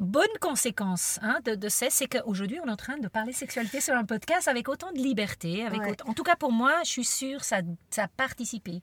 bonnes 0.00 0.26
conséquences 0.40 1.18
hein, 1.22 1.38
de, 1.44 1.54
de 1.54 1.68
ça, 1.68 1.86
c'est 1.90 2.06
qu'aujourd'hui, 2.08 2.58
on 2.64 2.66
est 2.68 2.70
en 2.72 2.76
train 2.76 2.98
de 2.98 3.06
parler 3.08 3.32
sexualité 3.32 3.80
sur 3.80 3.94
un 3.94 4.04
podcast 4.04 4.48
avec 4.48 4.68
autant 4.68 4.90
de 4.92 4.98
liberté. 4.98 5.64
Avec 5.64 5.80
Ouais. 5.82 5.90
autant- 5.92 6.08
En 6.08 6.14
tout 6.14 6.22
cas, 6.22 6.36
pour 6.36 6.52
moi, 6.52 6.72
je 6.84 6.90
suis 6.90 7.04
sûre 7.04 7.44
ça, 7.44 7.60
ça 7.90 8.04
a 8.04 8.08
participé. 8.08 8.82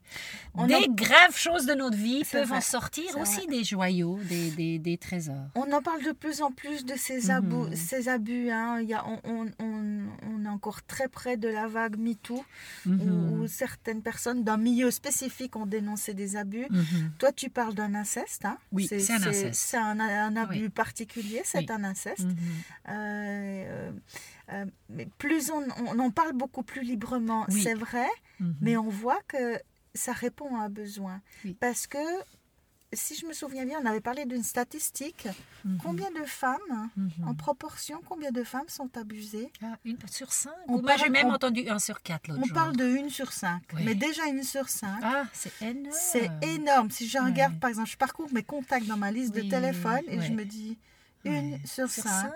On 0.54 0.66
des 0.66 0.74
en- 0.76 0.80
graves 0.92 1.36
choses 1.36 1.66
de 1.66 1.74
notre 1.74 1.96
vie 1.96 2.24
peuvent 2.30 2.48
vrai, 2.48 2.58
en 2.58 2.60
sortir 2.60 3.16
aussi 3.18 3.46
vrai. 3.46 3.58
des 3.58 3.64
joyaux, 3.64 4.18
des, 4.28 4.50
des, 4.52 4.78
des 4.78 4.96
trésors. 4.96 5.34
On 5.54 5.70
en 5.72 5.82
parle 5.82 6.02
de 6.04 6.12
plus 6.12 6.40
en 6.42 6.50
plus 6.52 6.84
de 6.84 6.94
ces 6.96 7.24
Mhm. 7.24 7.30
abus. 7.30 7.76
Ces 7.76 8.08
abus 8.08 8.50
hein. 8.50 8.80
Il 8.80 8.88
y 8.88 8.94
a, 8.94 9.04
on, 9.06 9.18
on- 9.24 9.46
on- 9.58 10.44
est 10.44 10.48
encore 10.48 10.82
très 10.84 11.08
près 11.08 11.36
de 11.36 11.48
la 11.48 11.66
vague 11.66 11.98
MeToo, 11.98 12.44
Mhm. 12.86 13.00
où, 13.02 13.42
où 13.42 13.46
certaines 13.48 14.02
personnes 14.02 14.44
d'un 14.44 14.56
milieu 14.56 14.90
spécifique 14.92 15.56
ont 15.56 15.66
dénoncé 15.66 16.14
des 16.14 16.36
abus. 16.36 16.66
Mhm. 16.70 17.10
Toi, 17.18 17.32
tu 17.32 17.50
parles 17.50 17.74
d'un 17.74 17.94
inceste. 17.94 18.44
Hein 18.44 18.56
Oui, 18.72 18.86
c'est 18.86 19.10
un 19.12 19.16
inceste. 19.16 19.54
C'est 19.54 19.76
un, 19.76 19.98
un 19.98 20.36
abus 20.36 20.62
Oui. 20.62 20.68
particulier, 20.68 21.07
c'est 21.44 21.58
Oui. 21.58 21.66
un 21.70 21.84
inceste. 21.84 22.26
Mais 24.88 25.06
plus 25.18 25.50
on, 25.50 25.62
on 25.86 25.98
en 25.98 26.10
parle 26.10 26.32
beaucoup 26.32 26.62
plus 26.62 26.82
librement, 26.82 27.44
Oui. 27.48 27.62
c'est 27.62 27.74
vrai, 27.74 28.08
Mhm. 28.40 28.54
mais 28.60 28.76
on 28.76 28.88
voit 28.88 29.20
que 29.28 29.58
ça 29.94 30.12
répond 30.12 30.56
à 30.56 30.64
un 30.64 30.68
besoin. 30.68 31.20
Oui. 31.44 31.56
Parce 31.60 31.86
que, 31.86 31.98
si 32.94 33.14
je 33.16 33.26
me 33.26 33.32
souviens 33.34 33.66
bien, 33.66 33.78
on 33.82 33.86
avait 33.86 34.00
parlé 34.00 34.24
d'une 34.24 34.42
statistique. 34.42 35.28
Mhm. 35.64 35.78
Combien 35.82 36.10
de 36.12 36.24
femmes, 36.24 36.88
Mhm. 36.96 37.10
en 37.28 37.34
proportion, 37.34 38.00
combien 38.08 38.30
de 38.30 38.42
femmes 38.44 38.68
sont 38.68 38.96
abusées? 38.96 39.50
Ah, 39.62 39.76
une 39.84 39.98
sur 40.10 40.32
cinq? 40.32 40.52
On 40.68 40.80
Moi, 40.80 40.92
j'ai 40.96 40.98
parle- 41.00 41.12
même 41.12 41.26
on- 41.26 41.34
entendu 41.34 41.68
un 41.68 41.78
sur 41.78 42.00
quatre 42.02 42.28
l'autre 42.28 42.40
On 42.42 42.46
jour. 42.46 42.54
parle 42.54 42.76
de 42.76 42.86
une 42.86 43.10
sur 43.10 43.32
cinq. 43.32 43.62
Oui. 43.74 43.82
Mais 43.84 43.94
déjà 43.94 44.24
une 44.26 44.42
sur 44.44 44.68
cinq. 44.68 45.00
Ah, 45.02 45.24
c'est 45.34 45.52
énorme. 45.60 45.90
C'est 45.92 46.30
énorme. 46.42 46.90
Si 46.90 47.06
je 47.08 47.18
regarde, 47.18 47.58
par 47.60 47.68
exemple, 47.70 47.90
je 47.90 47.96
parcours 47.98 48.32
mes 48.32 48.42
contacts 48.44 48.86
dans 48.86 48.96
ma 48.96 49.10
liste 49.10 49.34
de 49.34 49.42
téléphone 49.42 50.02
et 50.06 50.20
je 50.22 50.32
me 50.32 50.44
dis, 50.44 50.78
une 51.24 51.58
sur, 51.66 51.88
Sur 51.90 52.02
cinq, 52.04 52.30
cinq 52.30 52.32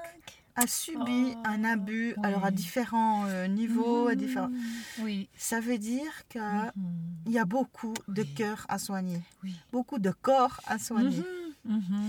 a 0.54 0.66
subi 0.66 1.32
Oh, 1.34 1.42
un 1.44 1.64
abus, 1.64 2.14
oui. 2.16 2.22
alors 2.24 2.44
à 2.44 2.50
différents 2.50 3.24
euh, 3.26 3.46
niveaux, 3.46 4.08
à 4.08 4.14
différents... 4.14 4.50
Oui. 5.00 5.28
Ça 5.36 5.60
veut 5.60 5.78
dire 5.78 6.12
qu'il 6.28 6.42
Mhm. 6.42 7.32
y 7.32 7.38
a 7.38 7.44
beaucoup 7.46 7.94
de 8.08 8.20
Oui. 8.22 8.34
cœurs 8.34 8.66
à 8.68 8.78
soigner, 8.78 9.20
beaucoup 9.72 9.98
de 9.98 10.10
corps 10.10 10.60
à 10.66 10.78
soigner. 10.78 11.16
Mhm. 11.16 11.24
Mhm. 11.64 12.02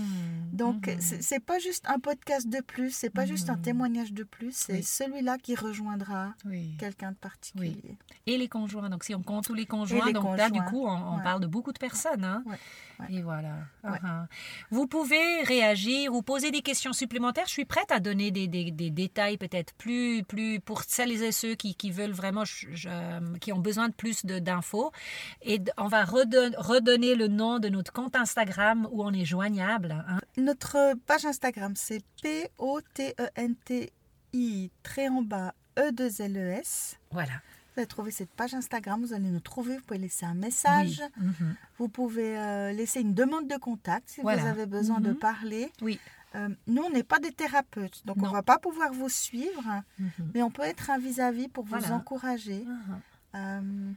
Donc, 0.52 0.88
Mhm. 0.88 1.00
c'est 1.00 1.38
pas 1.40 1.58
juste 1.60 1.88
un 1.88 2.00
podcast 2.00 2.48
de 2.48 2.60
plus, 2.60 2.90
c'est 2.90 3.08
pas 3.08 3.24
juste 3.24 3.48
un 3.50 3.56
témoignage 3.56 4.12
de 4.12 4.24
plus, 4.24 4.50
c'est 4.54 4.82
celui-là 4.82 5.38
qui 5.38 5.54
rejoindra 5.54 6.34
quelqu'un 6.78 7.12
de 7.12 7.16
particulier. 7.16 7.96
Et 8.26 8.36
les 8.36 8.48
conjoints. 8.48 8.90
Donc, 8.90 9.04
si 9.04 9.14
on 9.14 9.22
compte 9.22 9.44
tous 9.44 9.54
les 9.54 9.64
conjoints, 9.66 10.06
les 10.06 10.12
donc 10.12 10.36
là, 10.36 10.50
du 10.50 10.60
coup, 10.64 10.84
on, 10.86 10.90
on 10.90 11.16
Ouais. 11.18 11.22
parle 11.22 11.40
de 11.40 11.46
beaucoup 11.46 11.72
de 11.72 11.78
personnes. 11.78 12.24
hein. 12.24 12.42
Ouais. 12.46 12.58
Et 13.10 13.22
voilà. 13.22 13.54
Ouais. 13.82 13.90
Uh-huh. 13.90 14.26
Vous 14.70 14.86
pouvez 14.86 15.42
réagir 15.42 16.12
ou 16.14 16.22
poser 16.22 16.50
des 16.50 16.62
questions 16.62 16.92
supplémentaires. 16.92 17.46
Je 17.46 17.52
suis 17.52 17.64
prête 17.64 17.90
à 17.90 18.00
donner 18.00 18.30
des, 18.30 18.46
des- 18.48 18.70
des 18.70 18.90
détails 18.90 19.36
peut-être 19.36 19.74
plus, 19.74 20.22
plus 20.22 20.60
pour 20.60 20.82
celles 20.84 21.22
et 21.22 21.32
ceux 21.32 21.54
qui, 21.54 21.74
qui 21.74 21.90
veulent 21.90 22.12
vraiment, 22.12 22.44
je- 22.44 22.68
je- 22.72 23.38
qui 23.38 23.52
ont 23.52 23.58
besoin 23.58 23.88
de 23.88 23.94
plus 23.94 24.24
de- 24.24 24.38
d'infos. 24.38 24.92
Et 25.42 25.60
on 25.76 25.88
va 25.88 26.04
redon- 26.04 26.54
redonner 26.56 27.14
le 27.14 27.28
nom 27.28 27.58
de 27.58 27.68
notre 27.68 27.92
compte 27.92 28.16
Instagram 28.16 28.88
où 28.90 29.04
on 29.04 29.12
est 29.12 29.24
joignable. 29.24 30.04
hein. 30.08 30.20
Notre 30.36 30.94
page 31.06 31.24
Instagram, 31.24 31.72
c'est 31.76 32.02
P-O-T-E-N-T-I, 32.22 33.90
très 34.82 35.08
en 35.08 35.22
bas, 35.22 35.54
E-2-L-E-S. 35.78 36.98
Voilà. 37.10 37.32
Vous 37.74 37.80
allez 37.80 37.86
trouver 37.88 38.12
cette 38.12 38.30
page 38.30 38.54
Instagram, 38.54 39.00
vous 39.04 39.12
allez 39.14 39.30
nous 39.30 39.40
trouver, 39.40 39.76
vous 39.78 39.82
pouvez 39.82 39.98
laisser 39.98 40.24
un 40.24 40.34
message, 40.34 41.02
Oui. 41.20 41.26
Mhm. 41.26 41.56
vous 41.78 41.88
pouvez 41.88 42.38
euh, 42.38 42.70
laisser 42.72 43.00
une 43.00 43.14
demande 43.14 43.48
de 43.48 43.56
contact 43.56 44.10
si 44.10 44.20
Voilà. 44.20 44.42
vous 44.42 44.48
avez 44.48 44.66
besoin 44.66 45.00
de 45.00 45.10
Mhm. 45.10 45.16
parler. 45.18 45.72
Oui. 45.82 45.98
Euh, 46.36 46.48
nous, 46.68 46.82
on 46.82 46.90
n'est 46.90 47.02
pas 47.02 47.18
des 47.18 47.32
thérapeutes, 47.32 48.06
donc 48.06 48.18
on 48.22 48.26
ne 48.28 48.32
va 48.32 48.42
pas 48.42 48.58
pouvoir 48.58 48.92
vous 48.92 49.08
suivre, 49.08 49.82
Mhm. 49.98 50.10
mais 50.34 50.42
on 50.42 50.50
peut 50.52 50.62
être 50.62 50.90
un 50.90 50.98
vis-à-vis 50.98 51.48
pour 51.48 51.64
vous 51.64 51.70
Voilà. 51.78 51.94
encourager. 51.94 52.64
Mhm. 52.64 53.00
Euh, 53.36 53.92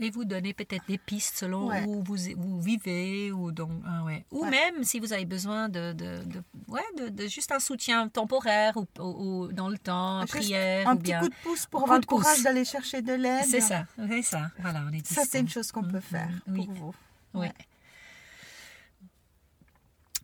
Et 0.00 0.10
vous 0.10 0.24
donner 0.24 0.52
peut-être 0.54 0.86
des 0.86 0.98
pistes 0.98 1.36
selon 1.38 1.68
Ouais. 1.68 1.84
où 1.86 2.02
vous, 2.04 2.16
vous 2.36 2.60
vivez 2.60 3.32
ou, 3.32 3.50
donc, 3.52 3.70
ah 3.86 4.04
ouais. 4.04 4.24
ou 4.30 4.42
Ouais. 4.42 4.50
même 4.50 4.84
si 4.84 5.00
vous 5.00 5.12
avez 5.12 5.24
besoin 5.24 5.68
de, 5.68 5.92
de, 5.92 6.22
de- 6.24 6.42
ouais, 6.68 6.80
de, 6.98 7.08
de 7.08 7.26
juste 7.26 7.50
un 7.52 7.58
soutien 7.58 8.08
temporaire 8.08 8.76
ou, 8.76 8.86
ou- 9.00 9.44
ou 9.46 9.52
dans 9.52 9.68
le 9.68 9.78
temps, 9.78 10.20
Juste 10.22 10.34
prière 10.34 10.88
un 10.88 10.94
ou 10.94 10.98
petit 10.98 11.04
bien. 11.10 11.20
coup 11.20 11.28
de 11.28 11.34
pouce 11.42 11.66
pour 11.66 11.80
Un 11.80 11.84
avoir 11.84 11.98
le 11.98 12.06
courage 12.06 12.42
d'aller 12.42 12.64
chercher 12.64 13.02
de 13.02 13.12
l'aide. 13.12 13.44
C'est 13.46 13.60
ça, 13.60 13.86
c'est 14.08 14.22
ça. 14.22 14.50
Voilà, 14.60 14.84
on 14.88 14.92
est 14.92 15.04
Ça, 15.06 15.22
c'est 15.28 15.40
une 15.40 15.48
chose 15.48 15.72
qu'on 15.72 15.82
peut 15.82 15.96
Mhm. 15.96 16.00
faire 16.02 16.28
Oui. 16.48 16.66
pour 16.66 16.74
vous. 16.74 16.94
Ouais. 17.40 17.52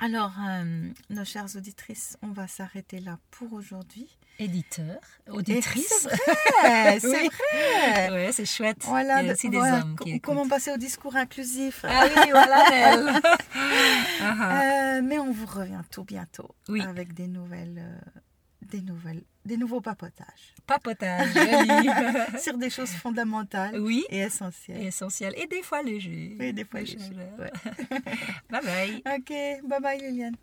Alors, 0.00 0.32
euh, 0.48 0.88
nos 1.10 1.24
chères 1.24 1.46
auditrices, 1.56 2.16
on 2.22 2.28
va 2.32 2.48
s'arrêter 2.48 2.98
là 2.98 3.18
pour 3.30 3.52
aujourd'hui. 3.52 4.18
Éditeur, 4.40 4.98
auditrice. 5.30 5.86
C'est 5.88 6.08
vrai, 6.62 6.98
c'est 7.00 7.08
Oui. 7.08 7.28
vrai. 7.28 8.10
Ouais, 8.10 8.32
c'est 8.32 8.44
chouette. 8.44 8.78
Voilà, 8.82 9.22
Il 9.22 9.26
y 9.26 9.28
a 9.28 9.32
de- 9.32 9.36
aussi 9.36 9.48
des 9.48 9.56
voilà, 9.56 9.78
hommes 9.82 9.90
qui 9.96 9.96
co- 9.96 10.08
écoutent. 10.10 10.22
comment 10.22 10.48
passer 10.48 10.72
au 10.72 10.76
discours 10.76 11.14
inclusif. 11.14 11.84
Ah 11.88 12.06
oui, 12.06 12.30
voilà 12.32 12.64
elle. 12.72 13.20
Ah, 14.20 14.36
ah. 14.40 14.96
Euh, 14.96 15.02
mais 15.02 15.18
on 15.20 15.30
vous 15.32 15.46
revient 15.46 15.80
tout 15.90 16.04
bientôt 16.04 16.54
Oui. 16.68 16.82
avec 16.82 17.14
des 17.14 17.28
nouvelles, 17.28 17.78
euh, 17.78 18.20
des 18.62 18.80
nouvelles, 18.82 19.22
des 19.44 19.56
nouveaux 19.56 19.80
papotages 19.80 20.54
Papotage, 20.66 21.28
sur 22.40 22.56
des 22.56 22.70
choses 22.70 22.90
fondamentales 22.90 23.78
oui, 23.78 24.04
et 24.08 24.18
essentielles. 24.20 24.82
et 24.82 24.86
essentiel. 24.86 25.34
Et 25.36 25.46
des 25.46 25.62
fois 25.62 25.82
léger. 25.82 26.36
Oui, 26.40 26.52
des 26.52 26.64
fois 26.64 26.80
ouais. 26.80 27.52
bye 28.50 28.62
bye. 28.62 29.02
Ok, 29.18 29.68
bye 29.68 29.80
bye 29.80 29.98
Liliane. 30.00 30.36